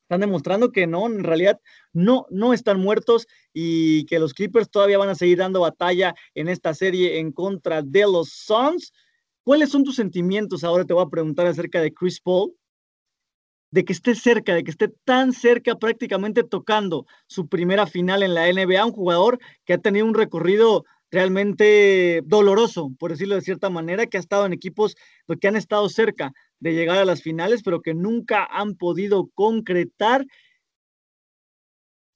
Están 0.05 0.23
demostrando 0.23 0.73
que 0.73 0.87
no, 0.87 1.05
en 1.05 1.23
realidad 1.23 1.61
no, 1.93 2.25
no 2.31 2.55
están 2.55 2.81
muertos 2.81 3.27
y 3.53 4.07
que 4.07 4.19
los 4.19 4.33
Clippers 4.33 4.71
todavía 4.71 4.97
van 4.97 5.11
a 5.11 5.15
seguir 5.15 5.37
dando 5.37 5.61
batalla 5.61 6.15
en 6.35 6.49
esta 6.49 6.73
serie 6.73 7.19
en 7.19 7.31
contra 7.33 7.83
de 7.83 8.03
los 8.05 8.31
Suns. 8.31 8.91
¿Cuáles 9.43 9.69
son 9.69 9.85
tus 9.85 9.97
sentimientos? 9.97 10.65
Ahora 10.65 10.87
te 10.87 10.95
voy 10.95 11.05
a 11.05 11.11
preguntar 11.11 11.47
acerca 11.47 11.83
de 11.83 11.93
Chris 11.93 12.23
Paul, 12.23 12.55
de 13.71 13.85
que 13.85 13.93
esté 13.93 14.15
cerca, 14.15 14.55
de 14.55 14.65
que 14.65 14.71
esté 14.71 14.89
tan 15.05 15.33
cerca, 15.33 15.77
prácticamente 15.77 16.43
tocando 16.43 17.07
su 17.27 17.49
primera 17.49 17.87
final 17.87 18.23
en 18.23 18.35
la 18.35 18.49
NBA, 18.49 18.85
un 18.85 18.93
jugador 18.93 19.39
que 19.65 19.75
ha 19.75 19.79
tenido 19.79 20.07
un 20.07 20.15
recorrido 20.15 20.85
realmente 21.11 22.23
doloroso, 22.25 22.91
por 22.99 23.11
decirlo 23.11 23.35
de 23.35 23.41
cierta 23.41 23.71
manera, 23.71 24.07
que 24.07 24.17
ha 24.17 24.21
estado 24.21 24.47
en 24.47 24.53
equipos 24.53 24.97
que 25.41 25.49
han 25.49 25.57
estado 25.57 25.89
cerca 25.89 26.33
de 26.61 26.75
llegar 26.75 26.99
a 26.99 27.05
las 27.05 27.23
finales, 27.23 27.63
pero 27.63 27.81
que 27.81 27.95
nunca 27.95 28.45
han 28.45 28.75
podido 28.75 29.29
concretar. 29.35 30.27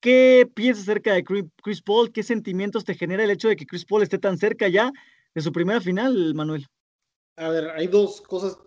¿Qué 0.01 0.51
piensas 0.53 0.83
acerca 0.83 1.15
de 1.15 1.25
Chris 1.25 1.83
Paul? 1.83 2.13
¿Qué 2.13 2.23
sentimientos 2.23 2.85
te 2.85 2.95
genera 2.95 3.25
el 3.25 3.31
hecho 3.31 3.49
de 3.49 3.57
que 3.57 3.67
Chris 3.67 3.85
Paul 3.85 4.03
esté 4.03 4.19
tan 4.19 4.37
cerca 4.37 4.69
ya 4.69 4.91
de 5.35 5.41
su 5.41 5.53
primera 5.53 5.81
final, 5.81 6.35
Manuel? 6.35 6.67
A 7.37 7.49
ver, 7.49 7.71
hay 7.71 7.87
dos 7.87 8.21
cosas 8.21 8.59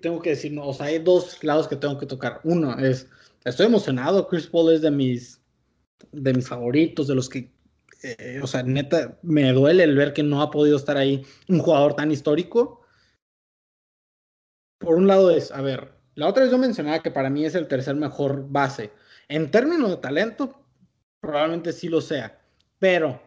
tengo 0.00 0.22
que 0.22 0.30
decir, 0.30 0.58
o 0.58 0.72
sea, 0.72 0.86
hay 0.86 0.98
dos 0.98 1.42
lados 1.44 1.68
que 1.68 1.76
tengo 1.76 1.98
que 1.98 2.06
tocar. 2.06 2.40
Uno 2.44 2.78
es, 2.78 3.08
estoy 3.44 3.66
emocionado, 3.66 4.26
Chris 4.28 4.46
Paul 4.46 4.72
es 4.72 4.80
de 4.80 4.90
mis, 4.90 5.40
de 6.12 6.32
mis 6.32 6.48
favoritos, 6.48 7.06
de 7.06 7.14
los 7.14 7.28
que, 7.28 7.52
eh, 8.02 8.40
o 8.42 8.46
sea, 8.46 8.62
neta, 8.62 9.18
me 9.22 9.52
duele 9.52 9.84
el 9.84 9.96
ver 9.96 10.12
que 10.12 10.22
no 10.22 10.40
ha 10.40 10.50
podido 10.50 10.76
estar 10.76 10.96
ahí 10.96 11.24
un 11.48 11.58
jugador 11.58 11.94
tan 11.94 12.10
histórico 12.10 12.84
por 14.84 14.96
un 14.96 15.06
lado 15.06 15.30
es, 15.30 15.50
a 15.50 15.60
ver, 15.60 15.92
la 16.14 16.28
otra 16.28 16.42
vez 16.42 16.52
yo 16.52 16.58
mencionaba 16.58 17.02
que 17.02 17.10
para 17.10 17.30
mí 17.30 17.44
es 17.44 17.54
el 17.54 17.66
tercer 17.66 17.96
mejor 17.96 18.46
base. 18.48 18.92
En 19.28 19.50
términos 19.50 19.90
de 19.90 19.96
talento, 19.96 20.62
probablemente 21.20 21.72
sí 21.72 21.88
lo 21.88 22.00
sea, 22.00 22.38
pero 22.78 23.20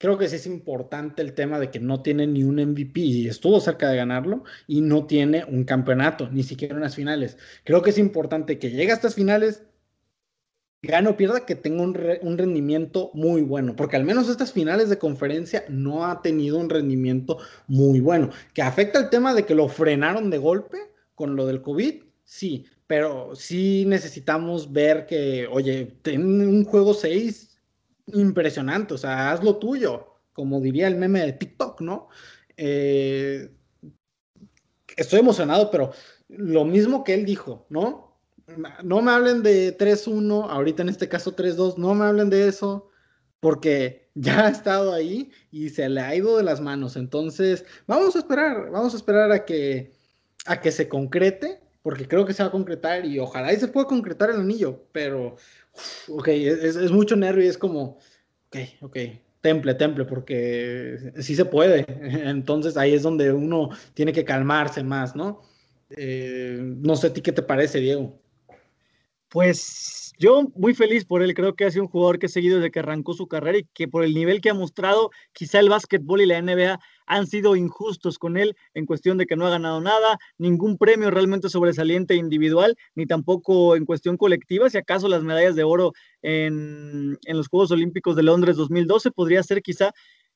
creo 0.00 0.16
que 0.16 0.28
sí 0.28 0.36
es 0.36 0.46
importante 0.46 1.20
el 1.20 1.34
tema 1.34 1.60
de 1.60 1.70
que 1.70 1.78
no 1.78 2.02
tiene 2.02 2.26
ni 2.26 2.42
un 2.42 2.56
MVP 2.56 3.00
y 3.00 3.28
estuvo 3.28 3.60
cerca 3.60 3.90
de 3.90 3.98
ganarlo 3.98 4.44
y 4.66 4.80
no 4.80 5.06
tiene 5.06 5.44
un 5.44 5.64
campeonato, 5.64 6.30
ni 6.30 6.42
siquiera 6.42 6.74
unas 6.74 6.96
finales. 6.96 7.36
Creo 7.64 7.82
que 7.82 7.90
es 7.90 7.98
importante 7.98 8.58
que 8.58 8.70
llegue 8.70 8.92
a 8.92 8.94
estas 8.94 9.14
finales, 9.14 9.62
gane 10.82 11.10
o 11.10 11.18
pierda, 11.18 11.44
que 11.44 11.54
tenga 11.54 11.82
un, 11.82 11.94
un, 12.22 12.38
rendimiento 12.38 13.10
muy 13.12 13.42
bueno, 13.42 13.76
porque 13.76 13.96
al 13.96 14.04
menos 14.04 14.30
estas 14.30 14.54
finales 14.54 14.88
de 14.88 14.98
conferencia 14.98 15.64
no 15.68 16.06
ha 16.06 16.22
tenido 16.22 16.56
un 16.56 16.70
rendimiento 16.70 17.36
muy 17.66 18.00
bueno, 18.00 18.30
que 18.54 18.62
afecta 18.62 18.98
el 18.98 19.10
tema 19.10 19.34
de 19.34 19.44
que 19.44 19.54
lo 19.54 19.68
frenaron 19.68 20.30
de 20.30 20.38
golpe 20.38 20.78
con 21.14 21.36
lo 21.36 21.44
del 21.44 21.60
COVID, 21.60 22.04
sí, 22.24 22.64
pero 22.86 23.36
sí 23.36 23.84
necesitamos 23.86 24.72
ver 24.72 25.04
que, 25.04 25.46
oye, 25.46 25.98
ten 26.00 26.22
un 26.40 26.64
juego 26.64 26.94
6 26.94 27.49
impresionante, 28.14 28.94
o 28.94 28.98
sea, 28.98 29.32
haz 29.32 29.42
lo 29.42 29.56
tuyo, 29.56 30.14
como 30.32 30.60
diría 30.60 30.86
el 30.88 30.96
meme 30.96 31.20
de 31.20 31.32
TikTok, 31.32 31.80
¿no? 31.80 32.08
Eh, 32.56 33.50
estoy 34.96 35.20
emocionado, 35.20 35.70
pero 35.70 35.92
lo 36.28 36.64
mismo 36.64 37.04
que 37.04 37.14
él 37.14 37.24
dijo, 37.24 37.66
¿no? 37.70 38.10
no 38.82 39.02
me 39.02 39.10
hablen 39.12 39.42
de 39.42 39.76
3-1, 39.76 40.50
ahorita 40.50 40.82
en 40.82 40.88
este 40.88 41.08
caso 41.08 41.34
3-2, 41.34 41.76
no 41.76 41.94
me 41.94 42.04
hablen 42.04 42.30
de 42.30 42.48
eso, 42.48 42.88
porque 43.40 44.10
ya 44.14 44.46
ha 44.46 44.50
estado 44.50 44.92
ahí 44.92 45.30
y 45.50 45.70
se 45.70 45.88
le 45.88 46.00
ha 46.00 46.14
ido 46.14 46.36
de 46.36 46.42
las 46.42 46.60
manos. 46.60 46.96
Entonces, 46.96 47.64
vamos 47.86 48.16
a 48.16 48.18
esperar, 48.18 48.70
vamos 48.70 48.94
a 48.94 48.96
esperar 48.96 49.32
a 49.32 49.44
que, 49.44 49.92
a 50.46 50.60
que 50.60 50.72
se 50.72 50.88
concrete, 50.88 51.60
porque 51.82 52.06
creo 52.06 52.26
que 52.26 52.34
se 52.34 52.42
va 52.42 52.48
a 52.48 52.52
concretar 52.52 53.06
y 53.06 53.18
ojalá 53.18 53.52
y 53.52 53.56
se 53.56 53.68
pueda 53.68 53.86
concretar 53.86 54.30
el 54.30 54.40
anillo, 54.40 54.84
pero, 54.92 55.36
ok, 56.08 56.28
es, 56.28 56.76
es 56.76 56.90
mucho 56.90 57.16
nervio 57.16 57.44
y 57.44 57.48
es 57.48 57.58
como, 57.58 57.98
ok, 58.48 58.56
ok, 58.82 58.96
temple, 59.40 59.74
temple, 59.74 60.04
porque 60.04 61.12
sí 61.20 61.34
se 61.34 61.44
puede. 61.44 61.86
Entonces 62.28 62.76
ahí 62.76 62.94
es 62.94 63.02
donde 63.02 63.32
uno 63.32 63.70
tiene 63.94 64.12
que 64.12 64.24
calmarse 64.24 64.82
más, 64.82 65.16
¿no? 65.16 65.42
Eh, 65.90 66.58
no 66.60 66.96
sé 66.96 67.08
a 67.08 67.12
ti 67.12 67.20
qué 67.20 67.32
te 67.32 67.42
parece, 67.42 67.80
Diego. 67.80 68.20
Pues 69.28 70.12
yo 70.18 70.50
muy 70.54 70.74
feliz 70.74 71.04
por 71.04 71.22
él, 71.22 71.34
creo 71.34 71.54
que 71.54 71.64
ha 71.64 71.70
sido 71.70 71.84
un 71.84 71.90
jugador 71.90 72.18
que 72.18 72.26
he 72.26 72.28
seguido 72.28 72.56
desde 72.56 72.70
que 72.70 72.80
arrancó 72.80 73.14
su 73.14 73.26
carrera 73.26 73.58
y 73.58 73.64
que 73.72 73.88
por 73.88 74.04
el 74.04 74.12
nivel 74.12 74.40
que 74.40 74.50
ha 74.50 74.54
mostrado, 74.54 75.10
quizá 75.32 75.60
el 75.60 75.68
básquetbol 75.68 76.20
y 76.20 76.26
la 76.26 76.42
NBA 76.42 76.80
han 77.10 77.26
sido 77.26 77.56
injustos 77.56 78.18
con 78.18 78.36
él 78.36 78.56
en 78.72 78.86
cuestión 78.86 79.18
de 79.18 79.26
que 79.26 79.34
no 79.34 79.44
ha 79.44 79.50
ganado 79.50 79.80
nada, 79.80 80.16
ningún 80.38 80.78
premio 80.78 81.10
realmente 81.10 81.48
sobresaliente 81.48 82.14
individual, 82.14 82.76
ni 82.94 83.04
tampoco 83.04 83.74
en 83.74 83.84
cuestión 83.84 84.16
colectiva, 84.16 84.70
si 84.70 84.78
acaso 84.78 85.08
las 85.08 85.24
medallas 85.24 85.56
de 85.56 85.64
oro 85.64 85.92
en, 86.22 87.18
en 87.24 87.36
los 87.36 87.48
Juegos 87.48 87.72
Olímpicos 87.72 88.14
de 88.14 88.22
Londres 88.22 88.56
2012 88.56 89.10
podría 89.10 89.42
ser 89.42 89.60
quizá 89.60 89.92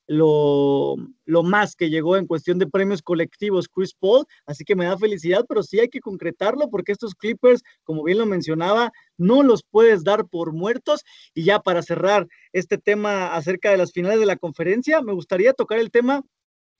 lo, 0.09 0.97
lo, 1.25 1.43
más 1.45 1.77
que 1.77 1.89
llegó 1.91 2.17
en 2.17 2.27
cuestión 2.27 2.59
de 2.59 2.67
premios 2.67 3.03
colectivos 3.03 3.69
Chris 3.69 3.95
Paul, 3.95 4.27
así 4.45 4.65
que 4.65 4.75
me 4.75 4.85
da 4.85 4.99
felicidad, 4.99 5.47
pero 5.49 5.63
sí 5.63 5.79
hay 5.79 5.89
que 5.89 6.01
concretarlo 6.01 6.69
porque 6.71 6.93
estos 6.93 7.15
Clippers, 7.15 7.63
como 7.85 8.03
bien 8.03 8.19
lo 8.19 8.27
mencionaba, 8.27 8.93
no 9.17 9.43
los 9.45 9.63
puedes 9.63 10.05
dar 10.05 10.27
por 10.27 10.53
muertos. 10.53 11.05
Y 11.35 11.45
ya 11.45 11.61
para 11.61 11.83
cerrar 11.83 12.27
este 12.53 12.77
tema 12.79 13.35
acerca 13.35 13.71
de 13.71 13.79
las 13.79 13.93
finales 13.93 14.21
de 14.21 14.27
la 14.27 14.37
conferencia, 14.37 15.01
me 15.01 15.15
gustaría 15.15 15.55
tocar 15.55 15.79
el 15.79 15.91
tema 15.91 16.23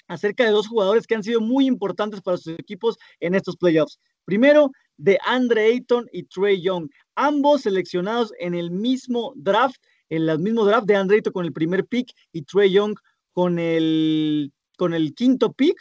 acerca 0.09 0.45
de 0.45 0.51
dos 0.51 0.69
jugadores 0.69 1.07
que 1.07 1.15
han 1.15 1.23
sido 1.23 1.41
muy 1.41 1.67
importantes 1.67 2.21
para 2.21 2.37
sus 2.37 2.59
equipos 2.59 2.97
en 3.21 3.35
estos 3.35 3.57
playoffs. 3.57 3.99
Primero, 4.25 4.71
de 4.97 5.19
Andre 5.25 5.67
Ayton 5.67 6.07
y 6.13 6.25
Trey 6.25 6.63
Young, 6.63 6.89
ambos 7.15 7.63
seleccionados 7.63 8.33
en 8.39 8.55
el 8.55 8.71
mismo 8.71 9.33
draft, 9.37 9.77
en 10.09 10.29
el 10.29 10.39
mismo 10.39 10.65
draft 10.65 10.87
de 10.87 10.97
Andre 10.97 11.17
Ayton 11.17 11.33
con 11.33 11.45
el 11.45 11.53
primer 11.53 11.87
pick 11.87 12.13
y 12.33 12.43
Trey 12.43 12.71
Young 12.71 12.95
con 13.33 13.59
el, 13.59 14.53
con 14.77 14.95
el 14.95 15.15
quinto 15.15 15.53
pick. 15.53 15.77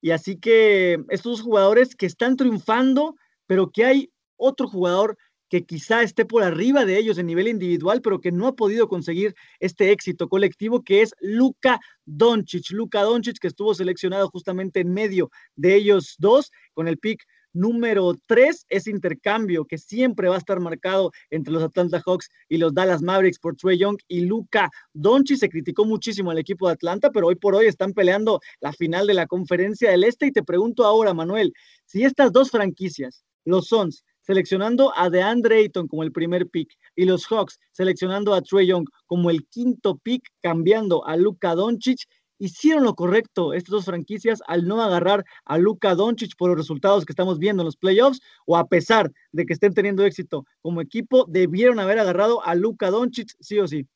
Y 0.00 0.12
así 0.12 0.38
que 0.38 1.02
estos 1.08 1.42
jugadores 1.42 1.94
que 1.94 2.06
están 2.06 2.36
triunfando, 2.36 3.16
pero 3.46 3.70
que 3.70 3.84
hay 3.84 4.10
otro 4.36 4.68
jugador 4.68 5.16
que 5.48 5.64
quizá 5.64 6.02
esté 6.02 6.24
por 6.24 6.42
arriba 6.42 6.84
de 6.84 6.98
ellos 6.98 7.18
en 7.18 7.26
nivel 7.26 7.48
individual, 7.48 8.00
pero 8.02 8.20
que 8.20 8.32
no 8.32 8.46
ha 8.46 8.54
podido 8.54 8.88
conseguir 8.88 9.34
este 9.60 9.92
éxito 9.92 10.28
colectivo, 10.28 10.82
que 10.82 11.02
es 11.02 11.14
Luka 11.20 11.80
Doncic. 12.04 12.70
Luka 12.70 13.02
Doncic, 13.02 13.38
que 13.38 13.48
estuvo 13.48 13.74
seleccionado 13.74 14.28
justamente 14.28 14.80
en 14.80 14.92
medio 14.92 15.30
de 15.56 15.74
ellos 15.74 16.16
dos, 16.18 16.50
con 16.74 16.88
el 16.88 16.98
pick 16.98 17.24
número 17.52 18.14
tres, 18.26 18.66
ese 18.68 18.90
intercambio 18.90 19.64
que 19.64 19.78
siempre 19.78 20.28
va 20.28 20.36
a 20.36 20.38
estar 20.38 20.60
marcado 20.60 21.10
entre 21.30 21.52
los 21.52 21.62
Atlanta 21.62 22.00
Hawks 22.04 22.28
y 22.48 22.58
los 22.58 22.74
Dallas 22.74 23.02
Mavericks 23.02 23.38
por 23.38 23.56
Trey 23.56 23.78
Young 23.78 23.98
y 24.06 24.20
Luca 24.20 24.70
Doncic. 24.92 25.38
Se 25.38 25.48
criticó 25.48 25.84
muchísimo 25.84 26.30
al 26.30 26.38
equipo 26.38 26.66
de 26.66 26.74
Atlanta, 26.74 27.10
pero 27.10 27.26
hoy 27.26 27.36
por 27.36 27.54
hoy 27.54 27.66
están 27.66 27.94
peleando 27.94 28.40
la 28.60 28.72
final 28.72 29.06
de 29.06 29.14
la 29.14 29.26
conferencia 29.26 29.90
del 29.90 30.04
Este. 30.04 30.26
Y 30.26 30.32
te 30.32 30.42
pregunto 30.42 30.84
ahora, 30.84 31.14
Manuel, 31.14 31.52
si 31.84 32.04
estas 32.04 32.32
dos 32.32 32.50
franquicias, 32.50 33.24
los 33.44 33.68
Suns, 33.68 34.04
seleccionando 34.28 34.92
a 34.94 35.08
DeAndre 35.08 35.56
Ayton 35.56 35.88
como 35.88 36.02
el 36.02 36.12
primer 36.12 36.46
pick 36.48 36.76
y 36.94 37.06
los 37.06 37.26
Hawks 37.26 37.58
seleccionando 37.72 38.34
a 38.34 38.42
Trey 38.42 38.66
Young 38.66 38.86
como 39.06 39.30
el 39.30 39.46
quinto 39.46 39.96
pick, 39.96 40.22
cambiando 40.42 41.02
a 41.06 41.16
Luca 41.16 41.54
Doncic, 41.54 42.00
hicieron 42.38 42.84
lo 42.84 42.94
correcto 42.94 43.54
estas 43.54 43.70
dos 43.70 43.84
franquicias 43.86 44.40
al 44.46 44.68
no 44.68 44.82
agarrar 44.82 45.24
a 45.46 45.56
Luka 45.56 45.94
Doncic 45.94 46.36
por 46.36 46.50
los 46.50 46.58
resultados 46.58 47.06
que 47.06 47.12
estamos 47.12 47.38
viendo 47.38 47.62
en 47.62 47.66
los 47.66 47.78
playoffs 47.78 48.20
o 48.44 48.58
a 48.58 48.68
pesar 48.68 49.10
de 49.32 49.46
que 49.46 49.54
estén 49.54 49.72
teniendo 49.72 50.04
éxito 50.04 50.44
como 50.60 50.82
equipo, 50.82 51.24
debieron 51.26 51.78
haber 51.78 51.98
agarrado 51.98 52.44
a 52.44 52.54
Luka 52.54 52.90
Doncic 52.90 53.30
sí 53.40 53.58
o 53.58 53.66
sí. 53.66 53.86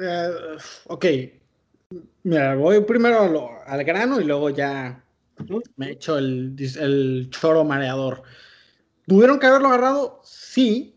Eh, 0.00 0.56
ok, 0.86 1.04
mira, 2.22 2.54
voy 2.54 2.80
primero 2.82 3.58
al 3.66 3.82
grano 3.82 4.20
y 4.20 4.24
luego 4.24 4.50
ya 4.50 5.02
me 5.74 5.90
echo 5.90 6.16
el, 6.16 6.54
el 6.78 7.28
choro 7.30 7.64
mareador. 7.64 8.22
¿Tuvieron 9.06 9.38
que 9.38 9.46
haberlo 9.46 9.68
agarrado? 9.68 10.20
Sí, 10.24 10.96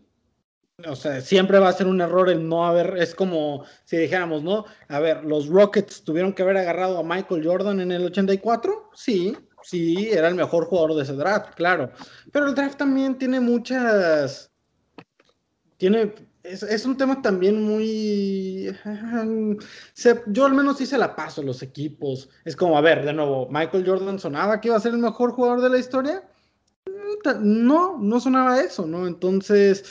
o 0.86 0.96
sea, 0.96 1.20
siempre 1.20 1.58
va 1.58 1.68
a 1.68 1.72
ser 1.72 1.86
un 1.86 2.00
error 2.00 2.28
el 2.30 2.48
no 2.48 2.66
haber, 2.66 2.96
es 2.98 3.14
como 3.14 3.64
si 3.84 3.96
dijéramos, 3.96 4.42
¿no? 4.42 4.64
A 4.88 4.98
ver, 5.00 5.24
los 5.24 5.48
Rockets 5.48 6.02
tuvieron 6.02 6.32
que 6.32 6.42
haber 6.42 6.56
agarrado 6.56 6.98
a 6.98 7.02
Michael 7.02 7.44
Jordan 7.44 7.80
en 7.80 7.92
el 7.92 8.04
84, 8.06 8.90
sí, 8.94 9.36
sí, 9.62 10.08
era 10.10 10.28
el 10.28 10.34
mejor 10.34 10.66
jugador 10.66 10.94
de 10.94 11.02
ese 11.02 11.14
draft, 11.14 11.54
claro. 11.54 11.90
Pero 12.32 12.46
el 12.46 12.54
draft 12.54 12.78
también 12.78 13.18
tiene 13.18 13.40
muchas, 13.40 14.50
tiene, 15.76 16.14
es, 16.42 16.84
un 16.84 16.96
tema 16.96 17.20
también 17.20 17.62
muy, 17.62 18.74
yo 20.26 20.46
al 20.46 20.54
menos 20.54 20.78
sí 20.78 20.86
se 20.86 20.98
la 20.98 21.14
paso 21.14 21.42
a 21.42 21.44
los 21.44 21.62
equipos. 21.62 22.28
Es 22.44 22.56
como, 22.56 22.78
a 22.78 22.80
ver, 22.80 23.04
de 23.04 23.12
nuevo, 23.12 23.48
Michael 23.50 23.86
Jordan 23.86 24.18
sonaba 24.18 24.60
que 24.60 24.68
iba 24.68 24.76
a 24.76 24.80
ser 24.80 24.92
el 24.92 24.98
mejor 24.98 25.32
jugador 25.32 25.60
de 25.60 25.70
la 25.70 25.78
historia. 25.78 26.24
No, 27.40 27.98
no 27.98 28.20
sonaba 28.20 28.60
eso, 28.60 28.86
¿no? 28.86 29.06
Entonces 29.06 29.84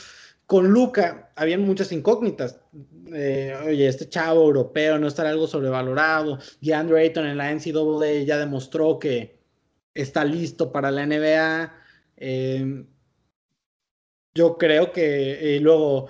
con 0.50 0.68
Luca 0.68 1.30
habían 1.36 1.62
muchas 1.62 1.92
incógnitas. 1.92 2.58
Eh, 3.14 3.56
oye, 3.64 3.86
este 3.86 4.08
chavo 4.08 4.42
europeo 4.42 4.98
no 4.98 5.06
estará 5.06 5.30
algo 5.30 5.46
sobrevalorado. 5.46 6.38
DeAndre 6.60 7.02
Ayton 7.02 7.26
en 7.26 7.36
la 7.36 7.54
NCAA 7.54 8.24
ya 8.24 8.36
demostró 8.36 8.98
que 8.98 9.38
está 9.94 10.24
listo 10.24 10.72
para 10.72 10.90
la 10.90 11.06
NBA. 11.06 11.72
Eh, 12.16 12.84
yo 14.34 14.58
creo 14.58 14.90
que 14.90 15.56
eh, 15.56 15.60
luego 15.60 16.08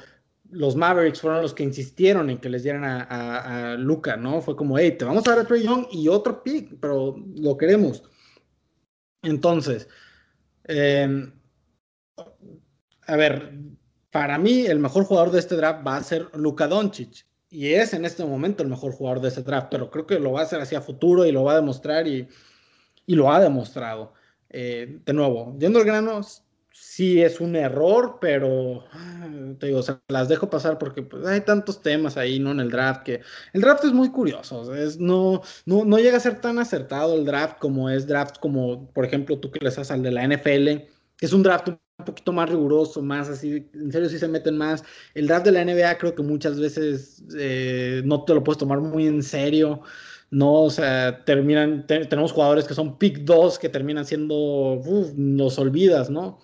los 0.51 0.75
Mavericks 0.75 1.21
fueron 1.21 1.43
los 1.43 1.53
que 1.53 1.63
insistieron 1.63 2.31
en 2.31 2.39
que 2.39 2.49
les 2.49 2.63
dieran 2.63 2.85
a, 2.85 3.77
Luca, 3.79 4.17
¿no? 4.17 4.41
Fue 4.41 4.57
como, 4.57 4.79
hey, 4.79 4.97
te 4.99 5.05
vamos 5.05 5.27
a 5.27 5.33
dar 5.33 5.41
a 5.41 5.47
Trey 5.47 5.65
Young 5.65 5.87
y 5.93 6.09
otro 6.09 6.43
pick, 6.43 6.79
pero 6.81 7.15
lo 7.37 7.59
queremos. 7.59 8.03
Entonces, 9.23 9.87
em, 10.71 11.33
a 13.07 13.17
ver, 13.17 13.53
para 14.11 14.39
mí 14.39 14.67
el 14.67 14.79
mejor 14.79 15.05
jugador 15.05 15.31
de 15.31 15.41
este 15.41 15.57
draft 15.57 15.87
va 15.87 15.97
a 15.97 16.03
ser 16.03 16.29
Luka 16.35 16.67
Doncic. 16.67 17.27
Y 17.49 17.73
es 17.73 17.95
en 17.95 18.05
este 18.05 18.25
momento 18.25 18.63
el 18.63 18.69
mejor 18.69 18.93
jugador 18.93 19.21
de 19.21 19.29
este 19.29 19.43
draft, 19.43 19.69
pero 19.71 19.91
creo 19.91 20.07
que 20.07 20.21
lo 20.21 20.33
va 20.33 20.41
a 20.41 20.45
hacer 20.45 20.61
hacia 20.61 20.81
futuro 20.81 21.27
y 21.27 21.33
lo 21.33 21.43
va 21.43 21.53
a 21.53 21.57
demostrar 21.57 22.07
y, 22.07 22.29
lo 23.07 23.33
ha 23.33 23.41
demostrado. 23.41 24.13
Eh, 24.49 25.01
de 25.05 25.13
nuevo, 25.13 25.57
yendo 25.59 25.81
al 25.81 25.85
grano, 25.85 26.21
sí 26.81 27.23
es 27.23 27.41
un 27.41 27.57
error, 27.57 28.19
pero 28.21 28.85
ah, 28.93 29.29
te 29.59 29.67
digo, 29.67 29.81
las 30.09 30.29
dejo 30.29 30.49
pasar 30.49 30.79
porque 30.79 31.03
pues, 31.03 31.27
hay 31.27 31.43
tantos 31.43 31.83
temas 31.83 32.17
ahí, 32.17 32.39
¿no? 32.39 32.51
En 32.51 32.61
el 32.61 32.71
draft 32.71 33.03
que 33.03 33.21
el 33.53 33.61
draft 33.61 33.85
es 33.85 33.93
muy 33.93 34.11
curioso, 34.11 34.75
es, 34.75 34.99
no, 34.99 35.43
no, 35.67 35.85
no 35.85 35.99
llega 35.99 36.17
a 36.17 36.21
ser 36.21 36.41
tan 36.41 36.59
acertado 36.59 37.15
el 37.15 37.25
draft 37.25 37.59
como 37.59 37.91
es 37.91 38.07
draft 38.07 38.39
como, 38.39 38.91
por 38.93 39.05
ejemplo, 39.05 39.39
tú 39.39 39.51
que 39.51 39.61
les 39.65 39.79
haces 39.79 39.91
al 39.91 40.03
de 40.03 40.11
la 40.11 40.27
NFL, 40.27 40.69
es 41.21 41.33
un 41.33 41.43
draft 41.43 41.69
un 41.69 41.79
poquito 42.05 42.33
más 42.33 42.49
riguroso, 42.49 43.03
más 43.03 43.29
así, 43.29 43.69
en 43.75 43.93
serio 43.93 44.09
sí 44.09 44.19
se 44.19 44.29
meten 44.29 44.57
más. 44.57 44.83
El 45.15 45.27
draft 45.27 45.45
de 45.45 45.53
la 45.53 45.65
NBA 45.65 45.99
creo 45.99 46.15
que 46.15 46.23
muchas 46.23 46.59
veces 46.59 47.23
eh, 47.39 48.03
no 48.05 48.25
te 48.25 48.35
lo 48.35 48.43
puedes 48.43 48.59
tomar 48.59 48.81
muy 48.81 49.07
en 49.07 49.23
serio. 49.23 49.83
No, 50.31 50.63
o 50.63 50.71
sea, 50.71 51.25
terminan, 51.25 51.87
tenemos 51.87 52.33
jugadores 52.33 52.65
que 52.67 52.75
son 52.75 52.99
pick 52.99 53.19
2 53.21 53.59
que 53.59 53.69
terminan 53.69 54.07
siendo, 54.07 54.35
uf, 54.75 55.13
los 55.17 55.59
olvidas, 55.59 56.09
¿no? 56.09 56.39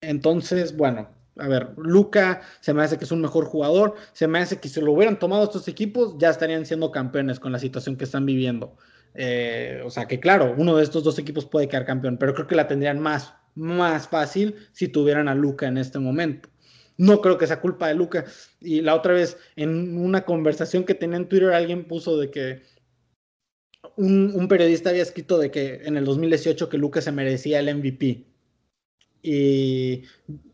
Entonces, 0.00 0.76
bueno, 0.76 1.08
a 1.38 1.48
ver, 1.48 1.70
Luca 1.76 2.42
se 2.60 2.74
me 2.74 2.82
hace 2.82 2.98
que 2.98 3.04
es 3.04 3.12
un 3.12 3.20
mejor 3.20 3.44
jugador, 3.46 3.94
se 4.12 4.26
me 4.26 4.38
hace 4.38 4.58
que 4.58 4.68
si 4.68 4.80
lo 4.80 4.92
hubieran 4.92 5.18
tomado 5.18 5.44
estos 5.44 5.68
equipos 5.68 6.16
ya 6.18 6.30
estarían 6.30 6.66
siendo 6.66 6.90
campeones 6.90 7.40
con 7.40 7.52
la 7.52 7.58
situación 7.58 7.96
que 7.96 8.04
están 8.04 8.26
viviendo. 8.26 8.76
Eh, 9.14 9.82
o 9.84 9.90
sea 9.90 10.06
que 10.06 10.20
claro, 10.20 10.54
uno 10.56 10.76
de 10.76 10.84
estos 10.84 11.02
dos 11.02 11.18
equipos 11.18 11.46
puede 11.46 11.68
quedar 11.68 11.84
campeón, 11.84 12.18
pero 12.18 12.34
creo 12.34 12.46
que 12.46 12.54
la 12.54 12.68
tendrían 12.68 13.00
más, 13.00 13.34
más 13.54 14.08
fácil 14.08 14.56
si 14.72 14.88
tuvieran 14.88 15.28
a 15.28 15.34
Luca 15.34 15.66
en 15.66 15.78
este 15.78 15.98
momento. 15.98 16.48
No 16.96 17.20
creo 17.20 17.38
que 17.38 17.46
sea 17.46 17.60
culpa 17.60 17.88
de 17.88 17.94
Luca. 17.94 18.24
Y 18.60 18.80
la 18.80 18.94
otra 18.96 19.14
vez, 19.14 19.38
en 19.54 19.96
una 19.98 20.24
conversación 20.24 20.84
que 20.84 20.94
tenía 20.94 21.16
en 21.16 21.28
Twitter, 21.28 21.52
alguien 21.52 21.86
puso 21.86 22.18
de 22.18 22.30
que 22.30 22.62
un, 23.96 24.32
un 24.34 24.48
periodista 24.48 24.90
había 24.90 25.02
escrito 25.02 25.38
de 25.38 25.50
que 25.52 25.82
en 25.84 25.96
el 25.96 26.04
2018 26.04 26.68
que 26.68 26.78
Luca 26.78 27.00
se 27.00 27.12
merecía 27.12 27.60
el 27.60 27.74
MVP 27.76 28.26
y 29.22 30.04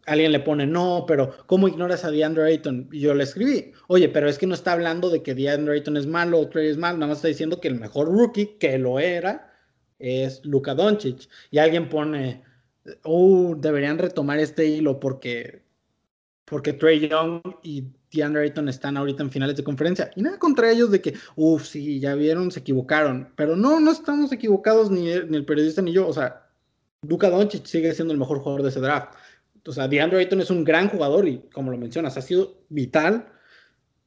alguien 0.07 0.33
le 0.33 0.41
pone, 0.41 0.67
no, 0.67 1.05
pero 1.07 1.35
¿cómo 1.47 1.69
ignoras 1.69 2.05
a 2.05 2.11
DeAndre 2.11 2.45
Ayton? 2.45 2.89
Y 2.93 3.01
yo 3.01 3.15
le 3.15 3.25
escribí, 3.25 3.73
oye, 3.89 4.09
pero 4.09 4.29
es 4.29 4.39
que 4.39 4.47
no 4.47 4.55
está 4.55 4.73
hablando 4.73 5.11
de 5.11 5.23
que 5.23 5.35
DeAndre 5.35 5.75
Ayton 5.75 5.97
es 5.97 6.07
malo 6.07 6.41
o 6.41 6.49
Trey 6.49 6.69
es 6.69 6.79
malo, 6.79 6.99
nada 6.99 7.09
más 7.09 7.19
está 7.19 7.29
diciendo 7.29 7.61
que 7.61 7.69
el 7.69 7.79
mejor 7.79 8.09
rookie, 8.09 8.57
que 8.59 8.79
lo 8.79 8.99
era, 8.99 9.53
es 9.99 10.45
Luka 10.45 10.75
Doncic. 10.75 11.29
Y 11.51 11.59
alguien 11.59 11.89
pone, 11.89 12.43
oh, 13.03 13.55
deberían 13.57 13.99
retomar 13.99 14.39
este 14.39 14.67
hilo 14.67 14.99
porque, 14.99 15.63
porque 16.45 16.73
Trey 16.73 17.09
Young 17.09 17.43
y 17.63 17.85
DeAndre 18.13 18.45
Ayton 18.45 18.69
están 18.69 18.97
ahorita 18.97 19.23
en 19.23 19.31
finales 19.31 19.57
de 19.57 19.65
conferencia. 19.65 20.11
Y 20.17 20.23
nada 20.23 20.39
contra 20.39 20.71
ellos 20.71 20.91
de 20.91 21.01
que, 21.01 21.15
uff, 21.37 21.65
sí, 21.67 22.01
ya 22.01 22.15
vieron, 22.15 22.51
se 22.51 22.61
equivocaron. 22.61 23.33
Pero 23.37 23.57
no, 23.57 23.81
no 23.81 23.91
estamos 23.91 24.33
equivocados 24.33 24.91
ni, 24.91 25.03
ni 25.03 25.37
el 25.37 25.45
periodista 25.45 25.83
ni 25.83 25.93
yo, 25.93 26.09
o 26.09 26.13
sea 26.13 26.44
Luka 27.09 27.31
Doncic 27.31 27.67
sigue 27.67 27.95
siendo 27.95 28.13
el 28.13 28.19
mejor 28.19 28.39
jugador 28.39 28.63
de 28.63 28.69
ese 28.69 28.81
draft. 28.81 29.15
O 29.67 29.73
sea, 29.73 29.89
DeAndre 29.89 30.19
Ayton 30.19 30.41
es 30.41 30.51
un 30.51 30.65
gran 30.65 30.89
jugador 30.89 31.27
y, 31.27 31.39
como 31.53 31.71
lo 31.71 31.79
mencionas, 31.79 32.17
ha 32.17 32.23
sido 32.23 32.59
vital, 32.69 33.27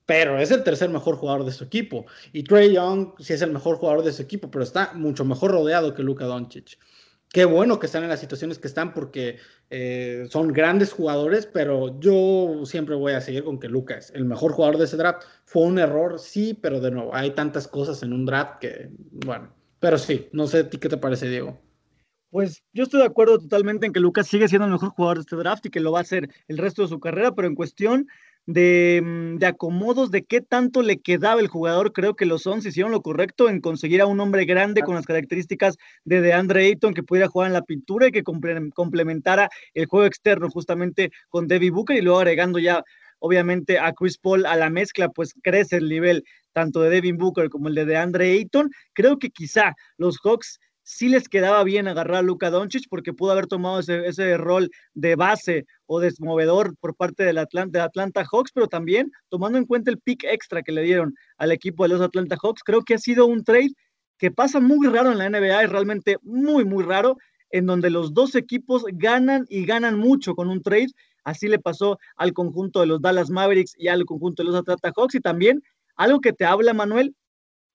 pero 0.05 0.39
es 0.39 0.51
el 0.51 0.63
tercer 0.63 0.89
mejor 0.89 1.15
jugador 1.15 1.45
de 1.45 1.51
su 1.51 1.63
equipo. 1.63 2.05
Y 2.31 2.43
Trey 2.43 2.73
Young 2.73 3.13
sí 3.19 3.33
es 3.33 3.41
el 3.41 3.51
mejor 3.51 3.77
jugador 3.77 4.03
de 4.03 4.13
su 4.13 4.21
equipo, 4.21 4.49
pero 4.51 4.63
está 4.63 4.93
mucho 4.93 5.25
mejor 5.25 5.51
rodeado 5.51 5.93
que 5.93 6.03
Luka 6.03 6.25
Doncic. 6.25 6.77
Qué 7.29 7.43
bueno 7.43 7.77
que 7.77 7.87
están 7.87 8.03
en 8.03 8.09
las 8.09 8.21
situaciones 8.21 8.57
que 8.57 8.67
están 8.67 8.93
porque 8.93 9.37
eh, 9.69 10.27
son 10.29 10.53
grandes 10.53 10.93
jugadores, 10.93 11.45
pero 11.45 11.99
yo 11.99 12.61
siempre 12.63 12.95
voy 12.95 13.13
a 13.13 13.21
seguir 13.21 13.43
con 13.43 13.59
que 13.59 13.67
Luka 13.67 13.97
es 13.97 14.11
el 14.11 14.23
mejor 14.23 14.53
jugador 14.53 14.77
de 14.77 14.85
ese 14.85 14.95
draft. 14.95 15.23
Fue 15.43 15.63
un 15.63 15.77
error, 15.77 16.19
sí, 16.19 16.53
pero 16.53 16.79
de 16.79 16.91
nuevo, 16.91 17.13
hay 17.13 17.31
tantas 17.31 17.67
cosas 17.67 18.01
en 18.01 18.13
un 18.13 18.25
draft 18.25 18.59
que, 18.61 18.89
bueno, 19.25 19.49
pero 19.79 19.97
sí, 19.97 20.29
no 20.31 20.47
sé 20.47 20.63
ti 20.63 20.77
qué 20.77 20.87
te 20.87 20.97
parece, 20.97 21.27
Diego. 21.27 21.59
Pues 22.29 22.61
yo 22.73 22.83
estoy 22.83 22.99
de 22.99 23.05
acuerdo 23.05 23.39
totalmente 23.39 23.85
en 23.85 23.93
que 23.93 24.01
Lucas 24.01 24.27
sigue 24.27 24.47
siendo 24.47 24.65
el 24.65 24.73
mejor 24.73 24.89
jugador 24.89 25.17
de 25.17 25.21
este 25.21 25.35
draft 25.37 25.65
y 25.65 25.69
que 25.69 25.79
lo 25.79 25.93
va 25.93 25.99
a 25.99 26.01
hacer 26.01 26.29
el 26.47 26.57
resto 26.57 26.81
de 26.81 26.89
su 26.89 26.99
carrera, 26.99 27.33
pero 27.33 27.47
en 27.47 27.55
cuestión 27.55 28.07
de, 28.45 29.01
mm, 29.03 29.37
de, 29.37 29.45
acomodos, 29.45 30.11
de 30.11 30.23
qué 30.23 30.41
tanto 30.41 30.81
le 30.81 30.99
quedaba 30.99 31.39
el 31.39 31.47
jugador, 31.47 31.93
creo 31.93 32.15
que 32.15 32.25
los 32.25 32.43
Suns 32.43 32.65
hicieron 32.65 32.91
lo 32.91 33.01
correcto 33.01 33.49
en 33.49 33.61
conseguir 33.61 34.01
a 34.01 34.07
un 34.07 34.19
hombre 34.19 34.45
grande 34.45 34.81
con 34.81 34.95
las 34.95 35.05
características 35.05 35.77
de 36.05 36.21
DeAndre 36.21 36.65
Ayton 36.65 36.93
que 36.93 37.03
pudiera 37.03 37.27
jugar 37.27 37.47
en 37.47 37.53
la 37.53 37.61
pintura 37.61 38.07
y 38.07 38.11
que 38.11 38.23
complementara 38.23 39.49
el 39.73 39.85
juego 39.85 40.05
externo 40.05 40.49
justamente 40.49 41.11
con 41.29 41.47
Debbie 41.47 41.71
Booker 41.71 41.97
y 41.97 42.01
luego 42.01 42.19
agregando 42.19 42.59
ya 42.59 42.83
obviamente 43.19 43.79
a 43.79 43.93
Chris 43.93 44.17
Paul 44.17 44.45
a 44.45 44.55
la 44.55 44.69
mezcla, 44.69 45.09
pues 45.09 45.33
crece 45.41 45.77
el 45.77 45.89
nivel 45.89 46.23
tanto 46.53 46.81
de 46.81 46.89
Devin 46.89 47.17
Booker 47.17 47.49
como 47.49 47.67
el 47.67 47.75
de 47.75 47.85
DeAndre 47.85 48.31
Ayton. 48.31 48.69
Creo 48.93 49.17
que 49.17 49.29
quizá 49.29 49.75
los 49.97 50.19
Hawks 50.23 50.59
sí 50.87 51.09
les 51.09 51.27
quedaba 51.27 51.65
bien 51.65 51.85
agarrar 51.89 52.19
a 52.19 52.21
Luka 52.21 52.49
Doncic 52.49 52.85
porque 52.89 53.11
pudo 53.11 53.31
haber 53.31 53.47
tomado 53.47 53.79
ese, 53.79 54.37
rol 54.37 54.71
de 54.93 55.17
base 55.17 55.65
o 55.85 55.99
desmovedor 55.99 56.77
por 56.77 56.95
parte 56.95 57.25
del 57.25 57.39
Atlanta, 57.39 57.79
de 57.79 57.83
Atlanta 57.83 58.25
Hawks, 58.31 58.51
pero 58.53 58.67
también 58.67 59.11
tomando 59.27 59.57
en 59.57 59.65
cuenta 59.65 59.91
el 59.91 59.99
pick 59.99 60.23
extra 60.23 60.63
que 60.63 60.71
le 60.71 60.83
dieron 60.83 61.13
al 61.37 61.51
equipo 61.51 61.83
de 61.83 61.89
los 61.89 61.99
Atlanta 61.99 62.37
Hawks, 62.41 62.63
creo 62.63 62.83
que 62.83 62.93
ha 62.93 62.99
sido 62.99 63.25
un 63.25 63.43
trade 63.43 63.73
que 64.17 64.31
pasa 64.31 64.61
muy 64.61 64.87
raro 64.87 65.11
en 65.11 65.17
la 65.17 65.29
NBA, 65.29 65.63
es 65.63 65.69
realmente 65.69 66.15
muy, 66.21 66.63
muy 66.63 66.85
raro, 66.85 67.17
en 67.49 67.65
donde 67.65 67.89
los 67.89 68.13
dos 68.13 68.35
equipos 68.35 68.85
ganan 68.93 69.45
y 69.49 69.65
ganan 69.65 69.99
mucho 69.99 70.35
con 70.35 70.49
un 70.49 70.61
trade. 70.61 70.87
Así 71.25 71.49
le 71.49 71.59
pasó 71.59 71.99
al 72.15 72.31
conjunto 72.31 72.79
de 72.79 72.87
los 72.87 73.01
Dallas 73.01 73.29
Mavericks 73.29 73.73
y 73.77 73.89
al 73.89 74.05
conjunto 74.05 74.41
de 74.41 74.49
los 74.49 74.55
Atlanta 74.55 74.93
Hawks. 74.95 75.15
Y 75.15 75.19
también 75.19 75.61
algo 75.97 76.21
que 76.21 76.33
te 76.33 76.45
habla, 76.45 76.73
Manuel, 76.73 77.13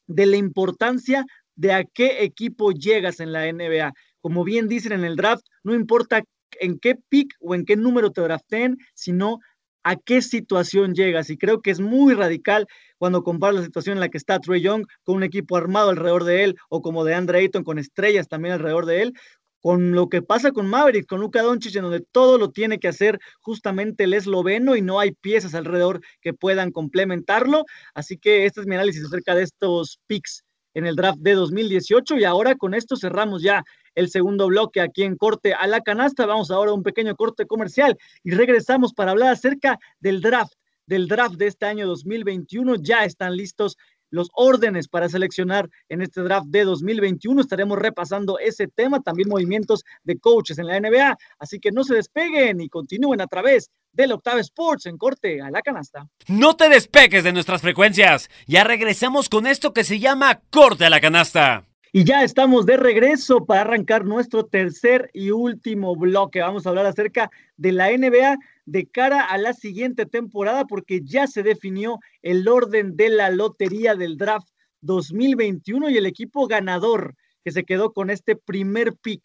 de 0.07 0.27
la 0.27 0.37
importancia 0.37 1.25
de 1.57 1.73
a 1.73 1.85
qué 1.85 2.25
equipo 2.25 2.73
llegas 2.73 3.21
en 3.21 3.33
la 3.33 3.51
NBA. 3.51 3.93
Como 4.21 4.45
bien 4.45 4.69
dicen 4.69 4.93
en 4.93 5.05
el 5.05 5.17
draft, 5.17 5.45
no 5.65 5.75
importa 5.75 6.23
en 6.61 6.79
qué 6.79 6.97
pick 7.09 7.35
o 7.41 7.55
en 7.55 7.65
qué 7.65 7.77
número 7.77 8.11
te 8.11 8.21
draften, 8.21 8.77
sino 8.95 9.39
a 9.85 9.97
qué 9.97 10.23
situación 10.23 10.95
llegas. 10.95 11.31
Y 11.31 11.37
creo 11.37 11.61
que 11.61 11.71
es 11.71 11.81
muy 11.81 12.15
radical 12.15 12.67
cuando 12.99 13.25
comparas 13.25 13.57
la 13.57 13.65
situación 13.65 13.97
en 13.97 14.01
la 14.01 14.09
que 14.09 14.19
está 14.19 14.39
Trey 14.39 14.61
Young 14.61 14.87
con 15.03 15.17
un 15.17 15.23
equipo 15.25 15.57
armado 15.57 15.91
alrededor 15.91 16.25
de 16.25 16.45
él, 16.45 16.57
o 16.69 16.83
como 16.83 17.05
de 17.05 17.15
Andre 17.15 17.41
Ayton 17.41 17.65
con 17.65 17.79
estrellas 17.79 18.29
también 18.29 18.55
alrededor 18.55 18.87
de 18.87 19.03
él, 19.03 19.13
con 19.61 19.93
lo 19.93 20.09
que 20.09 20.23
pasa 20.23 20.51
con 20.51 20.67
Maverick, 20.67 21.07
con 21.07 21.21
Luka 21.21 21.43
Doncic, 21.43 21.77
en 21.77 21.83
donde 21.83 22.01
todo 22.01 22.37
lo 22.37 22.51
tiene 22.51 22.79
que 22.79 22.89
hacer 22.89 23.19
justamente 23.41 24.05
el 24.05 24.15
esloveno 24.15 24.77
y 24.77 24.83
no 24.83 24.99
hay 24.99 25.13
piezas 25.13 25.55
alrededor 25.55 26.01
que 26.21 26.35
puedan 26.35 26.73
complementarlo. 26.73 27.65
Así 27.95 28.19
que 28.19 28.45
este 28.47 28.61
es 28.61 28.67
mi 28.67 28.75
análisis 28.75 29.05
acerca 29.05 29.35
de 29.35 29.45
estos 29.45 30.01
picks 30.07 30.45
en 30.75 30.87
el 30.87 30.97
draft 30.97 31.19
de 31.21 31.35
2018 31.35 32.17
y 32.19 32.25
ahora 32.25 32.55
con 32.55 32.75
esto 32.75 32.97
cerramos 32.97 33.43
ya 33.43 33.65
el 33.95 34.09
segundo 34.09 34.47
bloque 34.47 34.81
aquí 34.81 35.03
en 35.03 35.17
Corte 35.17 35.55
a 35.55 35.67
la 35.67 35.81
Canasta. 35.81 36.27
Vamos 36.27 36.51
ahora 36.51 36.71
a 36.71 36.75
un 36.75 36.83
pequeño 36.83 37.15
corte 37.17 37.47
comercial 37.47 37.99
y 38.23 38.33
regresamos 38.33 38.93
para 38.93 39.13
hablar 39.13 39.33
acerca 39.33 39.79
del 40.01 40.21
draft, 40.21 40.55
del 40.87 41.09
draft 41.09 41.35
de 41.37 41.47
este 41.47 41.67
año 41.67 41.87
2021. 41.87 42.77
Ya 42.77 43.05
están 43.05 43.37
listos 43.37 43.77
los 44.11 44.29
órdenes 44.35 44.89
para 44.89 45.09
seleccionar 45.09 45.69
en 45.89 46.03
este 46.03 46.21
draft 46.21 46.47
de 46.49 46.65
2021. 46.65 47.41
Estaremos 47.41 47.79
repasando 47.79 48.39
ese 48.39 48.69
tema, 48.69 49.01
también 49.01 49.29
movimientos 49.29 49.85
de 50.05 50.19
coaches 50.19 50.59
en 50.59 50.67
la 50.67 50.79
NBA. 50.79 51.17
Así 51.39 51.59
que 51.59 51.73
no 51.73 51.83
se 51.83 51.95
despeguen 51.95 52.61
y 52.61 52.69
continúen 52.69 53.21
a 53.21 53.27
través 53.27 53.71
del 53.93 54.13
Octave 54.13 54.41
Sports 54.41 54.87
en 54.87 54.97
corte 54.97 55.41
a 55.41 55.51
la 55.51 55.63
canasta. 55.63 56.09
No 56.29 56.57
te 56.57 56.69
despegues 56.69 57.25
de 57.25 57.33
nuestras 57.33 57.63
frecuencias. 57.63 58.31
Ya 58.47 58.65
regresamos 58.65 59.29
con 59.29 59.47
esto 59.47 59.73
que 59.73 59.85
se 59.85 59.99
llama 59.99 60.41
corte 60.51 60.87
a 60.87 60.91
la 60.91 61.01
canasta. 61.01 61.67
Y 61.95 62.05
ya 62.05 62.25
estamos 62.25 62.65
de 62.65 62.79
regreso 62.79 63.45
para 63.45 63.61
arrancar 63.61 64.07
nuestro 64.07 64.47
tercer 64.47 65.11
y 65.13 65.31
último 65.31 65.95
bloque. 65.95 66.41
Vamos 66.41 66.65
a 66.65 66.71
hablar 66.71 66.87
acerca 66.87 67.31
de 67.59 67.73
la 67.73 67.91
NBA 67.91 68.39
de 68.65 68.87
cara 68.87 69.21
a 69.27 69.37
la 69.37 69.53
siguiente 69.53 70.07
temporada 70.07 70.65
porque 70.65 71.03
ya 71.05 71.27
se 71.27 71.43
definió 71.43 71.99
el 72.23 72.49
orden 72.49 72.97
de 72.97 73.11
la 73.11 73.29
lotería 73.29 73.95
del 73.95 74.17
draft 74.17 74.49
2021 74.81 75.91
y 75.91 75.99
el 75.99 76.07
equipo 76.07 76.47
ganador 76.47 77.15
que 77.45 77.53
se 77.53 77.65
quedó 77.65 77.93
con 77.93 78.09
este 78.09 78.37
primer 78.37 78.95
pick 78.95 79.23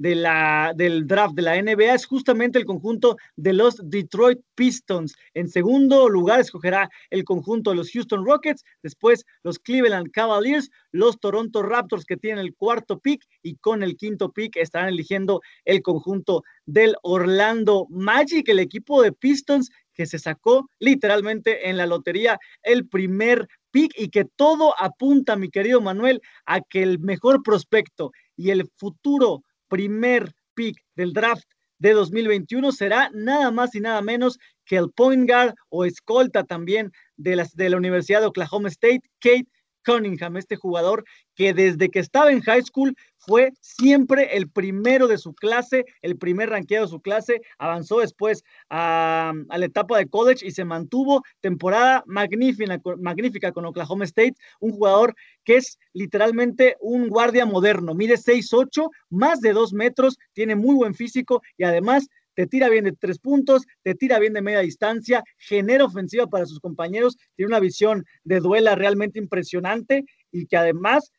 de 0.00 0.14
la, 0.14 0.72
del 0.74 1.06
draft 1.06 1.34
de 1.34 1.42
la 1.42 1.60
NBA 1.60 1.92
es 1.92 2.06
justamente 2.06 2.58
el 2.58 2.64
conjunto 2.64 3.18
de 3.36 3.52
los 3.52 3.78
Detroit 3.84 4.40
Pistons. 4.54 5.14
En 5.34 5.46
segundo 5.46 6.08
lugar 6.08 6.40
escogerá 6.40 6.88
el 7.10 7.22
conjunto 7.22 7.68
de 7.68 7.76
los 7.76 7.90
Houston 7.90 8.24
Rockets, 8.24 8.64
después 8.82 9.26
los 9.42 9.58
Cleveland 9.58 10.10
Cavaliers, 10.10 10.70
los 10.90 11.20
Toronto 11.20 11.62
Raptors 11.62 12.06
que 12.06 12.16
tienen 12.16 12.38
el 12.38 12.54
cuarto 12.54 12.98
pick 12.98 13.22
y 13.42 13.56
con 13.56 13.82
el 13.82 13.98
quinto 13.98 14.32
pick 14.32 14.56
estarán 14.56 14.88
eligiendo 14.88 15.42
el 15.66 15.82
conjunto 15.82 16.44
del 16.64 16.96
Orlando 17.02 17.86
Magic, 17.90 18.48
el 18.48 18.60
equipo 18.60 19.02
de 19.02 19.12
Pistons 19.12 19.70
que 19.92 20.06
se 20.06 20.18
sacó 20.18 20.70
literalmente 20.78 21.68
en 21.68 21.76
la 21.76 21.84
lotería 21.84 22.38
el 22.62 22.88
primer 22.88 23.46
pick 23.70 23.92
y 23.98 24.08
que 24.08 24.24
todo 24.24 24.74
apunta, 24.80 25.36
mi 25.36 25.50
querido 25.50 25.82
Manuel, 25.82 26.22
a 26.46 26.62
que 26.62 26.82
el 26.82 27.00
mejor 27.00 27.42
prospecto 27.42 28.12
y 28.34 28.48
el 28.48 28.66
futuro 28.78 29.42
primer 29.70 30.34
pick 30.54 30.76
del 30.94 31.14
draft 31.14 31.48
de 31.78 31.92
2021 31.92 32.72
será 32.72 33.10
nada 33.14 33.50
más 33.50 33.74
y 33.74 33.80
nada 33.80 34.02
menos 34.02 34.38
que 34.66 34.76
el 34.76 34.90
point 34.90 35.26
guard 35.26 35.54
o 35.70 35.86
escolta 35.86 36.44
también 36.44 36.92
de 37.16 37.36
la, 37.36 37.46
de 37.54 37.70
la 37.70 37.78
Universidad 37.78 38.20
de 38.20 38.26
Oklahoma 38.26 38.68
State, 38.68 39.00
Kate 39.18 39.48
Cunningham, 39.84 40.36
este 40.36 40.56
jugador 40.56 41.04
que 41.34 41.54
desde 41.54 41.88
que 41.88 42.00
estaba 42.00 42.30
en 42.30 42.40
high 42.40 42.62
school 42.62 42.94
fue 43.18 43.52
siempre 43.60 44.36
el 44.36 44.48
primero 44.48 45.06
de 45.06 45.18
su 45.18 45.34
clase, 45.34 45.84
el 46.02 46.16
primer 46.16 46.50
ranqueado 46.50 46.86
de 46.86 46.90
su 46.90 47.00
clase, 47.00 47.42
avanzó 47.58 48.00
después 48.00 48.42
a, 48.70 49.32
la 49.48 49.64
etapa 49.64 49.98
de 49.98 50.08
college 50.08 50.46
y 50.46 50.50
se 50.50 50.64
mantuvo 50.64 51.22
temporada 51.40 52.02
magnífica, 52.06 52.80
magnífica 52.98 53.52
con 53.52 53.66
Oklahoma 53.66 54.04
State, 54.04 54.34
un 54.60 54.72
jugador 54.72 55.14
que 55.44 55.56
es 55.56 55.78
literalmente 55.92 56.76
un 56.80 57.08
guardia 57.08 57.44
moderno, 57.44 57.94
mide 57.94 58.14
6'8, 58.14 58.88
más 59.10 59.40
de 59.40 59.52
2 59.52 59.72
metros, 59.74 60.18
tiene 60.32 60.56
muy 60.56 60.74
buen 60.74 60.94
físico 60.94 61.42
y 61.58 61.64
además 61.64 62.08
te 62.40 62.46
tira 62.46 62.70
bien 62.70 62.84
de 62.84 62.92
tres 62.92 63.18
puntos, 63.18 63.66
te 63.82 63.94
tira 63.94 64.18
bien 64.18 64.32
de 64.32 64.40
media 64.40 64.60
distancia, 64.60 65.22
genera 65.36 65.84
ofensiva 65.84 66.26
para 66.26 66.46
sus 66.46 66.58
compañeros, 66.58 67.18
tiene 67.36 67.48
una 67.48 67.60
visión 67.60 68.06
de 68.24 68.40
duela 68.40 68.74
realmente 68.74 69.18
impresionante 69.18 70.06
y 70.32 70.46
que 70.46 70.56
además 70.56 71.12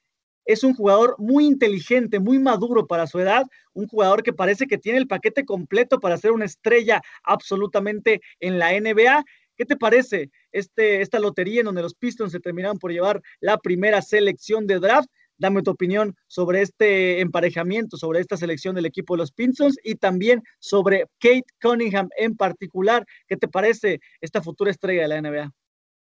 es 0.46 0.64
un 0.64 0.74
jugador 0.74 1.14
muy 1.20 1.46
inteligente, 1.46 2.20
muy 2.20 2.40
maduro 2.40 2.88
para 2.88 3.06
su 3.06 3.20
edad, 3.20 3.44
un 3.74 3.86
jugador 3.86 4.24
que 4.24 4.34
parece 4.34 4.66
que 4.66 4.80
tiene 4.80 4.98
el 4.98 5.06
paquete 5.06 5.46
completo 5.46 6.00
para 6.00 6.18
ser 6.18 6.32
una 6.32 6.46
estrella 6.46 7.04
absolutamente 7.22 8.20
en 8.40 8.58
la 8.58 8.72
NBA. 8.72 9.24
¿Qué 9.56 9.66
te 9.66 9.78
parece 9.78 10.32
este, 10.52 11.04
esta 11.04 11.20
lotería 11.20 11.60
en 11.60 11.68
donde 11.68 11.84
los 11.84 11.94
Pistons 11.94 12.32
se 12.32 12.40
terminaron 12.40 12.80
por 12.80 12.92
llevar 12.92 13.22
la 13.42 13.60
primera 13.60 14.02
selección 14.02 14.66
de 14.66 14.80
draft? 14.80 15.08
Dame 15.42 15.64
tu 15.64 15.72
opinión 15.72 16.16
sobre 16.28 16.62
este 16.62 17.20
emparejamiento, 17.20 17.98
sobre 17.98 18.20
esta 18.20 18.38
selección 18.38 18.76
del 18.76 18.86
equipo 18.86 19.16
de 19.16 19.18
los 19.18 19.32
Pistons 19.32 19.76
y 19.84 19.96
también 19.96 20.44
sobre 20.60 21.08
Kate 21.18 21.46
Cunningham 21.60 22.10
en 22.16 22.38
particular. 22.38 23.04
¿Qué 23.28 23.38
te 23.38 23.48
parece 23.48 24.00
esta 24.22 24.44
futura 24.44 24.70
estrella 24.70 25.02
de 25.02 25.08
la 25.08 25.20
NBA? 25.20 25.52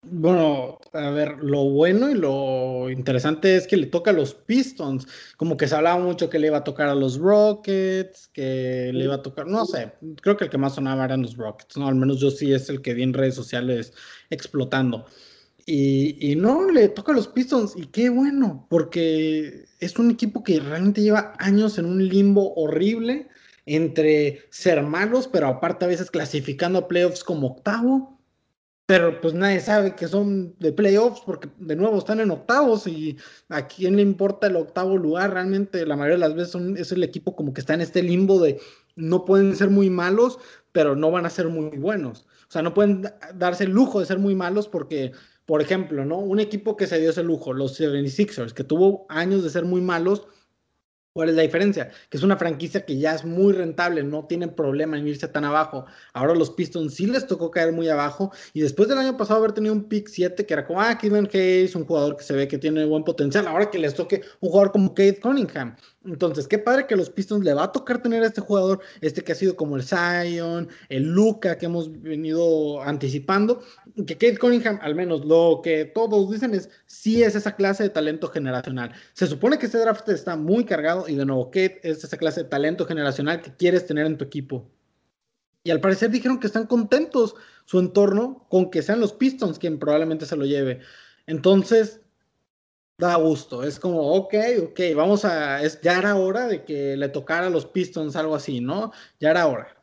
Bueno, 0.04 0.80
a 0.94 1.10
ver, 1.10 1.40
lo 1.42 1.66
bueno 1.66 2.10
y 2.10 2.14
lo 2.14 2.90
interesante 2.90 3.58
es 3.58 3.68
que 3.68 3.76
le 3.76 3.88
toca 3.88 4.12
a 4.12 4.14
los 4.14 4.34
Pistons. 4.34 5.06
Como 5.36 5.58
que 5.58 5.68
se 5.68 5.76
hablaba 5.76 6.02
mucho 6.02 6.30
que 6.30 6.40
le 6.40 6.48
iba 6.48 6.60
a 6.60 6.64
tocar 6.64 6.88
a 6.88 6.96
los 6.96 7.18
Rockets, 7.18 8.30
que 8.30 8.92
le 8.94 9.04
iba 9.04 9.16
a 9.16 9.22
tocar, 9.22 9.46
no 9.46 9.66
sé, 9.66 9.92
creo 10.22 10.38
que 10.38 10.46
el 10.46 10.50
que 10.50 10.58
más 10.58 10.76
sonaba 10.76 11.04
eran 11.04 11.24
los 11.24 11.36
Rockets, 11.36 11.76
¿no? 11.76 11.90
Al 11.90 11.96
menos 11.96 12.22
yo 12.22 12.32
sí 12.32 12.54
es 12.54 12.70
el 12.70 12.82
que 12.82 12.94
vi 12.94 13.04
en 13.04 13.14
redes 13.14 13.36
sociales 13.36 13.92
explotando. 14.30 15.06
Y, 15.70 16.36
no, 16.38 16.72
le 16.72 16.88
toca 16.88 17.12
a 17.12 17.16
los 17.16 17.28
Pistons 17.28 17.76
y 17.76 17.88
qué 17.88 18.10
bueno, 18.10 18.66
porque 18.70 19.66
es 19.82 20.00
un 20.00 20.10
equipo 20.12 20.42
que 20.42 20.62
realmente 20.62 21.02
lleva 21.02 21.34
años 21.40 21.78
en 21.78 21.86
un 21.86 22.08
limbo 22.08 22.54
horrible 22.56 23.28
entre 23.66 24.44
ser 24.50 24.82
malos, 24.82 25.28
pero 25.28 25.48
aparte 25.48 25.84
a 25.84 25.90
veces 25.90 26.10
clasificando 26.10 26.80
a 26.80 26.88
playoffs 26.88 27.22
como 27.22 27.48
octavo, 27.48 28.18
pero 28.86 29.20
pues 29.20 29.34
nadie 29.34 29.60
sabe 29.60 29.94
que 29.94 30.08
son 30.08 30.56
de 30.60 30.72
playoffs 30.72 31.22
porque 31.26 31.50
de 31.58 31.76
nuevo 31.76 31.98
están 31.98 32.22
en 32.22 32.32
octavos 32.32 32.88
y 32.88 33.18
a 33.50 33.68
quién 33.68 33.98
le 33.98 34.04
importa 34.04 34.48
el 34.48 34.56
octavo 34.56 34.96
lugar, 34.98 35.34
realmente 35.34 35.86
la 35.86 35.98
mayoría 35.98 36.16
de 36.16 36.30
las 36.30 36.36
veces 36.36 36.56
es 36.78 36.94
el 36.94 37.04
equipo 37.04 37.36
como 37.36 37.54
que 37.54 37.60
está 37.60 37.74
en 37.74 37.82
este 37.82 38.02
limbo 38.02 38.40
de 38.42 38.58
no 38.96 39.26
pueden 39.26 39.54
ser 39.54 39.70
muy 39.70 39.90
malos, 39.90 40.40
pero 40.72 40.96
no 40.96 41.12
van 41.12 41.26
a 41.26 41.30
ser 41.30 41.50
muy 41.50 41.78
buenos. 41.78 42.26
O 42.48 42.52
sea, 42.52 42.62
no 42.62 42.74
pueden 42.74 43.12
darse 43.36 43.66
el 43.66 43.72
lujo 43.72 44.00
de 44.00 44.06
ser 44.06 44.20
muy 44.20 44.34
malos 44.34 44.70
porque 44.70 45.12
por 45.48 45.62
ejemplo, 45.62 46.06
¿no? 46.06 46.20
Un 46.20 46.40
equipo 46.40 46.76
que 46.78 46.88
se 46.88 47.00
dio 47.00 47.10
ese 47.10 47.24
lujo, 47.24 47.54
los 47.54 47.80
76ers, 47.80 48.54
que 48.54 48.66
tuvo 48.66 49.08
años 49.10 49.44
de 49.44 49.50
ser 49.50 49.66
muy 49.66 49.82
malos, 49.82 50.28
¿Cuál 51.18 51.30
es 51.30 51.36
la 51.36 51.42
diferencia? 51.42 51.90
Que 52.12 52.18
es 52.18 52.22
una 52.22 52.38
franquicia 52.38 52.86
que 52.86 53.00
ya 53.00 53.16
es 53.16 53.26
muy 53.26 53.52
rentable, 53.52 54.04
no 54.04 54.28
tienen 54.28 54.54
problema 54.54 55.00
en 55.00 55.08
irse 55.08 55.28
tan 55.28 55.46
abajo. 55.46 55.88
Ahora 56.14 56.36
los 56.36 56.52
Pistons 56.52 56.94
sí 56.94 57.08
les 57.08 57.26
tocó 57.26 57.50
caer 57.50 57.74
muy 57.74 57.90
abajo 57.90 58.32
y 58.54 58.62
después 58.62 58.88
del 58.88 59.00
año 59.00 59.18
pasado 59.18 59.40
haber 59.40 59.54
tenido 59.54 59.74
un 59.74 59.86
pick 59.86 60.10
7 60.10 60.46
que 60.46 60.54
era 60.54 60.68
como, 60.68 60.80
ah, 60.80 60.96
Kevin 60.96 61.28
Hayes, 61.34 61.74
un 61.74 61.86
jugador 61.86 62.18
que 62.18 62.24
se 62.24 62.36
ve 62.36 62.48
que 62.48 62.60
tiene 62.60 62.86
buen 62.86 63.04
potencial, 63.04 63.48
ahora 63.48 63.72
que 63.72 63.80
les 63.80 63.96
toque 63.96 64.22
un 64.42 64.50
jugador 64.52 64.72
como 64.72 64.90
Kate 64.90 65.20
Cunningham. 65.20 65.76
Entonces, 66.08 66.48
qué 66.48 66.58
padre 66.58 66.88
que 66.88 66.94
a 66.94 66.98
los 66.98 67.10
Pistons 67.10 67.44
le 67.44 67.54
va 67.54 67.66
a 67.66 67.72
tocar 67.72 68.02
tener 68.02 68.24
a 68.24 68.28
este 68.28 68.40
jugador, 68.40 68.80
este 69.02 69.24
que 69.24 69.34
ha 69.34 69.36
sido 69.36 69.58
como 69.58 69.76
el 69.76 69.84
Zion, 69.84 70.70
el 70.88 71.04
Luca 71.04 71.58
que 71.58 71.66
hemos 71.66 71.92
venido 72.02 72.82
anticipando, 72.82 73.62
que 74.06 74.14
Kate 74.14 74.38
Cunningham, 74.38 74.80
al 74.82 74.96
menos 74.96 75.26
lo 75.26 75.60
que 75.62 75.84
todos 75.84 76.32
dicen 76.32 76.54
es, 76.54 76.70
sí 76.86 77.24
es 77.24 77.36
esa 77.36 77.56
clase 77.58 77.84
de 77.84 77.90
talento 77.90 78.30
generacional. 78.30 78.94
Se 79.14 79.28
supone 79.28 79.60
que 79.60 79.66
este 79.66 79.80
draft 79.80 80.08
está 80.08 80.38
muy 80.38 80.64
cargado 80.64 81.10
y 81.10 81.16
de 81.16 81.26
nuevo, 81.26 81.48
Kate 81.48 81.82
es 81.84 82.04
esa 82.04 82.18
clase 82.18 82.44
de 82.44 82.50
talento 82.50 82.86
generacional 82.86 83.42
que 83.42 83.54
quieres 83.54 83.86
tener 83.86 84.06
en 84.06 84.18
tu 84.18 84.24
equipo. 84.24 84.66
Y 85.64 85.72
al 85.72 85.82
parecer 85.82 86.10
dijeron 86.10 86.40
que 86.40 86.48
están 86.48 86.68
contentos 86.68 87.36
su 87.66 87.80
entorno 87.80 88.46
con 88.50 88.72
que 88.72 88.82
sean 88.82 89.02
los 89.02 89.12
Pistons 89.12 89.60
quien 89.60 89.78
probablemente 89.78 90.26
se 90.26 90.38
lo 90.38 90.46
lleve. 90.46 90.80
Entonces, 91.26 92.00
da 92.98 93.16
gusto. 93.16 93.64
Es 93.64 93.80
como, 93.80 94.00
ok, 94.14 94.34
ok, 94.64 94.80
vamos 94.96 95.24
a, 95.24 95.62
es, 95.62 95.80
ya 95.82 96.00
era 96.00 96.16
hora 96.16 96.48
de 96.48 96.64
que 96.64 96.98
le 96.98 97.10
tocara 97.10 97.48
a 97.48 97.50
los 97.50 97.66
Pistons 97.66 98.16
algo 98.16 98.36
así, 98.36 98.60
¿no? 98.60 98.92
Ya 99.20 99.32
era 99.32 99.48
hora. 99.48 99.74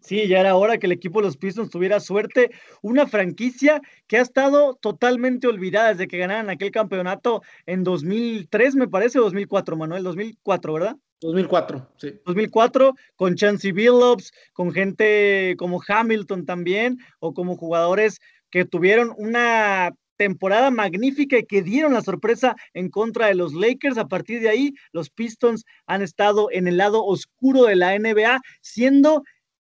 Sí, 0.00 0.28
ya 0.28 0.40
era 0.40 0.54
hora 0.54 0.78
que 0.78 0.86
el 0.86 0.92
equipo 0.92 1.20
de 1.20 1.26
los 1.26 1.36
Pistons 1.36 1.70
tuviera 1.70 1.98
suerte. 1.98 2.50
Una 2.82 3.06
franquicia 3.06 3.80
que 4.06 4.18
ha 4.18 4.22
estado 4.22 4.74
totalmente 4.74 5.48
olvidada 5.48 5.88
desde 5.88 6.06
que 6.06 6.18
ganaron 6.18 6.50
aquel 6.50 6.70
campeonato 6.70 7.42
en 7.66 7.82
2003, 7.82 8.76
me 8.76 8.88
parece, 8.88 9.18
2004, 9.18 9.76
Manuel, 9.76 10.04
2004, 10.04 10.72
¿verdad? 10.72 10.96
2004, 11.20 11.88
sí. 11.96 12.20
2004, 12.24 12.94
con 13.16 13.34
Chancey 13.36 13.72
Billups, 13.72 14.32
con 14.52 14.70
gente 14.72 15.54
como 15.58 15.80
Hamilton 15.86 16.44
también, 16.44 16.98
o 17.18 17.32
como 17.32 17.56
jugadores 17.56 18.20
que 18.50 18.64
tuvieron 18.64 19.12
una 19.16 19.92
temporada 20.16 20.70
magnífica 20.70 21.38
y 21.38 21.46
que 21.46 21.62
dieron 21.62 21.92
la 21.94 22.02
sorpresa 22.02 22.56
en 22.74 22.90
contra 22.90 23.26
de 23.26 23.34
los 23.34 23.54
Lakers. 23.54 23.98
A 23.98 24.08
partir 24.08 24.40
de 24.40 24.48
ahí, 24.48 24.74
los 24.92 25.10
Pistons 25.10 25.64
han 25.86 26.02
estado 26.02 26.48
en 26.50 26.68
el 26.68 26.76
lado 26.76 27.04
oscuro 27.04 27.64
de 27.64 27.76
la 27.76 27.98
NBA, 27.98 28.40
siendo 28.60 29.22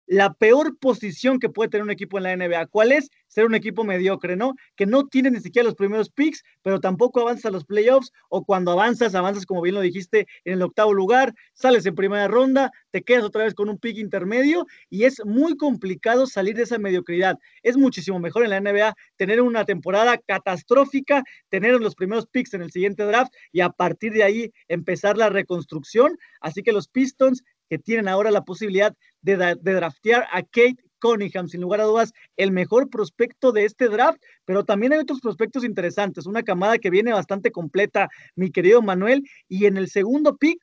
la 0.08 0.34
peor 0.34 0.78
posición 0.80 1.40
que 1.40 1.50
puede 1.50 1.70
tener 1.70 1.84
un 1.84 1.92
equipo 1.92 2.18
en 2.18 2.24
la 2.24 2.36
NBA. 2.36 2.68
¿Cuál 2.68 2.92
es? 2.92 3.10
Ser 3.32 3.46
un 3.46 3.56
equipo 3.56 3.86
mediocre, 3.86 4.36
¿no? 4.36 4.56
Que 4.76 4.86
no 4.86 5.08
tiene 5.08 5.32
ni 5.32 5.40
siquiera 5.40 5.66
los 5.66 5.76
primeros 5.76 6.10
picks, 6.10 6.44
pero 6.62 6.82
tampoco 6.82 7.22
avanza 7.22 7.48
a 7.48 7.52
los 7.52 7.64
playoffs, 7.64 8.12
o 8.28 8.44
cuando 8.44 8.74
avanzas, 8.74 9.16
avanzas, 9.16 9.46
como 9.46 9.62
bien 9.62 9.76
lo 9.76 9.82
dijiste, 9.82 10.28
en 10.44 10.56
el 10.56 10.62
octavo 10.62 10.94
lugar, 10.94 11.34
sales 11.54 11.86
en 11.86 11.96
primera 11.96 12.28
ronda, 12.28 12.72
te 12.92 13.02
quedas 13.02 13.24
otra 13.24 13.46
vez 13.46 13.54
con 13.54 13.70
un 13.70 13.78
pick 13.78 13.98
intermedio, 13.98 14.66
y 14.90 15.06
es 15.06 15.24
muy 15.26 15.56
complicado 15.56 16.28
salir 16.28 16.58
de 16.58 16.64
esa 16.64 16.78
mediocridad. 16.78 17.38
Es 17.64 17.78
muchísimo 17.78 18.20
mejor 18.20 18.44
en 18.44 18.50
la 18.50 18.60
NBA 18.60 18.94
tener 19.16 19.42
una 19.42 19.64
temporada 19.64 20.18
catastrófica, 20.18 21.24
tener 21.48 21.80
los 21.80 21.96
primeros 21.96 22.28
picks 22.28 22.54
en 22.54 22.64
el 22.64 22.72
siguiente 22.72 23.04
draft, 23.04 23.32
y 23.54 23.62
a 23.62 23.70
partir 23.70 24.12
de 24.12 24.24
ahí 24.24 24.52
empezar 24.68 25.18
la 25.18 25.30
reconstrucción. 25.30 26.18
Así 26.42 26.64
que 26.64 26.74
los 26.74 26.90
Pistons 26.90 27.44
que 27.70 27.80
tienen 27.80 28.10
ahora 28.10 28.32
la 28.32 28.44
posibilidad 28.44 28.94
de, 29.22 29.56
draftear 29.56 30.28
a 30.32 30.42
Kate 30.42 30.76
Cunningham, 31.02 31.48
sin 31.48 31.62
lugar 31.62 31.82
a 31.82 31.86
dudas, 31.86 32.14
el 32.38 32.52
mejor 32.52 32.90
prospecto 32.90 33.52
de 33.52 33.66
este 33.66 33.90
draft, 33.90 34.22
pero 34.46 34.64
también 34.64 34.94
hay 34.94 35.00
otros 35.00 35.20
prospectos 35.20 35.66
interesantes, 35.66 36.26
una 36.26 36.44
camada 36.44 36.78
que 36.78 36.90
viene 36.90 37.12
bastante 37.12 37.52
completa, 37.52 38.08
mi 38.36 38.52
querido 38.52 38.82
Manuel, 38.82 39.24
y 39.50 39.66
en 39.66 39.78
el 39.78 39.90
segundo 39.90 40.38
pick 40.38 40.62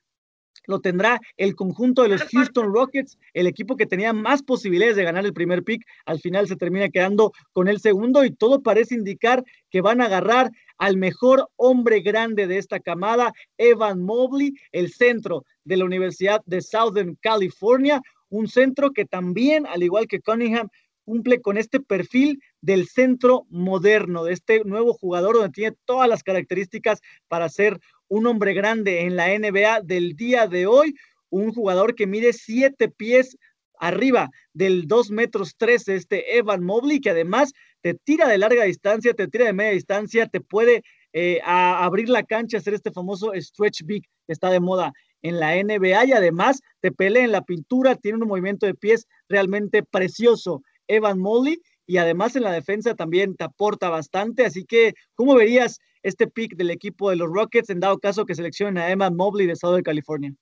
lo 0.65 0.81
tendrá 0.81 1.19
el 1.37 1.55
conjunto 1.55 2.03
de 2.03 2.09
los 2.09 2.21
Houston 2.23 2.71
Rockets, 2.71 3.17
el 3.33 3.47
equipo 3.47 3.75
que 3.75 3.87
tenía 3.87 4.13
más 4.13 4.43
posibilidades 4.43 4.95
de 4.95 5.03
ganar 5.03 5.25
el 5.25 5.33
primer 5.33 5.63
pick, 5.63 5.83
al 6.05 6.19
final 6.19 6.47
se 6.47 6.55
termina 6.55 6.89
quedando 6.89 7.31
con 7.53 7.67
el 7.67 7.79
segundo 7.79 8.23
y 8.23 8.31
todo 8.31 8.61
parece 8.61 8.95
indicar 8.95 9.43
que 9.71 9.81
van 9.81 9.99
a 9.99 10.05
agarrar 10.05 10.51
al 10.77 10.95
mejor 10.95 11.49
hombre 11.55 12.01
grande 12.01 12.45
de 12.45 12.57
esta 12.57 12.79
camada, 12.79 13.33
Evan 13.57 14.01
Mobley, 14.01 14.53
el 14.71 14.91
centro 14.91 15.43
de 15.63 15.77
la 15.77 15.85
Universidad 15.85 16.41
de 16.45 16.61
Southern 16.61 17.17
California, 17.21 18.01
un 18.29 18.47
centro 18.47 18.91
que 18.91 19.05
también, 19.05 19.65
al 19.67 19.83
igual 19.83 20.07
que 20.07 20.21
Cunningham, 20.21 20.69
cumple 21.03 21.41
con 21.41 21.57
este 21.57 21.79
perfil 21.79 22.39
del 22.61 22.87
centro 22.87 23.47
moderno, 23.49 24.23
de 24.23 24.33
este 24.33 24.63
nuevo 24.63 24.93
jugador 24.93 25.35
donde 25.35 25.49
tiene 25.49 25.75
todas 25.85 26.07
las 26.07 26.21
características 26.21 27.01
para 27.27 27.49
ser 27.49 27.79
un 28.07 28.27
hombre 28.27 28.53
grande 28.53 29.01
en 29.01 29.15
la 29.15 29.27
NBA 29.27 29.81
del 29.81 30.15
día 30.15 30.47
de 30.47 30.67
hoy, 30.67 30.93
un 31.29 31.51
jugador 31.51 31.95
que 31.95 32.05
mide 32.05 32.33
siete 32.33 32.89
pies 32.89 33.37
arriba 33.79 34.29
del 34.53 34.87
2 34.87 35.11
metros 35.11 35.55
13, 35.57 35.95
este 35.95 36.37
Evan 36.37 36.63
Mobley, 36.63 36.99
que 36.99 37.09
además 37.11 37.53
te 37.81 37.93
tira 37.95 38.27
de 38.27 38.37
larga 38.37 38.65
distancia, 38.65 39.13
te 39.13 39.27
tira 39.27 39.45
de 39.45 39.53
media 39.53 39.71
distancia, 39.71 40.27
te 40.27 40.41
puede 40.41 40.83
eh, 41.13 41.39
abrir 41.43 42.09
la 42.09 42.23
cancha, 42.23 42.57
hacer 42.57 42.73
este 42.73 42.91
famoso 42.91 43.31
stretch 43.33 43.83
big 43.83 44.03
que 44.27 44.33
está 44.33 44.51
de 44.51 44.59
moda 44.59 44.93
en 45.21 45.39
la 45.39 45.55
NBA 45.55 46.05
y 46.05 46.11
además 46.13 46.61
te 46.81 46.91
pelea 46.91 47.23
en 47.23 47.31
la 47.31 47.43
pintura, 47.43 47.95
tiene 47.95 48.19
un 48.19 48.27
movimiento 48.27 48.65
de 48.65 48.73
pies 48.73 49.07
realmente 49.27 49.83
precioso. 49.83 50.63
Evan 50.87 51.19
Mobley 51.19 51.61
y 51.85 51.97
además 51.97 52.35
en 52.35 52.43
la 52.43 52.51
defensa 52.51 52.95
también 52.95 53.35
te 53.35 53.43
aporta 53.43 53.89
bastante, 53.89 54.45
así 54.45 54.65
que 54.65 54.93
¿cómo 55.15 55.35
verías 55.35 55.79
este 56.03 56.27
pick 56.27 56.55
del 56.55 56.71
equipo 56.71 57.09
de 57.09 57.15
los 57.15 57.29
Rockets 57.31 57.69
en 57.69 57.79
dado 57.79 57.97
caso 57.97 58.25
que 58.25 58.35
seleccionen 58.35 58.77
a 58.77 58.91
Evan 58.91 59.15
Mobley 59.15 59.47
de 59.47 59.53
Estado 59.53 59.75
de 59.75 59.83
California? 59.83 60.33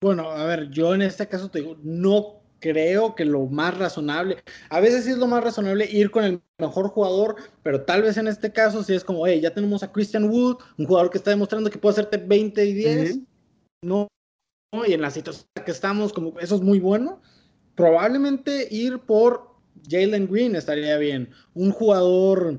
Bueno, 0.00 0.30
a 0.30 0.44
ver, 0.44 0.70
yo 0.70 0.94
en 0.94 1.02
este 1.02 1.26
caso 1.28 1.50
te 1.50 1.60
digo, 1.60 1.76
no 1.82 2.42
creo 2.60 3.14
que 3.14 3.24
lo 3.24 3.46
más 3.46 3.76
razonable, 3.76 4.42
a 4.70 4.80
veces 4.80 5.04
sí 5.04 5.10
es 5.10 5.18
lo 5.18 5.26
más 5.26 5.44
razonable 5.44 5.86
ir 5.90 6.10
con 6.10 6.24
el 6.24 6.40
mejor 6.58 6.88
jugador, 6.88 7.36
pero 7.62 7.84
tal 7.84 8.02
vez 8.02 8.16
en 8.16 8.26
este 8.26 8.52
caso 8.52 8.82
sí 8.82 8.94
es 8.94 9.04
como, 9.04 9.26
hey, 9.26 9.40
ya 9.40 9.52
tenemos 9.52 9.82
a 9.82 9.92
Christian 9.92 10.30
Wood, 10.30 10.56
un 10.78 10.86
jugador 10.86 11.10
que 11.10 11.18
está 11.18 11.30
demostrando 11.30 11.70
que 11.70 11.78
puede 11.78 11.92
hacerte 11.92 12.16
20 12.16 12.64
y 12.64 12.72
10, 12.72 13.18
no, 13.82 14.08
y 14.86 14.92
en 14.92 15.02
la 15.02 15.10
situación 15.10 15.46
que 15.64 15.70
estamos, 15.70 16.12
como 16.12 16.38
eso 16.40 16.56
es 16.56 16.62
muy 16.62 16.80
bueno, 16.80 17.20
probablemente 17.74 18.66
ir 18.70 18.98
por 19.00 19.54
Jalen 19.88 20.26
Green 20.26 20.56
estaría 20.56 20.96
bien, 20.98 21.30
un 21.54 21.70
jugador 21.70 22.58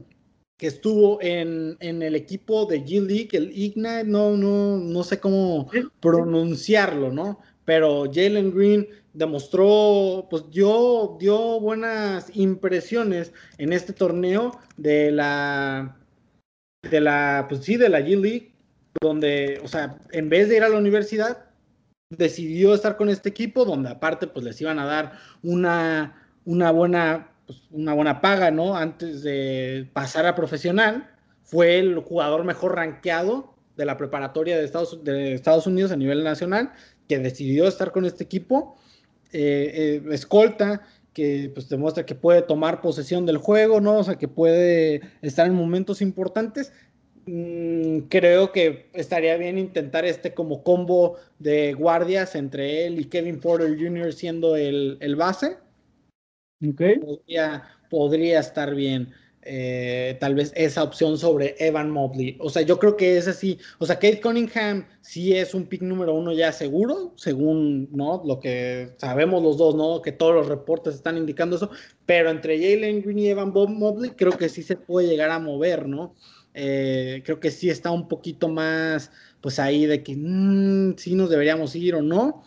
que 0.57 0.67
estuvo 0.67 1.21
en, 1.21 1.77
el 1.79 2.15
equipo 2.15 2.65
de 2.65 2.83
G 2.83 3.05
League, 3.05 3.29
el 3.33 3.51
Ignite, 3.51 4.05
no, 4.05 4.37
no, 4.37 4.77
no 4.77 5.03
sé 5.03 5.19
cómo 5.19 5.69
pronunciarlo, 5.99 7.11
¿no? 7.11 7.39
Pero 7.65 8.05
Jalen 8.05 8.55
Green 8.55 8.87
demostró, 9.13 10.27
pues 10.29 10.49
dio, 10.51 11.17
dio 11.19 11.59
buenas 11.59 12.33
impresiones 12.35 13.33
en 13.57 13.73
este 13.73 13.91
torneo 13.91 14.59
de 14.77 15.11
la, 15.11 15.97
de 16.89 17.01
la, 17.01 17.47
pues 17.49 17.63
sí, 17.65 17.75
de 17.75 17.89
la 17.89 18.01
G 18.01 18.19
League, 18.19 18.53
donde, 19.01 19.59
o 19.63 19.67
sea, 19.67 19.97
en 20.11 20.29
vez 20.29 20.47
de 20.47 20.57
ir 20.57 20.63
a 20.63 20.69
la 20.69 20.77
universidad, 20.77 21.45
decidió 22.09 22.73
estar 22.73 22.97
con 22.97 23.09
este 23.09 23.29
equipo, 23.29 23.65
donde 23.65 23.89
aparte, 23.89 24.27
pues 24.27 24.45
les 24.45 24.59
iban 24.61 24.79
a 24.79 24.85
dar 24.85 25.13
una, 25.43 26.29
una 26.45 26.71
buena, 26.71 27.31
pues, 27.45 27.63
una 27.71 27.93
buena 27.93 28.21
paga, 28.21 28.51
¿no? 28.51 28.75
Antes 28.75 29.23
de 29.23 29.89
pasar 29.93 30.25
a 30.25 30.35
profesional, 30.35 31.09
fue 31.43 31.79
el 31.79 31.99
jugador 31.99 32.43
mejor 32.43 32.75
rankeado 32.75 33.55
de 33.77 33.85
la 33.85 33.97
preparatoria 33.97 34.57
de 34.57 34.65
Estados, 34.65 35.03
de 35.03 35.33
Estados 35.33 35.67
Unidos 35.67 35.91
a 35.91 35.97
nivel 35.97 36.23
nacional, 36.23 36.71
que 37.07 37.19
decidió 37.19 37.67
estar 37.67 37.91
con 37.91 38.05
este 38.05 38.23
equipo 38.23 38.77
eh, 39.31 40.01
eh, 40.05 40.13
escolta 40.13 40.83
que 41.13 41.49
pues 41.53 41.69
demuestra 41.69 42.05
que 42.05 42.15
puede 42.15 42.41
tomar 42.41 42.81
posesión 42.81 43.25
del 43.25 43.37
juego, 43.37 43.79
¿no? 43.79 43.99
O 43.99 44.03
sea, 44.03 44.15
que 44.15 44.27
puede 44.27 45.01
estar 45.21 45.47
en 45.47 45.55
momentos 45.55 46.01
importantes. 46.01 46.73
Mm, 47.27 48.01
creo 48.09 48.51
que 48.51 48.87
estaría 48.93 49.35
bien 49.37 49.57
intentar 49.57 50.05
este 50.05 50.33
como 50.33 50.63
combo 50.63 51.17
de 51.39 51.73
guardias 51.73 52.35
entre 52.35 52.85
él 52.85 52.99
y 52.99 53.05
Kevin 53.05 53.39
Porter 53.39 53.75
Jr. 53.77 54.13
siendo 54.13 54.55
el, 54.55 55.15
base. 55.15 55.57
Okay. 56.61 56.99
podría 57.89 58.39
estar 58.39 58.75
bien. 58.75 59.13
Eh, 59.47 60.17
tal 60.19 60.33
vez 60.33 60.51
esa 60.55 60.81
opción 60.81 61.19
sobre 61.19 61.55
Evan 61.59 61.91
Mobley. 61.91 62.35
O 62.39 62.49
sea, 62.49 62.63
yo 62.63 62.79
creo 62.79 62.97
que 62.97 63.17
es 63.17 63.27
así. 63.27 63.59
O 63.77 63.85
sea, 63.85 63.95
Kate 63.95 64.19
Cunningham 64.19 64.87
sí 65.01 65.35
es 65.35 65.53
un 65.53 65.67
pick 65.67 65.83
número 65.83 66.15
uno 66.15 66.33
ya 66.33 66.51
seguro, 66.51 67.13
según 67.15 67.87
¿no? 67.91 68.23
lo 68.25 68.39
que 68.39 68.93
sabemos 68.97 69.43
los 69.43 69.57
dos, 69.57 69.75
¿no? 69.75 70.01
Que 70.01 70.11
todos 70.11 70.33
los 70.33 70.47
reportes 70.47 70.95
están 70.95 71.17
indicando 71.17 71.57
eso. 71.57 71.69
Pero 72.07 72.31
entre 72.31 72.57
Jalen 72.57 73.03
Green 73.03 73.19
y 73.19 73.27
Evan 73.27 73.53
Mobley, 73.53 74.11
creo 74.11 74.31
que 74.31 74.49
sí 74.49 74.63
se 74.63 74.77
puede 74.77 75.07
llegar 75.07 75.29
a 75.29 75.37
mover, 75.37 75.87
¿no? 75.87 76.15
Eh, 76.57 77.21
creo 77.25 77.41
que 77.41 77.51
sí 77.51 77.69
está 77.69 77.91
un 77.91 78.07
poquito 78.07 78.47
más, 78.47 79.11
pues 79.41 79.59
ahí 79.59 79.85
de 79.85 80.03
que 80.03 80.15
mm, 80.15 80.95
sí 80.97 81.13
nos 81.13 81.29
deberíamos 81.29 81.75
ir 81.75 81.95
o 81.95 82.01
no. 82.01 82.43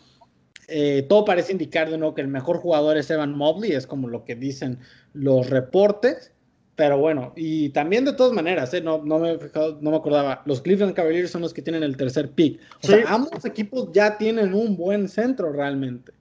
Eh, 0.67 1.05
todo 1.07 1.25
parece 1.25 1.51
indicar 1.51 1.89
de 1.91 1.97
nuevo 1.99 2.15
que 2.15 2.21
el 2.21 2.27
mejor 2.27 2.57
jugador 2.57 2.97
es 2.97 3.09
Evan 3.11 3.37
Mobley, 3.37 3.71
es 3.71 3.85
como 3.85 4.07
lo 4.07 4.25
que 4.25 4.35
dicen 4.35 4.79
los 5.13 5.49
reportes. 5.51 6.33
Pero 6.75 6.97
bueno, 6.97 7.33
y 7.35 7.69
también 7.69 8.03
de 8.03 8.13
todas 8.13 8.33
maneras, 8.33 8.73
¿eh? 8.73 8.81
no, 8.81 9.03
no, 9.03 9.19
me 9.19 9.37
no 9.81 9.91
me 9.91 9.97
acordaba, 9.97 10.41
los 10.45 10.61
Cleveland 10.61 10.95
Cavaliers 10.95 11.29
son 11.29 11.41
los 11.41 11.53
que 11.53 11.61
tienen 11.61 11.83
el 11.83 11.97
tercer 11.97 12.31
pick. 12.31 12.59
O 12.81 12.87
sea, 12.87 13.03
ambos 13.09 13.45
equipos 13.45 13.89
ya 13.91 14.17
tienen 14.17 14.53
un 14.53 14.75
buen 14.75 15.07
centro 15.07 15.51
realmente, 15.51 16.13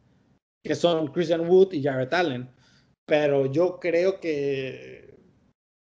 que 0.62 0.74
son 0.74 1.06
Christian 1.08 1.48
Wood 1.48 1.72
y 1.72 1.82
Jarrett 1.82 2.12
Allen. 2.12 2.50
Pero 3.06 3.46
yo 3.46 3.78
creo 3.80 4.20
que 4.20 5.07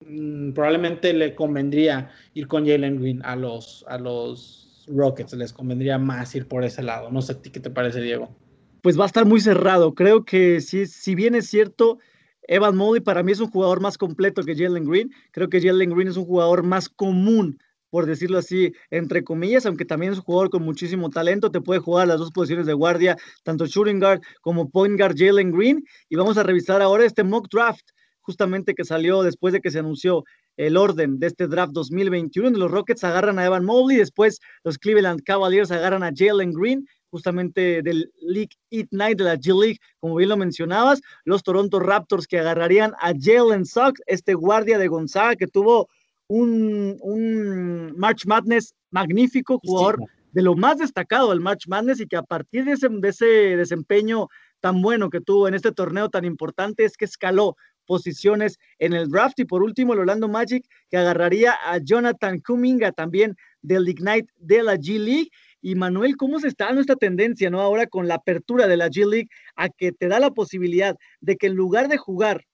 mm, 0.05 0.53
probablemente 0.53 1.13
le 1.13 1.35
convendría 1.35 2.11
ir 2.33 2.47
con 2.47 2.65
Jalen 2.65 2.99
Green 2.99 3.21
a 3.23 3.35
los, 3.35 3.85
a 3.87 3.97
los 3.97 4.85
Rockets, 4.87 5.33
les 5.33 5.53
convendría 5.53 5.97
más 5.97 6.35
ir 6.35 6.47
por 6.47 6.63
ese 6.63 6.83
lado. 6.83 7.11
No 7.11 7.21
sé 7.21 7.33
a 7.33 7.41
ti 7.41 7.49
qué 7.49 7.59
te 7.59 7.69
parece, 7.69 8.01
Diego. 8.01 8.35
Pues 8.81 8.99
va 8.99 9.03
a 9.03 9.07
estar 9.07 9.25
muy 9.25 9.39
cerrado. 9.39 9.93
Creo 9.93 10.25
que 10.25 10.61
si, 10.61 10.87
si 10.87 11.15
bien 11.15 11.35
es 11.35 11.47
cierto 11.47 11.99
Evan 12.47 12.75
Mobley 12.75 13.01
para 13.01 13.23
mí 13.23 13.31
es 13.31 13.39
un 13.39 13.49
jugador 13.49 13.79
más 13.79 13.97
completo 13.97 14.43
que 14.43 14.55
Jalen 14.55 14.85
Green. 14.85 15.11
Creo 15.31 15.49
que 15.49 15.61
Jalen 15.61 15.91
Green 15.91 16.07
es 16.07 16.17
un 16.17 16.25
jugador 16.25 16.63
más 16.63 16.89
común, 16.89 17.59
por 17.89 18.05
decirlo 18.05 18.39
así, 18.39 18.73
entre 18.89 19.23
comillas, 19.23 19.65
aunque 19.65 19.85
también 19.85 20.13
es 20.13 20.17
un 20.17 20.25
jugador 20.25 20.49
con 20.49 20.63
muchísimo 20.63 21.09
talento. 21.09 21.51
Te 21.51 21.61
puede 21.61 21.79
jugar 21.79 22.07
las 22.07 22.19
dos 22.19 22.31
posiciones 22.31 22.65
de 22.65 22.73
guardia, 22.73 23.15
tanto 23.43 23.65
shooting 23.65 23.99
guard 23.99 24.21
como 24.41 24.69
point 24.69 24.97
guard 24.97 25.15
Jalen 25.17 25.51
Green. 25.51 25.85
Y 26.09 26.15
vamos 26.15 26.37
a 26.37 26.43
revisar 26.43 26.81
ahora 26.81 27.05
este 27.05 27.23
mock 27.23 27.47
draft, 27.49 27.91
justamente 28.21 28.73
que 28.73 28.83
salió 28.83 29.23
después 29.23 29.53
de 29.53 29.61
que 29.61 29.71
se 29.71 29.79
anunció 29.79 30.23
el 30.57 30.77
orden 30.77 31.19
de 31.19 31.27
este 31.27 31.47
draft 31.47 31.73
2021, 31.73 32.47
donde 32.47 32.59
los 32.59 32.71
Rockets 32.71 33.03
agarran 33.03 33.39
a 33.39 33.45
Evan 33.45 33.65
Mobley, 33.65 33.97
después 33.97 34.39
los 34.63 34.77
Cleveland 34.77 35.21
Cavaliers 35.23 35.71
agarran 35.71 36.03
a 36.03 36.11
Jalen 36.15 36.53
Green, 36.53 36.85
justamente 37.09 37.81
del 37.81 38.11
League 38.21 38.55
Eat 38.69 38.87
Night 38.91 39.17
de 39.17 39.25
la 39.25 39.35
G 39.35 39.59
League, 39.59 39.79
como 39.99 40.15
bien 40.15 40.29
lo 40.29 40.37
mencionabas, 40.37 41.01
los 41.25 41.43
Toronto 41.43 41.79
Raptors 41.79 42.25
que 42.25 42.39
agarrarían 42.39 42.93
a 42.99 43.13
Jalen 43.19 43.65
Suggs, 43.65 44.01
este 44.07 44.33
guardia 44.33 44.77
de 44.77 44.87
Gonzaga 44.87 45.35
que 45.35 45.47
tuvo 45.47 45.89
un, 46.27 46.97
un 47.01 47.93
March 47.97 48.25
Madness 48.25 48.73
magnífico, 48.89 49.59
jugador 49.59 49.99
de 50.31 50.41
lo 50.41 50.55
más 50.55 50.77
destacado 50.77 51.29
del 51.29 51.41
March 51.41 51.67
Madness 51.67 51.99
y 51.99 52.07
que 52.07 52.15
a 52.15 52.23
partir 52.23 52.63
de 52.63 52.73
ese, 52.73 52.87
de 52.89 53.09
ese 53.09 53.25
desempeño 53.25 54.27
tan 54.61 54.81
bueno 54.81 55.09
que 55.09 55.19
tuvo 55.19 55.47
en 55.47 55.55
este 55.55 55.71
torneo 55.71 56.09
tan 56.09 56.23
importante 56.23 56.85
es 56.85 56.95
que 56.95 57.05
escaló 57.05 57.57
posiciones 57.85 58.57
en 58.79 58.93
el 58.93 59.09
draft. 59.09 59.39
Y 59.39 59.45
por 59.45 59.63
último, 59.63 59.93
el 59.93 59.99
Orlando 59.99 60.27
Magic, 60.27 60.65
que 60.89 60.97
agarraría 60.97 61.53
a 61.63 61.77
Jonathan 61.77 62.39
Kuminga 62.39 62.91
también 62.91 63.35
del 63.61 63.87
Ignite 63.87 64.31
de 64.37 64.63
la 64.63 64.75
G 64.75 64.97
League. 64.97 65.29
Y 65.61 65.75
Manuel, 65.75 66.17
¿cómo 66.17 66.39
se 66.39 66.47
está 66.47 66.65
dando 66.65 66.81
esta 66.81 66.95
tendencia, 66.95 67.49
no? 67.49 67.61
Ahora 67.61 67.87
con 67.87 68.07
la 68.07 68.15
apertura 68.15 68.67
de 68.67 68.77
la 68.77 68.89
G 68.89 69.07
League, 69.07 69.29
a 69.55 69.69
que 69.69 69.91
te 69.91 70.07
da 70.07 70.19
la 70.19 70.31
posibilidad 70.31 70.95
de 71.19 71.37
que 71.37 71.47
en 71.47 71.55
lugar 71.55 71.87
de 71.87 71.97
jugar 71.97 72.45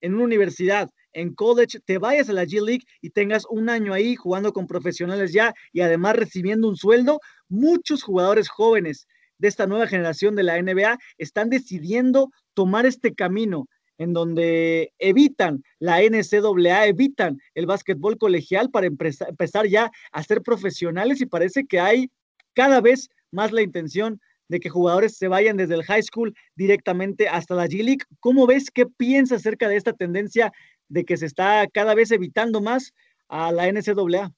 en 0.00 0.14
una 0.14 0.24
universidad, 0.24 0.90
en 1.12 1.34
college, 1.34 1.80
te 1.84 1.98
vayas 1.98 2.28
a 2.28 2.34
la 2.34 2.44
G 2.44 2.62
League 2.62 2.84
y 3.00 3.10
tengas 3.10 3.44
un 3.48 3.70
año 3.70 3.94
ahí 3.94 4.16
jugando 4.16 4.52
con 4.52 4.66
profesionales 4.66 5.32
ya 5.32 5.54
y 5.72 5.80
además 5.80 6.16
recibiendo 6.16 6.68
un 6.68 6.76
sueldo. 6.76 7.20
Muchos 7.48 8.02
jugadores 8.02 8.48
jóvenes 8.48 9.06
de 9.38 9.48
esta 9.48 9.66
nueva 9.66 9.86
generación 9.86 10.34
de 10.34 10.42
la 10.42 10.60
NBA 10.60 10.98
están 11.18 11.48
decidiendo 11.48 12.30
tomar 12.54 12.86
este 12.86 13.14
camino 13.14 13.66
en 13.98 14.12
donde 14.12 14.92
evitan 14.98 15.62
la 15.78 16.00
NCAA, 16.02 16.86
evitan 16.86 17.40
el 17.54 17.66
básquetbol 17.66 18.18
colegial 18.18 18.70
para 18.70 18.86
empezar 18.86 19.66
ya 19.66 19.90
a 20.12 20.22
ser 20.22 20.42
profesionales 20.42 21.20
y 21.20 21.26
parece 21.26 21.64
que 21.66 21.80
hay 21.80 22.10
cada 22.54 22.80
vez 22.80 23.08
más 23.30 23.52
la 23.52 23.62
intención 23.62 24.20
de 24.48 24.60
que 24.60 24.68
jugadores 24.68 25.16
se 25.16 25.28
vayan 25.28 25.56
desde 25.56 25.74
el 25.74 25.84
high 25.84 26.02
school 26.02 26.34
directamente 26.54 27.28
hasta 27.28 27.54
la 27.54 27.66
G 27.66 27.82
League. 27.82 28.04
¿Cómo 28.20 28.46
ves? 28.46 28.70
¿Qué 28.70 28.86
piensas 28.86 29.40
acerca 29.40 29.68
de 29.68 29.76
esta 29.76 29.92
tendencia 29.92 30.52
de 30.88 31.04
que 31.04 31.16
se 31.16 31.26
está 31.26 31.66
cada 31.72 31.94
vez 31.94 32.10
evitando 32.10 32.60
más 32.60 32.92
a 33.28 33.50
la 33.52 33.66
NCAA? 33.66 34.32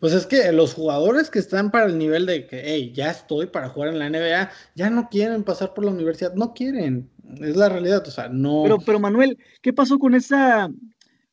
Pues 0.00 0.12
es 0.12 0.26
que 0.26 0.52
los 0.52 0.74
jugadores 0.74 1.30
que 1.30 1.38
están 1.38 1.70
para 1.70 1.86
el 1.86 1.98
nivel 1.98 2.26
de 2.26 2.46
que, 2.46 2.62
hey, 2.64 2.92
ya 2.94 3.10
estoy 3.10 3.46
para 3.46 3.68
jugar 3.68 3.90
en 3.90 3.98
la 3.98 4.10
NBA, 4.10 4.50
ya 4.74 4.90
no 4.90 5.08
quieren 5.08 5.44
pasar 5.44 5.74
por 5.74 5.84
la 5.84 5.90
universidad, 5.90 6.34
no 6.34 6.54
quieren, 6.54 7.10
es 7.40 7.56
la 7.56 7.68
realidad, 7.68 8.06
o 8.06 8.10
sea, 8.10 8.28
no. 8.28 8.62
Pero, 8.64 8.78
pero 8.78 9.00
Manuel, 9.00 9.38
¿qué 9.62 9.72
pasó 9.72 9.98
con 9.98 10.14
esa 10.14 10.70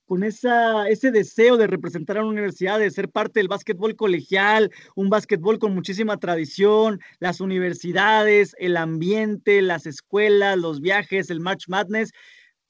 con 0.05 0.23
esa, 0.23 0.87
ese 0.89 1.11
deseo 1.11 1.57
de 1.57 1.65
representar 1.65 2.17
a 2.17 2.21
una 2.21 2.29
universidad, 2.29 2.77
de 2.77 2.91
ser 2.91 3.09
parte 3.09 3.39
del 3.39 3.47
básquetbol 3.47 3.95
colegial, 3.95 4.71
un 4.95 5.09
básquetbol 5.09 5.59
con 5.59 5.73
muchísima 5.73 6.17
tradición, 6.17 6.99
las 7.19 7.41
universidades, 7.41 8.55
el 8.59 8.77
ambiente, 8.77 9.61
las 9.61 9.87
escuelas, 9.87 10.57
los 10.57 10.81
viajes, 10.81 11.29
el 11.29 11.39
March 11.39 11.63
Madness. 11.67 12.11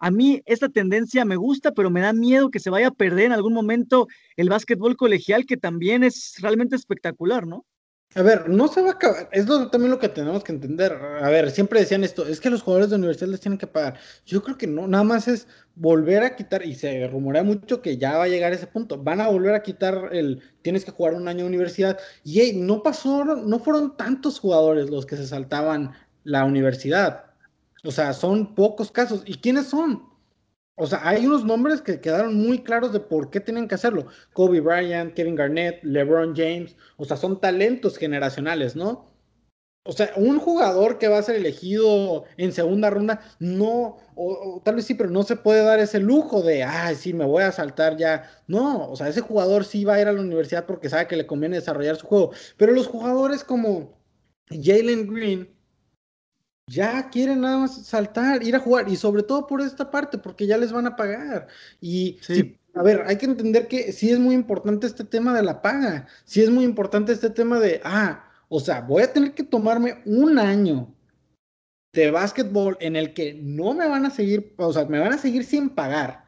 A 0.03 0.11
mí 0.11 0.43
esta 0.45 0.67
tendencia 0.67 1.23
me 1.23 1.37
gusta, 1.37 1.71
pero 1.71 1.89
me 1.89 2.01
da 2.01 2.11
miedo 2.11 2.51
que 2.51 2.59
se 2.59 2.69
vaya 2.69 2.89
a 2.89 2.91
perder 2.91 3.27
en 3.27 3.31
algún 3.31 3.53
momento 3.53 4.09
el 4.35 4.49
básquetbol 4.49 4.97
colegial, 4.97 5.45
que 5.45 5.55
también 5.55 6.03
es 6.03 6.35
realmente 6.41 6.75
espectacular, 6.75 7.47
¿no? 7.47 7.65
A 8.13 8.21
ver, 8.21 8.49
no 8.49 8.67
se 8.67 8.81
va 8.81 8.89
a 8.89 8.91
acabar. 8.95 9.29
Es 9.31 9.45
también 9.45 9.91
lo 9.91 9.99
que 9.99 10.09
tenemos 10.09 10.43
que 10.43 10.51
entender. 10.51 10.91
A 10.91 11.29
ver, 11.29 11.49
siempre 11.51 11.79
decían 11.79 12.03
esto, 12.03 12.27
es 12.27 12.41
que 12.41 12.49
los 12.49 12.61
jugadores 12.61 12.89
de 12.89 12.97
universidad 12.97 13.29
les 13.29 13.39
tienen 13.39 13.57
que 13.57 13.65
pagar. 13.65 13.97
Yo 14.25 14.43
creo 14.43 14.57
que 14.57 14.67
no, 14.67 14.89
nada 14.89 15.05
más 15.05 15.29
es 15.29 15.47
volver 15.73 16.21
a 16.23 16.35
quitar, 16.35 16.65
y 16.65 16.75
se 16.75 17.07
rumorea 17.07 17.43
mucho 17.43 17.81
que 17.81 17.97
ya 17.97 18.17
va 18.17 18.25
a 18.25 18.27
llegar 18.27 18.51
ese 18.51 18.67
punto, 18.67 19.01
van 19.01 19.21
a 19.21 19.29
volver 19.29 19.55
a 19.55 19.63
quitar 19.63 20.09
el, 20.11 20.41
tienes 20.63 20.83
que 20.83 20.91
jugar 20.91 21.13
un 21.13 21.29
año 21.29 21.45
de 21.45 21.47
universidad. 21.47 21.97
Y 22.25 22.51
no 22.51 22.83
pasó, 22.83 23.23
no 23.23 23.57
fueron 23.59 23.95
tantos 23.95 24.37
jugadores 24.37 24.89
los 24.89 25.05
que 25.05 25.15
se 25.15 25.25
saltaban 25.25 25.93
la 26.25 26.43
universidad. 26.43 27.32
O 27.83 27.91
sea, 27.91 28.13
son 28.13 28.55
pocos 28.55 28.91
casos. 28.91 29.23
¿Y 29.25 29.35
quiénes 29.35 29.67
son? 29.67 30.03
O 30.75 30.87
sea, 30.87 31.07
hay 31.07 31.25
unos 31.25 31.45
nombres 31.45 31.81
que 31.81 32.01
quedaron 32.01 32.35
muy 32.35 32.63
claros 32.63 32.91
de 32.93 32.99
por 32.99 33.29
qué 33.29 33.39
tienen 33.39 33.67
que 33.67 33.75
hacerlo. 33.75 34.07
Kobe 34.33 34.59
Bryant, 34.59 35.13
Kevin 35.13 35.35
Garnett, 35.35 35.83
LeBron 35.83 36.35
James, 36.35 36.75
o 36.97 37.05
sea, 37.05 37.15
son 37.17 37.39
talentos 37.39 37.97
generacionales, 37.97 38.75
¿no? 38.75 39.13
O 39.85 39.91
sea, 39.91 40.13
un 40.15 40.39
jugador 40.39 40.97
que 40.97 41.09
va 41.09 41.17
a 41.17 41.23
ser 41.23 41.35
elegido 41.35 42.23
en 42.37 42.53
segunda 42.53 42.89
ronda, 42.89 43.19
no, 43.39 43.97
o, 44.15 44.61
tal 44.63 44.75
vez 44.75 44.85
sí, 44.85 44.93
pero 44.93 45.09
no 45.09 45.23
se 45.23 45.35
puede 45.35 45.61
dar 45.61 45.79
ese 45.79 45.99
lujo 45.99 46.41
de, 46.41 46.63
ay, 46.63 46.95
sí, 46.95 47.13
me 47.13 47.25
voy 47.25 47.43
a 47.43 47.51
saltar 47.51 47.97
ya. 47.97 48.23
No, 48.47 48.89
o 48.89 48.95
sea, 48.95 49.09
ese 49.09 49.19
jugador 49.21 49.65
sí 49.65 49.83
va 49.83 49.95
a 49.95 50.01
ir 50.01 50.07
a 50.07 50.13
la 50.13 50.21
universidad 50.21 50.65
porque 50.65 50.89
sabe 50.89 51.07
que 51.07 51.17
le 51.17 51.27
conviene 51.27 51.57
desarrollar 51.57 51.97
su 51.97 52.07
juego. 52.07 52.31
Pero 52.57 52.71
los 52.73 52.87
jugadores 52.87 53.43
como 53.43 54.01
Jalen 54.49 55.07
Green, 55.13 55.49
ya 56.67 57.09
quieren 57.09 57.41
nada 57.41 57.57
más 57.57 57.85
saltar, 57.85 58.43
ir 58.43 58.55
a 58.55 58.59
jugar, 58.59 58.89
y 58.89 58.95
sobre 58.95 59.23
todo 59.23 59.47
por 59.47 59.61
esta 59.61 59.91
parte, 59.91 60.17
porque 60.17 60.47
ya 60.47 60.57
les 60.57 60.71
van 60.71 60.87
a 60.87 60.95
pagar. 60.95 61.47
Y 61.81 62.19
a 62.73 62.83
ver, 62.83 63.03
hay 63.05 63.17
que 63.17 63.25
entender 63.25 63.67
que 63.67 63.91
sí 63.91 64.09
es 64.09 64.19
muy 64.19 64.35
importante 64.35 64.87
este 64.87 65.03
tema 65.03 65.35
de 65.35 65.43
la 65.43 65.61
paga, 65.61 66.07
sí 66.25 66.41
es 66.41 66.49
muy 66.49 66.63
importante 66.63 67.11
este 67.11 67.29
tema 67.29 67.59
de, 67.59 67.81
ah, 67.83 68.29
o 68.49 68.59
sea, 68.59 68.81
voy 68.81 69.03
a 69.03 69.11
tener 69.11 69.33
que 69.33 69.43
tomarme 69.43 70.01
un 70.05 70.39
año 70.39 70.93
de 71.93 72.11
básquetbol 72.11 72.77
en 72.79 72.95
el 72.95 73.13
que 73.13 73.33
no 73.33 73.73
me 73.73 73.87
van 73.87 74.05
a 74.05 74.09
seguir, 74.09 74.53
o 74.57 74.73
sea, 74.73 74.85
me 74.85 74.99
van 74.99 75.13
a 75.13 75.17
seguir 75.17 75.43
sin 75.43 75.69
pagar. 75.69 76.23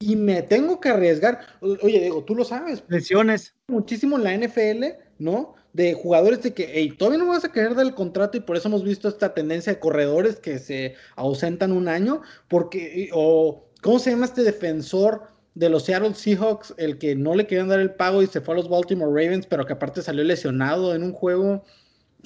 Y 0.00 0.14
me 0.14 0.42
tengo 0.42 0.80
que 0.80 0.90
arriesgar. 0.90 1.40
Oye, 1.60 2.00
Diego, 2.00 2.22
tú 2.22 2.36
lo 2.36 2.44
sabes. 2.44 2.84
Lesiones. 2.86 3.56
Muchísimo 3.66 4.16
en 4.16 4.24
la 4.24 4.34
NFL, 4.34 4.84
¿no? 5.18 5.56
De 5.72 5.94
jugadores 5.94 6.42
de 6.42 6.54
que 6.54 6.70
hey, 6.72 6.94
todavía 6.98 7.18
no 7.18 7.28
vas 7.28 7.44
a 7.44 7.52
querer 7.52 7.74
del 7.74 7.94
contrato 7.94 8.36
y 8.36 8.40
por 8.40 8.56
eso 8.56 8.68
hemos 8.68 8.84
visto 8.84 9.08
esta 9.08 9.34
tendencia 9.34 9.72
de 9.72 9.78
corredores 9.78 10.36
que 10.36 10.58
se 10.58 10.94
ausentan 11.16 11.72
un 11.72 11.88
año, 11.88 12.22
porque, 12.48 13.10
o, 13.12 13.68
¿cómo 13.82 13.98
se 13.98 14.10
llama 14.10 14.26
este 14.26 14.42
defensor 14.42 15.22
de 15.54 15.68
los 15.68 15.84
Seattle 15.84 16.14
Seahawks, 16.14 16.74
el 16.78 16.98
que 16.98 17.14
no 17.14 17.34
le 17.34 17.46
querían 17.46 17.68
dar 17.68 17.80
el 17.80 17.94
pago 17.94 18.22
y 18.22 18.26
se 18.26 18.40
fue 18.40 18.54
a 18.54 18.58
los 18.58 18.68
Baltimore 18.68 19.10
Ravens, 19.10 19.46
pero 19.46 19.66
que 19.66 19.72
aparte 19.72 20.02
salió 20.02 20.22
lesionado 20.24 20.94
en 20.94 21.02
un 21.02 21.12
juego? 21.12 21.64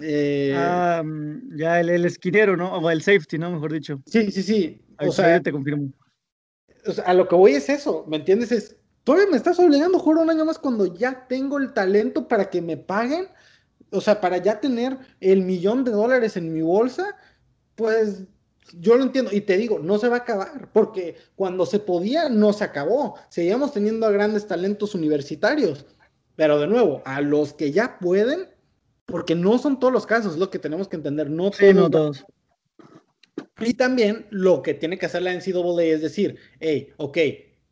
Eh, 0.01 0.55
ah, 0.57 1.03
mm, 1.05 1.57
ya 1.57 1.81
el, 1.81 2.05
esquinero, 2.05 2.57
¿no? 2.57 2.75
O 2.75 2.91
el 2.91 3.03
safety, 3.03 3.39
¿no? 3.39 3.51
Mejor 3.51 3.73
dicho. 3.73 4.01
Sí, 4.07 4.31
sí, 4.31 4.43
sí. 4.43 4.81
o 4.99 5.13
sea, 5.13 5.41
te 5.41 5.53
confirmo. 5.53 5.91
O 6.87 6.93
sea, 6.93 7.05
a 7.05 7.15
lo 7.15 7.29
que 7.29 7.35
voy 7.35 7.53
es 7.53 7.69
eso, 7.69 8.05
¿me 8.09 8.17
entiendes? 8.17 8.53
Es, 8.53 8.77
todavía 9.05 9.31
me 9.31 9.37
estás 9.37 9.59
obligando 9.59 9.99
a 9.99 10.01
jugar 10.01 10.23
un 10.25 10.31
año 10.31 10.45
más 10.45 10.59
cuando 10.59 10.87
ya 10.87 11.27
tengo 11.29 11.59
el 11.59 11.73
talento 11.73 12.29
para 12.29 12.49
que 12.51 12.63
me 12.63 12.77
paguen 12.77 13.29
o 13.93 14.01
sea, 14.01 14.21
para 14.21 14.39
ya 14.39 14.59
tener 14.61 14.99
el 15.21 15.43
millón 15.43 15.85
de 15.85 15.93
dólares 15.93 16.37
en 16.37 16.53
mi 16.53 16.63
bolsa, 16.63 17.17
pues 17.77 18.25
yo 18.79 18.97
lo 18.97 19.03
entiendo 19.05 19.31
y 19.33 19.43
te 19.43 19.57
digo, 19.59 19.79
no 19.79 19.99
se 19.99 20.09
va 20.09 20.17
a 20.17 20.21
acabar, 20.21 20.71
porque 20.73 21.17
cuando 21.37 21.67
se 21.67 21.79
podía, 21.79 22.29
no 22.29 22.53
se 22.53 22.65
acabó. 22.65 23.17
Seguíamos 23.29 23.73
teniendo 23.73 24.07
a 24.07 24.11
grandes 24.11 24.47
talentos 24.47 24.95
universitarios, 24.95 25.85
pero 26.37 26.59
de 26.59 26.67
nuevo, 26.67 27.03
a 27.05 27.21
los 27.21 27.53
que 27.53 27.71
ya 27.71 27.99
pueden, 27.99 28.49
porque 29.05 29.35
no 29.35 29.59
son 29.59 29.79
todos 29.79 29.93
los 29.93 30.07
casos, 30.07 30.35
es 30.35 30.39
lo 30.39 30.51
que 30.51 30.59
tenemos 30.59 30.89
que 30.89 30.97
entender, 30.97 31.29
no 31.29 31.51
todos. 31.51 31.75
no 31.75 31.91
todos. 31.91 32.25
Y 33.61 33.75
también 33.75 34.27
lo 34.31 34.63
que 34.63 34.75
tiene 34.75 34.99
que 34.99 35.07
hacer 35.07 35.23
la 35.23 35.35
NCAA 35.35 35.83
es 35.85 36.01
decir, 36.01 36.37
hey, 36.61 36.89
ok, 36.97 37.19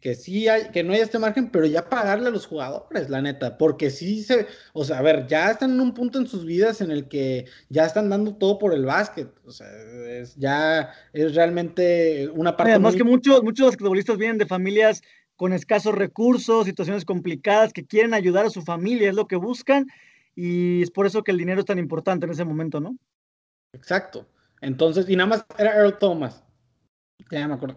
que 0.00 0.14
sí 0.14 0.48
hay, 0.48 0.70
que 0.70 0.82
no 0.82 0.92
hay 0.92 1.00
este 1.00 1.18
margen, 1.18 1.50
pero 1.50 1.66
ya 1.66 1.88
pagarle 1.88 2.28
a 2.28 2.30
los 2.30 2.46
jugadores, 2.46 3.10
la 3.10 3.20
neta, 3.20 3.58
porque 3.58 3.90
sí 3.90 4.22
se, 4.22 4.46
o 4.72 4.84
sea, 4.84 4.98
a 4.98 5.02
ver, 5.02 5.26
ya 5.26 5.50
están 5.50 5.72
en 5.72 5.80
un 5.80 5.92
punto 5.92 6.18
en 6.18 6.26
sus 6.26 6.46
vidas 6.46 6.80
en 6.80 6.90
el 6.90 7.08
que 7.08 7.46
ya 7.68 7.84
están 7.84 8.08
dando 8.08 8.34
todo 8.34 8.58
por 8.58 8.72
el 8.72 8.86
básquet, 8.86 9.28
o 9.44 9.50
sea, 9.50 9.66
es, 10.08 10.34
ya 10.36 10.92
es 11.12 11.34
realmente 11.34 12.30
una 12.34 12.56
parte. 12.56 12.72
Además 12.72 12.96
que 12.96 13.04
muchos, 13.04 13.42
muchos 13.42 13.66
basquetbolistas 13.66 14.16
vienen 14.16 14.38
de 14.38 14.46
familias 14.46 15.02
con 15.36 15.52
escasos 15.52 15.94
recursos, 15.94 16.66
situaciones 16.66 17.04
complicadas, 17.04 17.72
que 17.72 17.84
quieren 17.84 18.14
ayudar 18.14 18.46
a 18.46 18.50
su 18.50 18.62
familia, 18.62 19.10
es 19.10 19.14
lo 19.14 19.26
que 19.26 19.36
buscan, 19.36 19.86
y 20.34 20.82
es 20.82 20.90
por 20.90 21.06
eso 21.06 21.22
que 21.22 21.32
el 21.32 21.38
dinero 21.38 21.60
es 21.60 21.66
tan 21.66 21.78
importante 21.78 22.24
en 22.24 22.32
ese 22.32 22.44
momento, 22.44 22.80
¿no? 22.80 22.96
Exacto. 23.74 24.26
Entonces, 24.62 25.08
y 25.08 25.16
nada 25.16 25.28
más 25.28 25.46
era 25.58 25.74
Earl 25.74 25.98
Thomas. 25.98 26.42
Ya 27.30 27.46
me 27.46 27.54
acuerdo. 27.54 27.76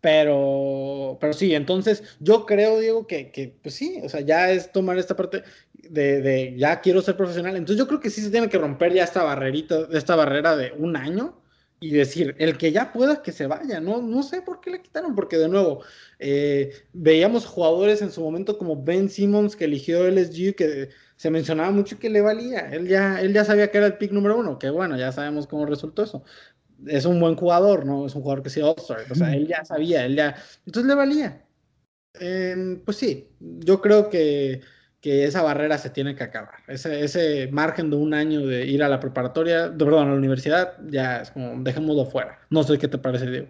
Pero, 0.00 1.18
pero 1.20 1.32
sí, 1.32 1.54
entonces 1.54 2.02
yo 2.20 2.46
creo, 2.46 2.78
Diego, 2.78 3.06
que, 3.06 3.30
que, 3.32 3.56
pues 3.62 3.74
sí, 3.74 4.00
o 4.04 4.08
sea, 4.08 4.20
ya 4.20 4.50
es 4.50 4.70
tomar 4.70 4.96
esta 4.98 5.16
parte 5.16 5.42
de, 5.74 6.22
de, 6.22 6.54
ya 6.56 6.80
quiero 6.80 7.02
ser 7.02 7.16
profesional. 7.16 7.56
Entonces 7.56 7.78
yo 7.78 7.88
creo 7.88 8.00
que 8.00 8.10
sí 8.10 8.20
se 8.22 8.30
tiene 8.30 8.48
que 8.48 8.58
romper 8.58 8.92
ya 8.92 9.04
esta 9.04 9.24
barrerita, 9.24 9.88
esta 9.92 10.16
barrera 10.16 10.56
de 10.56 10.72
un 10.78 10.96
año 10.96 11.40
y 11.80 11.90
decir, 11.90 12.34
el 12.38 12.58
que 12.58 12.72
ya 12.72 12.92
pueda 12.92 13.22
que 13.22 13.32
se 13.32 13.46
vaya, 13.46 13.80
no, 13.80 14.02
no 14.02 14.22
sé 14.22 14.42
por 14.42 14.60
qué 14.60 14.70
le 14.70 14.82
quitaron, 14.82 15.14
porque 15.14 15.36
de 15.38 15.48
nuevo, 15.48 15.82
eh, 16.18 16.72
veíamos 16.92 17.46
jugadores 17.46 18.02
en 18.02 18.10
su 18.10 18.20
momento 18.20 18.58
como 18.58 18.82
Ben 18.82 19.08
Simmons 19.08 19.54
que 19.54 19.64
eligió 19.66 20.06
LSG, 20.06 20.56
que 20.56 20.88
se 21.16 21.30
mencionaba 21.30 21.70
mucho 21.70 21.98
que 21.98 22.10
le 22.10 22.20
valía, 22.20 22.70
él 22.72 22.88
ya, 22.88 23.20
él 23.20 23.32
ya 23.32 23.44
sabía 23.44 23.70
que 23.70 23.78
era 23.78 23.86
el 23.86 23.96
pick 23.96 24.10
número 24.12 24.38
uno, 24.38 24.58
que 24.58 24.70
bueno, 24.70 24.96
ya 24.96 25.12
sabemos 25.12 25.46
cómo 25.46 25.66
resultó 25.66 26.02
eso, 26.02 26.24
es 26.86 27.04
un 27.04 27.20
buen 27.20 27.36
jugador, 27.36 27.84
¿no? 27.84 28.06
Es 28.06 28.14
un 28.14 28.22
jugador 28.22 28.42
que 28.42 28.50
sí 28.50 28.60
All-Star. 28.60 29.04
O 29.10 29.14
sea, 29.14 29.34
él 29.34 29.46
ya 29.46 29.64
sabía, 29.64 30.04
él 30.04 30.16
ya. 30.16 30.36
Entonces 30.66 30.88
le 30.88 30.94
valía. 30.94 31.44
Em, 32.20 32.80
pues 32.84 32.96
sí, 32.96 33.28
yo 33.40 33.80
creo 33.80 34.10
que, 34.10 34.60
que, 35.00 35.24
esa 35.24 35.42
barrera 35.42 35.78
se 35.78 35.90
tiene 35.90 36.14
que 36.14 36.24
acabar. 36.24 36.60
Ese, 36.66 37.04
ese 37.04 37.48
margen 37.52 37.90
de 37.90 37.96
un 37.96 38.14
año 38.14 38.46
de 38.46 38.66
ir 38.66 38.82
a 38.82 38.88
la 38.88 39.00
preparatoria, 39.00 39.72
perdón, 39.76 40.08
a 40.08 40.12
la 40.12 40.16
universidad, 40.16 40.74
ya 40.86 41.20
es 41.22 41.30
como, 41.30 41.62
dejémoslo 41.62 42.06
fuera. 42.06 42.38
No 42.50 42.62
sé 42.62 42.78
qué 42.78 42.88
te 42.88 42.98
parece, 42.98 43.30
Diego. 43.30 43.48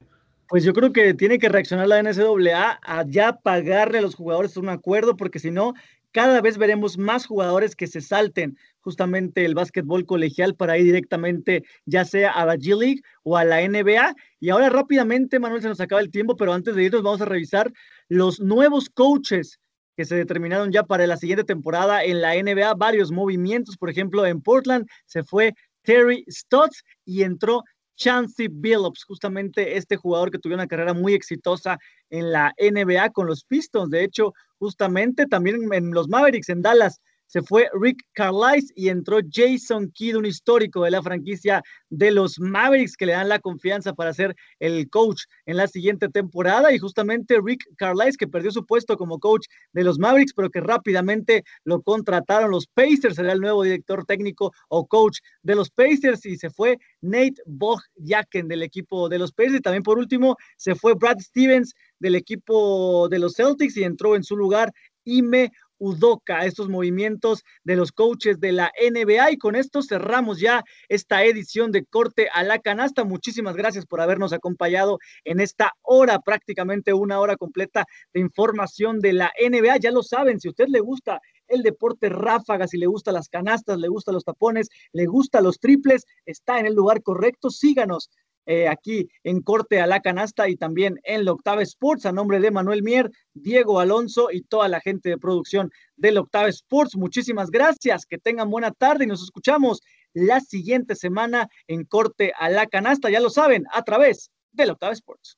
Pues 0.49 0.65
yo 0.65 0.73
creo 0.73 0.93
que 0.93 1.13
tiene 1.13 1.39
que 1.39 1.51
reaccionar 1.51 1.89
la 1.89 2.03
NCAA 2.03 2.81
a 2.83 3.05
ya 3.07 3.35
pagarle 3.35 3.99
a 3.99 4.03
los 4.03 4.15
jugadores 4.15 4.57
un 4.57 4.71
acuerdo, 4.71 5.17
porque 5.17 5.39
si 5.39 5.51
no, 5.51 5.75
cada 6.13 6.41
vez 6.41 6.59
veremos 6.59 6.99
más 6.99 7.27
jugadores 7.27 7.77
que 7.77 7.87
se 7.87 8.01
salten 8.01 8.57
justamente 8.81 9.45
el 9.45 9.55
básquetbol 9.55 10.07
colegial 10.07 10.55
para 10.55 10.79
ir 10.79 10.85
directamente 10.85 11.65
ya 11.85 12.05
sea 12.05 12.31
a 12.31 12.47
la 12.47 12.57
G 12.57 12.79
League 12.79 13.03
o 13.23 13.37
a 13.37 13.45
la 13.45 13.61
NBA. 13.61 14.15
Y 14.41 14.51
ahora 14.51 14.71
rápidamente, 14.71 15.39
Manuel, 15.39 15.63
se 15.63 15.69
nos 15.69 15.81
acaba 15.81 16.01
el 16.01 16.11
tiempo, 16.11 16.37
pero 16.37 16.53
antes 16.53 16.75
de 16.75 16.85
irnos 16.85 17.03
vamos 17.03 17.21
a 17.21 17.27
revisar 17.27 17.73
los 18.09 18.41
nuevos 18.41 18.89
coaches 18.89 19.61
que 19.97 20.05
se 20.05 20.15
determinaron 20.15 20.71
ya 20.71 20.85
para 20.85 21.07
la 21.07 21.17
siguiente 21.17 21.45
temporada 21.45 22.05
en 22.05 22.21
la 22.21 22.35
NBA, 22.35 22.75
varios 22.75 23.11
movimientos, 23.11 23.77
por 23.77 23.91
ejemplo, 23.91 24.25
en 24.25 24.41
Portland 24.41 24.87
se 25.07 25.25
fue 25.25 25.55
Terry 25.83 26.25
Stotts 26.29 26.85
y 27.05 27.23
entró 27.23 27.65
Chancey 27.99 28.49
Billups, 28.49 29.05
justamente 29.05 29.77
este 29.77 29.97
jugador 29.97 30.31
que 30.31 30.39
tuvo 30.39 30.55
una 30.55 30.69
carrera 30.69 30.95
muy 30.95 31.15
exitosa 31.15 31.79
en 32.09 32.33
la 32.33 32.55
NBA 32.59 33.11
con 33.11 33.27
los 33.27 33.45
Pistons. 33.45 33.91
De 33.91 34.05
hecho, 34.05 34.33
justamente 34.59 35.27
también 35.27 35.73
en 35.73 35.91
los 35.91 36.09
Mavericks, 36.09 36.49
en 36.49 36.63
Dallas, 36.63 37.01
se 37.29 37.43
fue 37.43 37.69
Rick 37.79 38.03
Carlisle 38.15 38.73
y 38.75 38.89
entró 38.89 39.19
Jason 39.31 39.91
Kidd, 39.93 40.17
un 40.17 40.25
histórico 40.25 40.83
de 40.83 40.91
la 40.91 41.03
franquicia 41.03 41.63
de 41.91 42.11
los 42.11 42.41
Mavericks, 42.41 42.97
que 42.97 43.05
le 43.07 43.13
dan 43.13 43.29
la 43.29 43.39
confianza 43.39 43.93
para 43.93 44.15
ser 44.15 44.35
el 44.59 44.89
coach 44.89 45.25
en 45.45 45.59
la 45.59 45.69
siguiente 45.69 46.09
temporada. 46.09 46.73
Y 46.73 46.79
justamente 46.79 47.39
Rick 47.43 47.67
Carlisle, 47.77 48.17
que 48.19 48.27
perdió 48.27 48.51
su 48.51 48.65
puesto 48.65 48.97
como 48.97 49.19
coach 49.19 49.47
de 49.73 49.85
los 49.85 49.99
Mavericks, 49.99 50.33
pero 50.35 50.51
que 50.51 50.61
rápidamente 50.61 51.45
lo 51.65 51.83
contrataron 51.83 52.51
los 52.51 52.67
Pacers, 52.67 53.17
será 53.17 53.33
el 53.33 53.41
nuevo 53.41 53.63
director 53.63 54.07
técnico 54.07 54.53
o 54.69 54.87
coach 54.87 55.19
de 55.43 55.55
los 55.55 55.71
Pacers, 55.71 56.25
y 56.25 56.37
se 56.37 56.49
fue 56.49 56.79
Nate 57.03 57.43
Bogjaken 57.45 58.49
del 58.49 58.63
equipo 58.63 59.11
de 59.11 59.19
los 59.19 59.33
Pacers. 59.33 59.57
Y 59.57 59.61
también 59.61 59.83
por 59.83 59.99
último 59.99 60.37
se 60.57 60.75
fue 60.75 60.95
Brad 60.95 61.19
Stevens 61.19 61.75
del 61.99 62.15
equipo 62.15 63.09
de 63.11 63.19
los 63.19 63.35
Celtics 63.35 63.77
y 63.77 63.85
entró 63.85 64.17
en 64.17 64.25
su 64.25 64.35
lugar 64.35 64.73
Ime 65.05 65.51
Udoka, 65.79 66.45
estos 66.45 66.69
movimientos 66.69 67.45
de 67.65 67.77
los 67.77 67.93
coaches 67.93 68.41
de 68.41 68.53
la 68.53 68.73
NBA. 68.81 69.33
Y 69.33 69.39
con 69.39 69.57
esto 69.57 69.83
cerramos 69.83 70.41
ya 70.41 70.65
esta 70.89 71.25
edición 71.25 71.73
de 71.73 71.85
Corte 71.85 72.29
a 72.33 72.43
la 72.43 72.59
Canasta. 72.59 73.05
Muchísimas 73.05 73.57
gracias 73.57 73.87
por 73.87 74.01
habernos 74.01 74.33
acompañado 74.33 74.99
en 75.25 75.41
esta 75.41 75.73
hora, 75.83 76.19
prácticamente 76.21 76.93
una 76.93 77.21
hora 77.21 77.37
completa 77.37 77.85
de 78.13 78.21
información 78.21 79.01
de 79.01 79.13
la 79.13 79.33
NBA. 79.41 79.79
Ya 79.79 79.91
lo 79.91 80.03
saben, 80.03 80.41
si 80.41 80.49
a 80.49 80.51
usted 80.51 80.69
le 80.69 80.81
gusta 80.81 81.21
el 81.49 81.63
deporte 81.63 82.09
ráfaga, 82.09 82.67
si 82.69 82.77
le 82.79 82.87
gustan 82.87 83.15
las 83.15 83.29
canastas, 83.29 83.79
le 83.79 83.89
gustan 83.89 84.15
los 84.15 84.25
tapones, 84.25 84.69
le 84.93 85.07
gustan 85.07 85.45
los 85.45 85.59
triples, 85.59 86.05
está 86.27 86.59
en 86.61 86.67
el 86.67 86.75
lugar 86.75 87.03
correcto. 87.03 87.51
Síganos 87.51 88.11
eh, 88.49 88.67
aquí 88.67 89.11
en 89.25 89.43
Corte 89.43 89.79
a 89.79 89.87
la 89.87 90.01
Canasta 90.01 90.49
y 90.49 90.57
también 90.57 90.99
en 91.05 91.27
la 91.27 91.37
Sports, 91.61 92.07
a 92.07 92.13
nombre 92.13 92.41
de 92.41 92.51
Manuel 92.51 92.83
Mier, 92.83 93.11
Diego 93.35 93.79
Alonso 93.79 94.31
y 94.33 94.41
toda 94.41 94.69
la 94.69 94.81
gente 94.81 95.11
de 95.11 95.19
producción 95.19 95.71
del 95.97 96.17
Octava 96.17 96.49
Sports. 96.49 96.97
Muchísimas 96.97 97.51
gracias, 97.51 98.07
que 98.07 98.17
tengan 98.17 98.51
buena 98.51 98.71
tarde 98.71 99.05
y 99.05 99.07
nos 99.07 99.23
escuchamos 99.23 99.83
la 100.15 100.41
siguiente 100.41 100.97
semana 100.97 101.51
en 101.67 101.85
Corte 101.85 102.33
a 102.39 102.49
la 102.49 102.67
Canasta, 102.67 103.11
ya 103.11 103.21
lo 103.21 103.29
saben, 103.29 103.67
a 103.71 103.83
través 103.83 104.31
del 104.53 104.71
Octava 104.71 104.95
Sports. 104.95 105.37